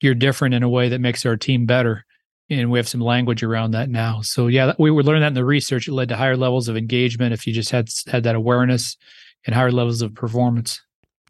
you're 0.00 0.14
different 0.14 0.54
in 0.54 0.62
a 0.62 0.68
way 0.68 0.88
that 0.88 1.00
makes 1.00 1.24
our 1.26 1.36
team 1.36 1.66
better 1.66 2.04
and 2.48 2.70
we 2.70 2.78
have 2.78 2.88
some 2.88 3.00
language 3.00 3.42
around 3.42 3.72
that 3.72 3.88
now 3.88 4.20
so 4.22 4.46
yeah 4.46 4.72
we 4.78 4.90
were 4.90 5.02
learning 5.02 5.22
that 5.22 5.28
in 5.28 5.34
the 5.34 5.44
research 5.44 5.88
it 5.88 5.92
led 5.92 6.08
to 6.08 6.16
higher 6.16 6.36
levels 6.36 6.68
of 6.68 6.76
engagement 6.76 7.32
if 7.32 7.46
you 7.46 7.52
just 7.52 7.70
had 7.70 7.88
had 8.06 8.22
that 8.22 8.34
awareness 8.34 8.96
and 9.46 9.54
higher 9.54 9.72
levels 9.72 10.02
of 10.02 10.14
performance 10.14 10.80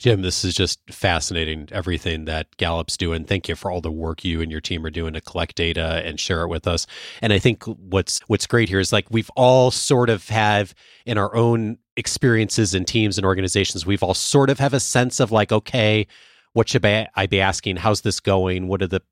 Jim, 0.00 0.22
this 0.22 0.46
is 0.46 0.54
just 0.54 0.80
fascinating, 0.90 1.68
everything 1.72 2.24
that 2.24 2.46
Gallup's 2.56 2.96
doing. 2.96 3.26
Thank 3.26 3.50
you 3.50 3.54
for 3.54 3.70
all 3.70 3.82
the 3.82 3.92
work 3.92 4.24
you 4.24 4.40
and 4.40 4.50
your 4.50 4.62
team 4.62 4.82
are 4.86 4.90
doing 4.90 5.12
to 5.12 5.20
collect 5.20 5.56
data 5.56 6.00
and 6.06 6.18
share 6.18 6.40
it 6.40 6.48
with 6.48 6.66
us. 6.66 6.86
And 7.20 7.34
I 7.34 7.38
think 7.38 7.64
what's 7.64 8.20
what's 8.20 8.46
great 8.46 8.70
here 8.70 8.80
is 8.80 8.94
like 8.94 9.06
we've 9.10 9.30
all 9.36 9.70
sort 9.70 10.08
of 10.08 10.26
have 10.30 10.74
in 11.04 11.18
our 11.18 11.36
own 11.36 11.76
experiences 11.98 12.72
and 12.72 12.88
teams 12.88 13.18
and 13.18 13.26
organizations, 13.26 13.84
we've 13.84 14.02
all 14.02 14.14
sort 14.14 14.48
of 14.48 14.58
have 14.58 14.72
a 14.72 14.80
sense 14.80 15.20
of 15.20 15.32
like, 15.32 15.52
okay, 15.52 16.06
what 16.52 16.68
should 16.68 16.84
I 16.84 17.26
be 17.28 17.40
asking? 17.40 17.76
How's 17.76 18.00
this 18.00 18.20
going? 18.20 18.68
What 18.68 18.82
are 18.82 18.86
the 18.86 19.02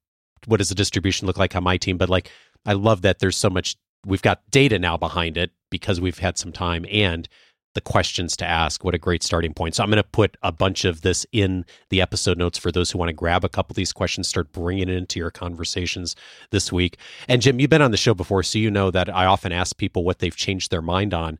what 0.46 0.58
does 0.58 0.68
the 0.68 0.74
distribution 0.74 1.26
look 1.26 1.38
like 1.38 1.56
on 1.56 1.64
my 1.64 1.76
team? 1.76 1.98
But 1.98 2.08
like, 2.08 2.30
I 2.64 2.72
love 2.72 3.02
that 3.02 3.18
there's 3.18 3.36
so 3.36 3.50
much. 3.50 3.76
We've 4.06 4.22
got 4.22 4.48
data 4.50 4.78
now 4.78 4.96
behind 4.96 5.36
it 5.36 5.50
because 5.70 6.00
we've 6.00 6.18
had 6.18 6.38
some 6.38 6.52
time 6.52 6.86
and 6.90 7.28
the 7.74 7.80
questions 7.80 8.36
to 8.36 8.46
ask. 8.46 8.82
What 8.82 8.94
a 8.94 8.98
great 8.98 9.22
starting 9.22 9.52
point. 9.52 9.74
So 9.74 9.82
I'm 9.82 9.90
going 9.90 10.02
to 10.02 10.08
put 10.08 10.36
a 10.42 10.50
bunch 10.50 10.84
of 10.84 11.02
this 11.02 11.26
in 11.32 11.64
the 11.90 12.00
episode 12.00 12.38
notes 12.38 12.58
for 12.58 12.72
those 12.72 12.90
who 12.90 12.98
want 12.98 13.08
to 13.08 13.14
grab 13.14 13.44
a 13.44 13.48
couple 13.48 13.72
of 13.72 13.76
these 13.76 13.92
questions, 13.92 14.26
start 14.26 14.52
bringing 14.52 14.88
it 14.88 14.96
into 14.96 15.20
your 15.20 15.30
conversations 15.30 16.16
this 16.50 16.72
week. 16.72 16.98
And 17.28 17.42
Jim, 17.42 17.60
you've 17.60 17.70
been 17.70 17.82
on 17.82 17.90
the 17.90 17.96
show 17.96 18.14
before, 18.14 18.42
so 18.42 18.58
you 18.58 18.70
know 18.70 18.90
that 18.90 19.14
I 19.14 19.26
often 19.26 19.52
ask 19.52 19.76
people 19.76 20.04
what 20.04 20.18
they've 20.18 20.34
changed 20.34 20.70
their 20.70 20.82
mind 20.82 21.12
on. 21.12 21.38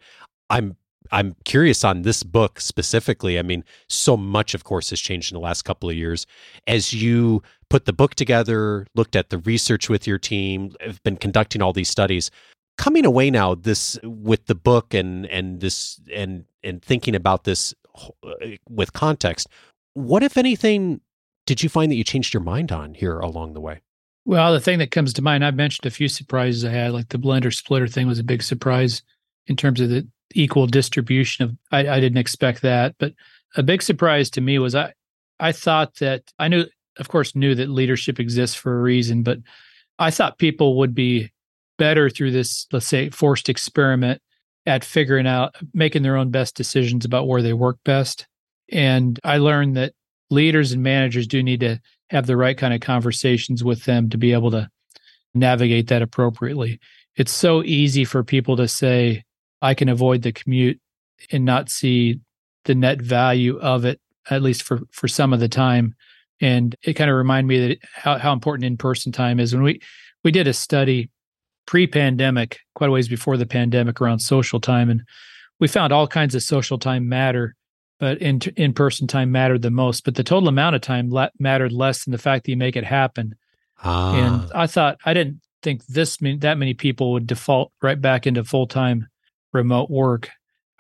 I'm 0.51 0.77
I'm 1.11 1.37
curious 1.45 1.85
on 1.85 2.03
this 2.03 2.23
book 2.23 2.61
specifically. 2.61 3.39
I 3.39 3.43
mean, 3.43 3.65
so 3.89 4.17
much, 4.17 4.55
of 4.55 4.65
course, 4.65 4.91
has 4.91 5.01
changed 5.01 5.33
in 5.33 5.37
the 5.37 5.41
last 5.41 5.63
couple 5.63 5.89
of 5.89 5.97
years. 5.97 6.27
As 6.67 6.93
you 6.93 7.43
put 7.71 7.85
the 7.85 7.93
book 7.93 8.15
together, 8.15 8.87
looked 8.95 9.17
at 9.17 9.31
the 9.31 9.39
research 9.39 9.89
with 9.89 10.07
your 10.07 10.19
team, 10.19 10.73
have 10.81 11.03
been 11.03 11.17
conducting 11.17 11.63
all 11.63 11.73
these 11.73 11.89
studies. 11.89 12.31
Coming 12.77 13.05
away 13.05 13.31
now, 13.31 13.55
this 13.55 13.99
with 14.03 14.47
the 14.47 14.55
book 14.55 14.95
and 14.95 15.27
and 15.27 15.61
this 15.61 16.01
and 16.15 16.45
and 16.63 16.83
thinking 16.83 17.15
about 17.15 17.45
this 17.45 17.75
uh, 17.97 18.33
with 18.69 18.93
context, 18.93 19.49
what 19.95 20.23
if 20.23 20.37
anything 20.37 21.01
did 21.47 21.63
you 21.63 21.69
find 21.69 21.91
that 21.91 21.97
you 21.97 22.05
changed 22.05 22.35
your 22.35 22.43
mind 22.43 22.71
on 22.71 22.95
here 22.95 23.19
along 23.19 23.55
the 23.55 23.61
way? 23.61 23.81
Well, 24.25 24.53
the 24.53 24.61
thing 24.61 24.79
that 24.81 24.91
comes 24.91 25.15
to 25.15 25.23
mind, 25.23 25.43
I've 25.43 25.55
mentioned 25.55 25.87
a 25.87 25.91
few 25.91 26.07
surprises 26.07 26.63
I 26.63 26.71
had, 26.71 26.93
like 26.93 27.09
the 27.09 27.19
blender 27.19 27.53
splitter 27.53 27.89
thing 27.89 28.07
was 28.07 28.19
a 28.19 28.25
big 28.25 28.43
surprise 28.43 29.03
in 29.47 29.57
terms 29.57 29.81
of 29.81 29.89
the 29.89 30.07
equal 30.35 30.67
distribution 30.67 31.45
of 31.45 31.57
I, 31.73 31.89
I 31.89 32.01
didn't 32.01 32.19
expect 32.19 32.63
that 32.63 32.95
but 32.99 33.15
a 33.57 33.63
big 33.63 33.83
surprise 33.83 34.31
to 34.31 34.41
me 34.41 34.59
was 34.59 34.75
i 34.75 34.93
i 35.41 35.53
thought 35.53 35.97
that 35.97 36.23
i 36.39 36.49
knew 36.49 36.67
of 36.99 37.09
course 37.09 37.35
knew 37.35 37.55
that 37.55 37.69
leadership 37.69 38.21
exists 38.21 38.57
for 38.57 38.79
a 38.79 38.83
reason 38.83 39.23
but 39.23 39.39
i 39.99 40.11
thought 40.11 40.39
people 40.39 40.77
would 40.79 40.95
be 40.95 41.31
better 41.79 42.11
through 42.11 42.31
this 42.31 42.67
let's 42.73 42.87
say 42.87 43.09
forced 43.09 43.49
experiment 43.49 44.21
at 44.69 44.85
figuring 44.85 45.27
out 45.27 45.55
making 45.73 46.03
their 46.03 46.17
own 46.17 46.31
best 46.31 46.55
decisions 46.55 47.07
about 47.07 47.27
where 47.27 47.41
they 47.41 47.55
work 47.55 47.79
best. 47.85 48.27
And 48.71 49.19
i 49.25 49.39
learned 49.39 49.77
that 49.77 49.95
leaders 50.31 50.73
and 50.73 50.83
managers 50.83 51.27
do 51.27 51.43
need 51.43 51.61
to 51.61 51.81
have 52.11 52.27
the 52.27 52.37
right 52.37 52.57
kind 52.57 52.75
of 52.75 52.81
conversations 52.81 53.65
with 53.65 53.85
them 53.85 54.11
to 54.11 54.19
be 54.19 54.35
able 54.35 54.51
to 54.51 54.69
navigate 55.35 55.89
that 55.89 56.03
appropriately. 56.03 56.81
It's 57.17 57.33
so 57.33 57.63
easy 57.65 58.05
for 58.05 58.23
people 58.23 58.57
to 58.59 58.69
say 58.69 59.25
I 59.61 59.75
can 59.75 59.89
avoid 59.89 60.23
the 60.23 60.33
commute 60.33 60.81
and 61.33 61.45
not 61.45 61.69
see 61.69 62.21
the 62.65 62.75
net 62.75 63.01
value 63.01 63.59
of 63.59 63.85
it, 63.85 64.01
at 64.31 64.43
least 64.43 64.63
for, 64.63 64.81
for 64.91 65.09
some 65.09 65.33
of 65.33 65.41
the 65.41 65.49
time. 65.49 65.95
And 66.41 66.77
it 66.83 66.95
kind 66.95 67.11
of 67.11 67.17
reminded 67.17 67.49
me 67.49 67.69
that 67.69 67.79
how, 67.95 68.19
how 68.19 68.33
important 68.33 68.65
in-person 68.65 69.13
time 69.13 69.41
is. 69.41 69.53
When 69.53 69.63
we, 69.63 69.81
we 70.23 70.31
did 70.31 70.47
a 70.47 70.53
study 70.53 71.11
pre-pandemic, 71.67 72.61
quite 72.75 72.89
a 72.89 72.93
ways 72.93 73.09
before 73.09 73.37
the 73.37 73.47
pandemic 73.47 74.01
around 74.01 74.21
social 74.21 74.61
time. 74.61 74.89
And 74.89 75.03
we 75.59 75.67
found 75.67 75.93
all 75.93 76.07
kinds 76.07 76.35
of 76.35 76.43
social 76.43 76.79
time 76.79 77.09
matter, 77.09 77.57
but 77.99 78.19
in, 78.19 78.41
in-person 78.57 79.09
time 79.09 79.33
mattered 79.33 79.63
the 79.63 79.71
most. 79.71 80.05
But 80.05 80.15
the 80.15 80.23
total 80.23 80.49
amount 80.49 80.77
of 80.77 80.83
time 80.83 81.11
la- 81.11 81.31
mattered 81.39 81.73
less 81.73 82.05
than 82.05 82.13
the 82.13 82.19
fact 82.19 82.45
that 82.45 82.53
you 82.53 82.57
make 82.57 82.77
it 82.77 82.85
happen. 82.85 83.35
Ah. 83.83 84.15
And 84.15 84.53
I 84.53 84.67
thought, 84.67 84.99
I 85.05 85.15
didn't 85.15 85.41
think 85.63 85.85
this 85.87 86.19
that 86.19 86.59
many 86.59 86.75
people 86.75 87.13
would 87.13 87.27
default 87.27 87.73
right 87.83 88.01
back 88.01 88.27
into 88.27 88.45
full-time 88.45 89.09
remote 89.53 89.91
work, 89.91 90.31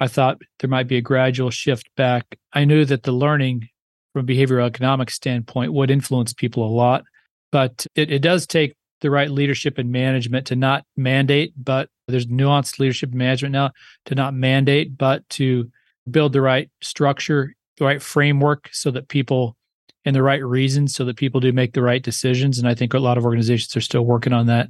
I 0.00 0.08
thought 0.08 0.40
there 0.60 0.70
might 0.70 0.88
be 0.88 0.96
a 0.96 1.02
gradual 1.02 1.50
shift 1.50 1.88
back. 1.96 2.38
I 2.52 2.64
knew 2.64 2.84
that 2.84 3.02
the 3.02 3.12
learning 3.12 3.68
from 4.12 4.24
a 4.24 4.28
behavioral 4.28 4.66
economics 4.66 5.14
standpoint 5.14 5.72
would 5.72 5.90
influence 5.90 6.32
people 6.32 6.64
a 6.64 6.70
lot, 6.74 7.04
but 7.50 7.86
it, 7.94 8.10
it 8.10 8.20
does 8.20 8.46
take 8.46 8.74
the 9.00 9.10
right 9.10 9.30
leadership 9.30 9.78
and 9.78 9.90
management 9.92 10.46
to 10.48 10.56
not 10.56 10.84
mandate, 10.96 11.52
but 11.56 11.88
there's 12.08 12.26
nuanced 12.26 12.78
leadership 12.78 13.12
management 13.12 13.52
now 13.52 13.70
to 14.06 14.14
not 14.14 14.34
mandate, 14.34 14.96
but 14.96 15.28
to 15.30 15.70
build 16.10 16.32
the 16.32 16.40
right 16.40 16.70
structure, 16.82 17.54
the 17.76 17.84
right 17.84 18.02
framework 18.02 18.68
so 18.72 18.90
that 18.90 19.08
people 19.08 19.56
and 20.04 20.16
the 20.16 20.22
right 20.22 20.44
reasons 20.44 20.94
so 20.94 21.04
that 21.04 21.16
people 21.16 21.40
do 21.40 21.52
make 21.52 21.74
the 21.74 21.82
right 21.82 22.02
decisions. 22.02 22.58
And 22.58 22.66
I 22.66 22.74
think 22.74 22.94
a 22.94 22.98
lot 22.98 23.18
of 23.18 23.24
organizations 23.24 23.76
are 23.76 23.80
still 23.80 24.06
working 24.06 24.32
on 24.32 24.46
that. 24.46 24.68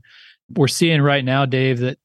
We're 0.50 0.68
seeing 0.68 1.00
right 1.00 1.24
now, 1.24 1.46
Dave, 1.46 1.78
that 1.78 1.98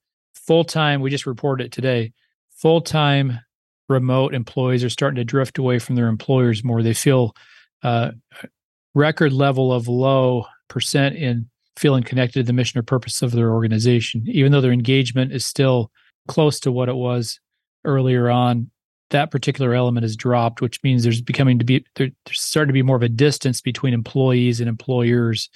full 0.45 0.63
time, 0.63 1.01
we 1.01 1.09
just 1.09 1.25
reported 1.25 1.65
it 1.65 1.71
today, 1.71 2.13
full 2.51 2.81
time 2.81 3.39
remote 3.89 4.33
employees 4.33 4.83
are 4.83 4.89
starting 4.89 5.17
to 5.17 5.23
drift 5.23 5.57
away 5.57 5.79
from 5.79 5.95
their 5.95 6.07
employers 6.07 6.63
more. 6.63 6.81
They 6.81 6.93
feel 6.93 7.35
uh, 7.83 8.11
record 8.93 9.33
level 9.33 9.73
of 9.73 9.87
low 9.87 10.45
percent 10.67 11.15
in 11.15 11.49
feeling 11.75 12.03
connected 12.03 12.39
to 12.39 12.43
the 12.43 12.53
mission 12.53 12.79
or 12.79 12.83
purpose 12.83 13.21
of 13.21 13.31
their 13.31 13.51
organization. 13.51 14.23
Even 14.27 14.51
though 14.51 14.61
their 14.61 14.71
engagement 14.71 15.31
is 15.31 15.45
still 15.45 15.91
close 16.27 16.59
to 16.61 16.71
what 16.71 16.89
it 16.89 16.95
was 16.95 17.39
earlier 17.83 18.29
on, 18.29 18.69
that 19.09 19.31
particular 19.31 19.73
element 19.73 20.03
has 20.03 20.15
dropped, 20.15 20.61
which 20.61 20.81
means 20.83 21.03
there's 21.03 21.21
becoming 21.21 21.59
to 21.59 21.65
be 21.65 21.85
there, 21.95 22.09
there's 22.25 22.41
starting 22.41 22.69
to 22.69 22.73
be 22.73 22.81
more 22.81 22.95
of 22.95 23.03
a 23.03 23.09
distance 23.09 23.61
between 23.61 23.93
employees 23.93 24.59
and 24.59 24.69
employers. 24.69 25.49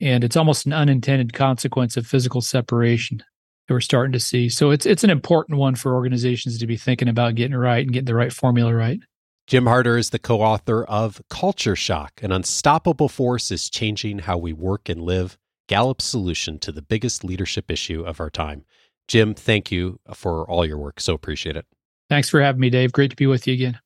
And 0.00 0.24
it's 0.24 0.36
almost 0.36 0.66
an 0.66 0.72
unintended 0.72 1.34
consequence 1.34 1.96
of 1.96 2.06
physical 2.06 2.40
separation 2.40 3.22
that 3.70 3.74
we're 3.74 3.80
starting 3.80 4.12
to 4.12 4.18
see. 4.18 4.48
So 4.48 4.72
it's 4.72 4.84
it's 4.84 5.04
an 5.04 5.10
important 5.10 5.58
one 5.58 5.76
for 5.76 5.94
organizations 5.94 6.58
to 6.58 6.66
be 6.66 6.76
thinking 6.76 7.06
about 7.06 7.36
getting 7.36 7.54
it 7.54 7.58
right 7.58 7.84
and 7.84 7.92
getting 7.92 8.06
the 8.06 8.16
right 8.16 8.32
formula 8.32 8.74
right. 8.74 8.98
Jim 9.46 9.66
Harter 9.66 9.96
is 9.96 10.10
the 10.10 10.18
co 10.18 10.40
author 10.40 10.82
of 10.84 11.22
Culture 11.30 11.76
Shock 11.76 12.20
An 12.20 12.32
Unstoppable 12.32 13.08
Force 13.08 13.52
is 13.52 13.70
Changing 13.70 14.20
How 14.20 14.38
We 14.38 14.52
Work 14.52 14.88
and 14.88 15.00
Live 15.00 15.38
Gallup's 15.68 16.04
Solution 16.04 16.58
to 16.58 16.72
the 16.72 16.82
Biggest 16.82 17.22
Leadership 17.22 17.70
Issue 17.70 18.02
of 18.02 18.20
Our 18.20 18.30
Time. 18.30 18.64
Jim, 19.06 19.34
thank 19.34 19.70
you 19.70 20.00
for 20.14 20.44
all 20.50 20.66
your 20.66 20.78
work. 20.78 20.98
So 20.98 21.14
appreciate 21.14 21.56
it. 21.56 21.66
Thanks 22.08 22.28
for 22.28 22.40
having 22.40 22.60
me, 22.60 22.70
Dave. 22.70 22.90
Great 22.90 23.10
to 23.10 23.16
be 23.16 23.28
with 23.28 23.46
you 23.46 23.54
again. 23.54 23.78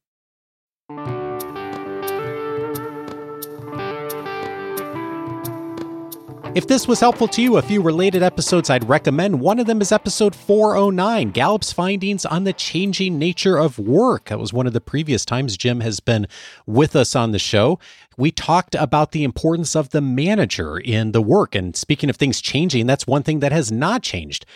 If 6.55 6.69
this 6.69 6.87
was 6.87 7.01
helpful 7.01 7.27
to 7.29 7.43
you, 7.43 7.57
a 7.57 7.63
few 7.63 7.83
related 7.83 8.23
episodes 8.23 8.71
I'd 8.71 8.89
recommend. 8.89 9.41
One 9.41 9.59
of 9.59 9.67
them 9.67 9.81
is 9.81 9.91
episode 9.91 10.37
409 10.37 11.33
Gallup's 11.33 11.73
findings 11.73 12.25
on 12.25 12.45
the 12.45 12.53
changing 12.53 13.19
nature 13.19 13.57
of 13.57 13.77
work. 13.77 14.27
That 14.27 14.39
was 14.39 14.53
one 14.53 14.69
of 14.69 14.73
the 14.73 14.81
previous 14.81 15.25
times 15.25 15.57
Jim 15.57 15.81
has 15.81 15.99
been 15.99 16.29
with 16.65 16.95
us 16.95 17.17
on 17.17 17.33
the 17.33 17.41
show. 17.41 17.81
We 18.17 18.31
talked 18.31 18.77
about 18.77 19.11
the 19.11 19.25
importance 19.25 19.75
of 19.75 19.91
the 19.91 20.01
manager 20.01 20.79
in 20.79 21.11
the 21.11 21.21
work. 21.21 21.57
And 21.57 21.75
speaking 21.75 22.09
of 22.09 22.15
things 22.15 22.41
changing, 22.41 22.87
that's 22.87 23.05
one 23.05 23.25
thing 23.25 23.41
that 23.41 23.51
has 23.51 23.73
not 23.73 24.05
changed 24.05 24.47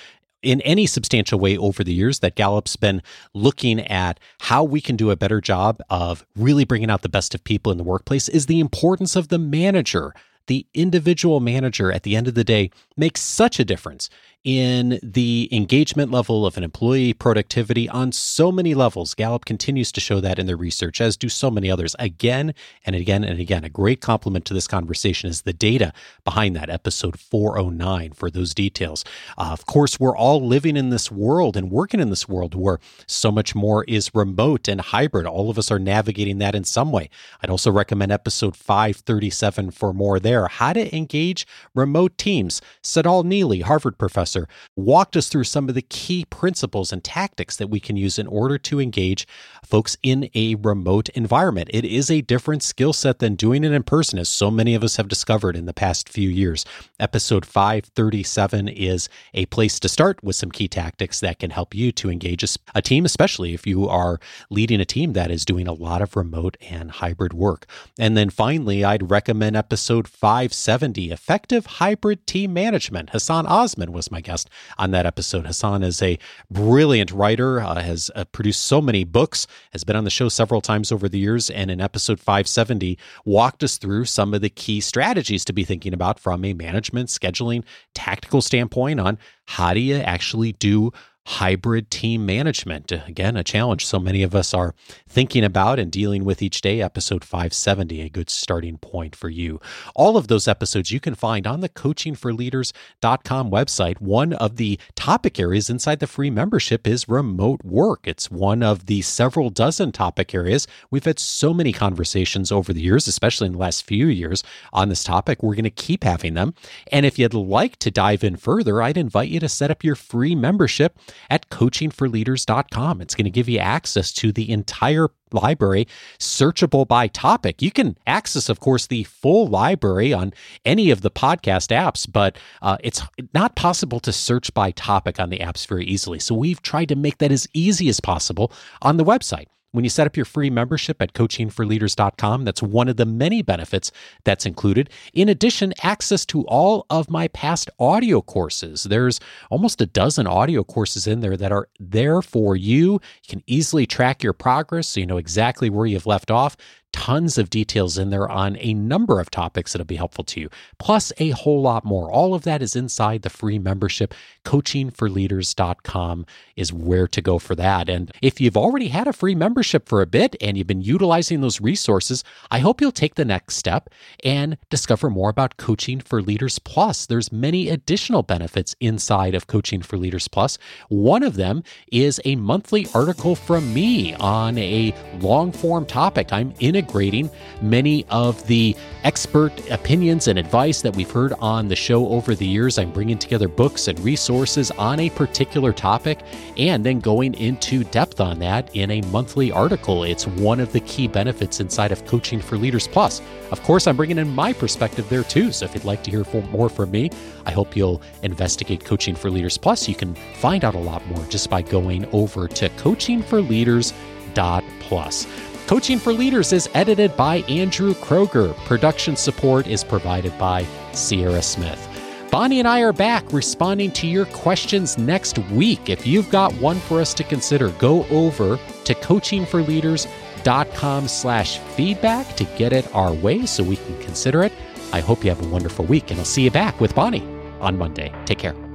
in 0.40 0.60
any 0.60 0.86
substantial 0.86 1.40
way 1.40 1.58
over 1.58 1.82
the 1.82 1.92
years 1.92 2.20
that 2.20 2.36
Gallup's 2.36 2.76
been 2.76 3.02
looking 3.34 3.80
at 3.80 4.20
how 4.42 4.62
we 4.62 4.80
can 4.80 4.94
do 4.94 5.10
a 5.10 5.16
better 5.16 5.40
job 5.40 5.82
of 5.90 6.24
really 6.36 6.64
bringing 6.64 6.90
out 6.90 7.02
the 7.02 7.08
best 7.08 7.34
of 7.34 7.42
people 7.42 7.72
in 7.72 7.78
the 7.78 7.82
workplace 7.82 8.28
is 8.28 8.46
the 8.46 8.60
importance 8.60 9.16
of 9.16 9.28
the 9.28 9.38
manager 9.38 10.14
the 10.48 10.66
individual 10.74 11.40
manager 11.40 11.92
at 11.92 12.02
the 12.02 12.16
end 12.16 12.28
of 12.28 12.34
the 12.34 12.44
day 12.44 12.70
makes 12.96 13.20
such 13.20 13.58
a 13.60 13.64
difference 13.64 14.10
in 14.44 15.00
the 15.02 15.48
engagement 15.50 16.10
level 16.10 16.46
of 16.46 16.56
an 16.56 16.62
employee 16.62 17.12
productivity 17.12 17.88
on 17.88 18.12
so 18.12 18.52
many 18.52 18.72
levels. 18.72 19.14
Gallup 19.14 19.44
continues 19.44 19.90
to 19.92 20.00
show 20.00 20.20
that 20.20 20.38
in 20.38 20.46
their 20.46 20.56
research, 20.56 21.00
as 21.00 21.16
do 21.16 21.28
so 21.28 21.50
many 21.50 21.70
others, 21.70 21.96
again 21.98 22.54
and 22.86 22.94
again 22.94 23.24
and 23.24 23.40
again. 23.40 23.64
A 23.64 23.68
great 23.68 24.00
compliment 24.00 24.44
to 24.46 24.54
this 24.54 24.68
conversation 24.68 25.28
is 25.28 25.42
the 25.42 25.52
data 25.52 25.92
behind 26.24 26.54
that, 26.56 26.70
episode 26.70 27.18
409, 27.18 28.12
for 28.12 28.30
those 28.30 28.54
details. 28.54 29.04
Uh, 29.36 29.50
of 29.52 29.66
course, 29.66 29.98
we're 29.98 30.16
all 30.16 30.46
living 30.46 30.76
in 30.76 30.90
this 30.90 31.10
world 31.10 31.56
and 31.56 31.70
working 31.70 32.00
in 32.00 32.10
this 32.10 32.28
world 32.28 32.54
where 32.54 32.78
so 33.06 33.32
much 33.32 33.54
more 33.54 33.84
is 33.84 34.14
remote 34.14 34.68
and 34.68 34.80
hybrid. 34.80 35.26
All 35.26 35.50
of 35.50 35.58
us 35.58 35.70
are 35.70 35.80
navigating 35.80 36.38
that 36.38 36.54
in 36.54 36.64
some 36.64 36.92
way. 36.92 37.10
I'd 37.42 37.50
also 37.50 37.72
recommend 37.72 38.12
episode 38.12 38.56
537 38.56 39.72
for 39.72 39.92
more 39.92 40.20
there. 40.20 40.37
How 40.46 40.72
to 40.72 40.94
engage 40.96 41.46
remote 41.74 42.16
teams. 42.16 42.62
Tsedal 42.82 43.24
Neeley, 43.24 43.62
Harvard 43.62 43.98
professor 43.98 44.46
walked 44.76 45.16
us 45.16 45.28
through 45.28 45.44
some 45.44 45.68
of 45.68 45.74
the 45.74 45.82
key 45.82 46.24
principles 46.30 46.92
and 46.92 47.02
tactics 47.02 47.56
that 47.56 47.68
we 47.68 47.80
can 47.80 47.96
use 47.96 48.18
in 48.18 48.26
order 48.26 48.58
to 48.58 48.80
engage 48.80 49.26
folks 49.64 49.96
in 50.02 50.30
a 50.34 50.54
remote 50.56 51.08
environment. 51.10 51.68
It 51.72 51.84
is 51.84 52.10
a 52.10 52.20
different 52.20 52.62
skill 52.62 52.92
set 52.92 53.18
than 53.18 53.34
doing 53.34 53.64
it 53.64 53.72
in 53.72 53.82
person, 53.82 54.18
as 54.18 54.28
so 54.28 54.50
many 54.50 54.74
of 54.74 54.84
us 54.84 54.96
have 54.96 55.08
discovered 55.08 55.56
in 55.56 55.66
the 55.66 55.74
past 55.74 56.08
few 56.08 56.28
years. 56.28 56.64
Episode 57.00 57.44
537 57.44 58.68
is 58.68 59.08
a 59.34 59.46
place 59.46 59.80
to 59.80 59.88
start 59.88 60.22
with 60.22 60.36
some 60.36 60.50
key 60.50 60.68
tactics 60.68 61.20
that 61.20 61.38
can 61.38 61.50
help 61.50 61.74
you 61.74 61.90
to 61.92 62.10
engage 62.10 62.44
a 62.74 62.82
team, 62.82 63.04
especially 63.04 63.54
if 63.54 63.66
you 63.66 63.88
are 63.88 64.20
leading 64.50 64.80
a 64.80 64.84
team 64.84 65.12
that 65.14 65.30
is 65.30 65.44
doing 65.44 65.66
a 65.66 65.72
lot 65.72 66.02
of 66.02 66.16
remote 66.16 66.56
and 66.60 66.90
hybrid 66.90 67.32
work. 67.32 67.66
And 67.98 68.16
then 68.16 68.30
finally, 68.30 68.84
I'd 68.84 69.10
recommend 69.10 69.56
episode 69.56 70.06
570 70.28 71.10
Effective 71.10 71.64
Hybrid 71.64 72.26
Team 72.26 72.52
Management. 72.52 73.08
Hassan 73.08 73.46
Osman 73.46 73.92
was 73.92 74.10
my 74.10 74.20
guest 74.20 74.50
on 74.76 74.90
that 74.90 75.06
episode. 75.06 75.46
Hassan 75.46 75.82
is 75.82 76.02
a 76.02 76.18
brilliant 76.50 77.10
writer, 77.10 77.62
uh, 77.62 77.76
has 77.76 78.10
uh, 78.14 78.26
produced 78.26 78.60
so 78.60 78.82
many 78.82 79.04
books, 79.04 79.46
has 79.72 79.84
been 79.84 79.96
on 79.96 80.04
the 80.04 80.10
show 80.10 80.28
several 80.28 80.60
times 80.60 80.92
over 80.92 81.08
the 81.08 81.18
years, 81.18 81.48
and 81.48 81.70
in 81.70 81.80
episode 81.80 82.20
570, 82.20 82.98
walked 83.24 83.64
us 83.64 83.78
through 83.78 84.04
some 84.04 84.34
of 84.34 84.42
the 84.42 84.50
key 84.50 84.82
strategies 84.82 85.46
to 85.46 85.54
be 85.54 85.64
thinking 85.64 85.94
about 85.94 86.20
from 86.20 86.44
a 86.44 86.52
management, 86.52 87.08
scheduling, 87.08 87.64
tactical 87.94 88.42
standpoint 88.42 89.00
on 89.00 89.16
how 89.46 89.72
do 89.72 89.80
you 89.80 89.96
actually 89.96 90.52
do 90.52 90.92
hybrid 91.28 91.90
team 91.90 92.24
management. 92.24 92.90
Again, 92.90 93.36
a 93.36 93.44
challenge 93.44 93.84
so 93.84 93.98
many 93.98 94.22
of 94.22 94.34
us 94.34 94.54
are 94.54 94.74
thinking 95.06 95.44
about 95.44 95.78
and 95.78 95.92
dealing 95.92 96.24
with 96.24 96.40
each 96.40 96.62
day. 96.62 96.80
Episode 96.80 97.22
570, 97.22 98.00
a 98.00 98.08
good 98.08 98.30
starting 98.30 98.78
point 98.78 99.14
for 99.14 99.28
you. 99.28 99.60
All 99.94 100.16
of 100.16 100.28
those 100.28 100.48
episodes 100.48 100.90
you 100.90 101.00
can 101.00 101.14
find 101.14 101.46
on 101.46 101.60
the 101.60 101.68
coachingforleaders.com 101.68 103.50
website. 103.50 104.00
One 104.00 104.32
of 104.32 104.56
the 104.56 104.80
topic 104.94 105.38
areas 105.38 105.68
inside 105.68 106.00
the 106.00 106.06
free 106.06 106.30
membership 106.30 106.86
is 106.86 107.10
remote 107.10 107.62
work. 107.62 108.08
It's 108.08 108.30
one 108.30 108.62
of 108.62 108.86
the 108.86 109.02
several 109.02 109.50
dozen 109.50 109.92
topic 109.92 110.34
areas. 110.34 110.66
We've 110.90 111.04
had 111.04 111.18
so 111.18 111.52
many 111.52 111.74
conversations 111.74 112.50
over 112.50 112.72
the 112.72 112.80
years, 112.80 113.06
especially 113.06 113.48
in 113.48 113.52
the 113.52 113.58
last 113.58 113.84
few 113.84 114.06
years, 114.06 114.42
on 114.72 114.88
this 114.88 115.04
topic. 115.04 115.42
We're 115.42 115.56
going 115.56 115.64
to 115.64 115.70
keep 115.70 116.04
having 116.04 116.32
them. 116.32 116.54
And 116.90 117.04
if 117.04 117.18
you'd 117.18 117.34
like 117.34 117.76
to 117.80 117.90
dive 117.90 118.24
in 118.24 118.36
further, 118.36 118.80
I'd 118.80 118.96
invite 118.96 119.28
you 119.28 119.40
to 119.40 119.48
set 119.48 119.70
up 119.70 119.84
your 119.84 119.94
free 119.94 120.34
membership 120.34 120.98
at 121.30 121.48
coachingforleaders.com. 121.50 123.00
It's 123.00 123.14
going 123.14 123.24
to 123.24 123.30
give 123.30 123.48
you 123.48 123.58
access 123.58 124.12
to 124.14 124.32
the 124.32 124.50
entire 124.50 125.08
library 125.32 125.86
searchable 126.18 126.86
by 126.86 127.08
topic. 127.08 127.60
You 127.60 127.70
can 127.70 127.96
access, 128.06 128.48
of 128.48 128.60
course, 128.60 128.86
the 128.86 129.04
full 129.04 129.46
library 129.46 130.12
on 130.12 130.32
any 130.64 130.90
of 130.90 131.02
the 131.02 131.10
podcast 131.10 131.68
apps, 131.74 132.10
but 132.10 132.38
uh, 132.62 132.78
it's 132.82 133.02
not 133.34 133.56
possible 133.56 134.00
to 134.00 134.12
search 134.12 134.52
by 134.54 134.70
topic 134.72 135.20
on 135.20 135.30
the 135.30 135.38
apps 135.38 135.66
very 135.66 135.84
easily. 135.84 136.18
So 136.18 136.34
we've 136.34 136.62
tried 136.62 136.88
to 136.88 136.96
make 136.96 137.18
that 137.18 137.32
as 137.32 137.46
easy 137.52 137.88
as 137.88 138.00
possible 138.00 138.52
on 138.82 138.96
the 138.96 139.04
website. 139.04 139.46
When 139.72 139.84
you 139.84 139.90
set 139.90 140.06
up 140.06 140.16
your 140.16 140.24
free 140.24 140.48
membership 140.48 141.02
at 141.02 141.12
coachingforleaders.com, 141.12 142.44
that's 142.44 142.62
one 142.62 142.88
of 142.88 142.96
the 142.96 143.04
many 143.04 143.42
benefits 143.42 143.92
that's 144.24 144.46
included. 144.46 144.88
In 145.12 145.28
addition, 145.28 145.74
access 145.82 146.24
to 146.26 146.46
all 146.46 146.86
of 146.88 147.10
my 147.10 147.28
past 147.28 147.68
audio 147.78 148.22
courses. 148.22 148.84
There's 148.84 149.20
almost 149.50 149.82
a 149.82 149.86
dozen 149.86 150.26
audio 150.26 150.64
courses 150.64 151.06
in 151.06 151.20
there 151.20 151.36
that 151.36 151.52
are 151.52 151.68
there 151.78 152.22
for 152.22 152.56
you. 152.56 152.92
You 152.92 153.00
can 153.28 153.42
easily 153.46 153.86
track 153.86 154.22
your 154.22 154.32
progress 154.32 154.88
so 154.88 155.00
you 155.00 155.06
know 155.06 155.18
exactly 155.18 155.68
where 155.68 155.86
you've 155.86 156.06
left 156.06 156.30
off 156.30 156.56
tons 156.92 157.38
of 157.38 157.50
details 157.50 157.98
in 157.98 158.10
there 158.10 158.28
on 158.28 158.56
a 158.60 158.74
number 158.74 159.20
of 159.20 159.30
topics 159.30 159.72
that'll 159.72 159.84
be 159.84 159.96
helpful 159.96 160.24
to 160.24 160.40
you, 160.40 160.48
plus 160.78 161.12
a 161.18 161.30
whole 161.30 161.60
lot 161.60 161.84
more. 161.84 162.10
All 162.10 162.34
of 162.34 162.42
that 162.42 162.62
is 162.62 162.74
inside 162.74 163.22
the 163.22 163.30
free 163.30 163.58
membership. 163.58 164.14
Coachingforleaders.com 164.44 166.26
is 166.56 166.72
where 166.72 167.06
to 167.06 167.20
go 167.20 167.38
for 167.38 167.54
that. 167.54 167.88
And 167.88 168.10
if 168.22 168.40
you've 168.40 168.56
already 168.56 168.88
had 168.88 169.06
a 169.06 169.12
free 169.12 169.34
membership 169.34 169.88
for 169.88 170.00
a 170.00 170.06
bit 170.06 170.36
and 170.40 170.56
you've 170.56 170.66
been 170.66 170.80
utilizing 170.80 171.40
those 171.40 171.60
resources, 171.60 172.24
I 172.50 172.60
hope 172.60 172.80
you'll 172.80 172.92
take 172.92 173.16
the 173.16 173.24
next 173.24 173.56
step 173.56 173.90
and 174.24 174.56
discover 174.70 175.10
more 175.10 175.30
about 175.30 175.56
Coaching 175.56 176.00
for 176.00 176.22
Leaders 176.22 176.58
Plus. 176.58 177.06
There's 177.06 177.30
many 177.30 177.68
additional 177.68 178.22
benefits 178.22 178.74
inside 178.80 179.34
of 179.34 179.46
Coaching 179.46 179.82
for 179.82 179.98
Leaders 179.98 180.28
Plus. 180.28 180.58
One 180.88 181.22
of 181.22 181.36
them 181.36 181.62
is 181.92 182.20
a 182.24 182.36
monthly 182.36 182.86
article 182.94 183.34
from 183.34 183.74
me 183.74 184.14
on 184.14 184.56
a 184.58 184.94
long 185.20 185.52
form 185.52 185.84
topic. 185.84 186.32
I'm 186.32 186.54
in 186.58 186.77
integrating 186.78 187.28
many 187.60 188.06
of 188.08 188.46
the 188.46 188.74
expert 189.02 189.52
opinions 189.70 190.28
and 190.28 190.38
advice 190.38 190.80
that 190.80 190.94
we've 190.94 191.10
heard 191.10 191.32
on 191.40 191.66
the 191.66 191.74
show 191.74 192.06
over 192.08 192.36
the 192.36 192.46
years. 192.46 192.78
I'm 192.78 192.92
bringing 192.92 193.18
together 193.18 193.48
books 193.48 193.88
and 193.88 193.98
resources 194.00 194.70
on 194.72 195.00
a 195.00 195.08
particular 195.10 195.72
topic 195.72 196.20
and 196.56 196.86
then 196.86 197.00
going 197.00 197.34
into 197.34 197.82
depth 197.84 198.20
on 198.20 198.38
that 198.38 198.74
in 198.76 198.92
a 198.92 199.00
monthly 199.02 199.50
article. 199.50 200.04
It's 200.04 200.26
one 200.26 200.60
of 200.60 200.72
the 200.72 200.80
key 200.80 201.08
benefits 201.08 201.60
inside 201.60 201.90
of 201.90 202.06
Coaching 202.06 202.40
for 202.40 202.56
Leaders 202.56 202.86
Plus. 202.86 203.20
Of 203.50 203.60
course, 203.64 203.88
I'm 203.88 203.96
bringing 203.96 204.18
in 204.18 204.34
my 204.34 204.52
perspective 204.52 205.08
there 205.08 205.24
too. 205.24 205.50
So 205.50 205.64
if 205.64 205.74
you'd 205.74 205.84
like 205.84 206.04
to 206.04 206.10
hear 206.10 206.24
more 206.50 206.68
from 206.68 206.92
me, 206.92 207.10
I 207.44 207.50
hope 207.50 207.76
you'll 207.76 208.00
investigate 208.22 208.84
Coaching 208.84 209.16
for 209.16 209.30
Leaders 209.30 209.58
Plus. 209.58 209.88
You 209.88 209.96
can 209.96 210.14
find 210.14 210.64
out 210.64 210.76
a 210.76 210.78
lot 210.78 211.04
more 211.08 211.24
just 211.26 211.50
by 211.50 211.62
going 211.62 212.06
over 212.12 212.46
to 212.46 212.68
coachingforleaders.plus. 212.70 215.26
Coaching 215.68 215.98
for 215.98 216.12
Leaders 216.14 216.54
is 216.54 216.70
edited 216.72 217.14
by 217.14 217.42
Andrew 217.42 217.92
Kroeger. 217.92 218.56
Production 218.64 219.14
support 219.16 219.66
is 219.66 219.84
provided 219.84 220.32
by 220.38 220.64
Sierra 220.92 221.42
Smith. 221.42 221.86
Bonnie 222.30 222.58
and 222.58 222.66
I 222.66 222.80
are 222.80 222.94
back 222.94 223.30
responding 223.34 223.90
to 223.92 224.06
your 224.06 224.24
questions 224.24 224.96
next 224.96 225.38
week. 225.50 225.90
If 225.90 226.06
you've 226.06 226.30
got 226.30 226.54
one 226.54 226.80
for 226.80 227.02
us 227.02 227.12
to 227.12 227.22
consider, 227.22 227.68
go 227.72 228.06
over 228.06 228.58
to 228.84 228.94
coachingforleaders.com 228.94 231.06
slash 231.06 231.58
feedback 231.58 232.34
to 232.36 232.44
get 232.44 232.72
it 232.72 232.90
our 232.94 233.12
way 233.12 233.44
so 233.44 233.62
we 233.62 233.76
can 233.76 234.00
consider 234.00 234.44
it. 234.44 234.54
I 234.94 235.00
hope 235.00 235.22
you 235.22 235.28
have 235.28 235.44
a 235.44 235.48
wonderful 235.48 235.84
week, 235.84 236.10
and 236.10 236.18
I'll 236.18 236.24
see 236.24 236.44
you 236.44 236.50
back 236.50 236.80
with 236.80 236.94
Bonnie 236.94 237.28
on 237.60 237.76
Monday. 237.76 238.10
Take 238.24 238.38
care. 238.38 238.67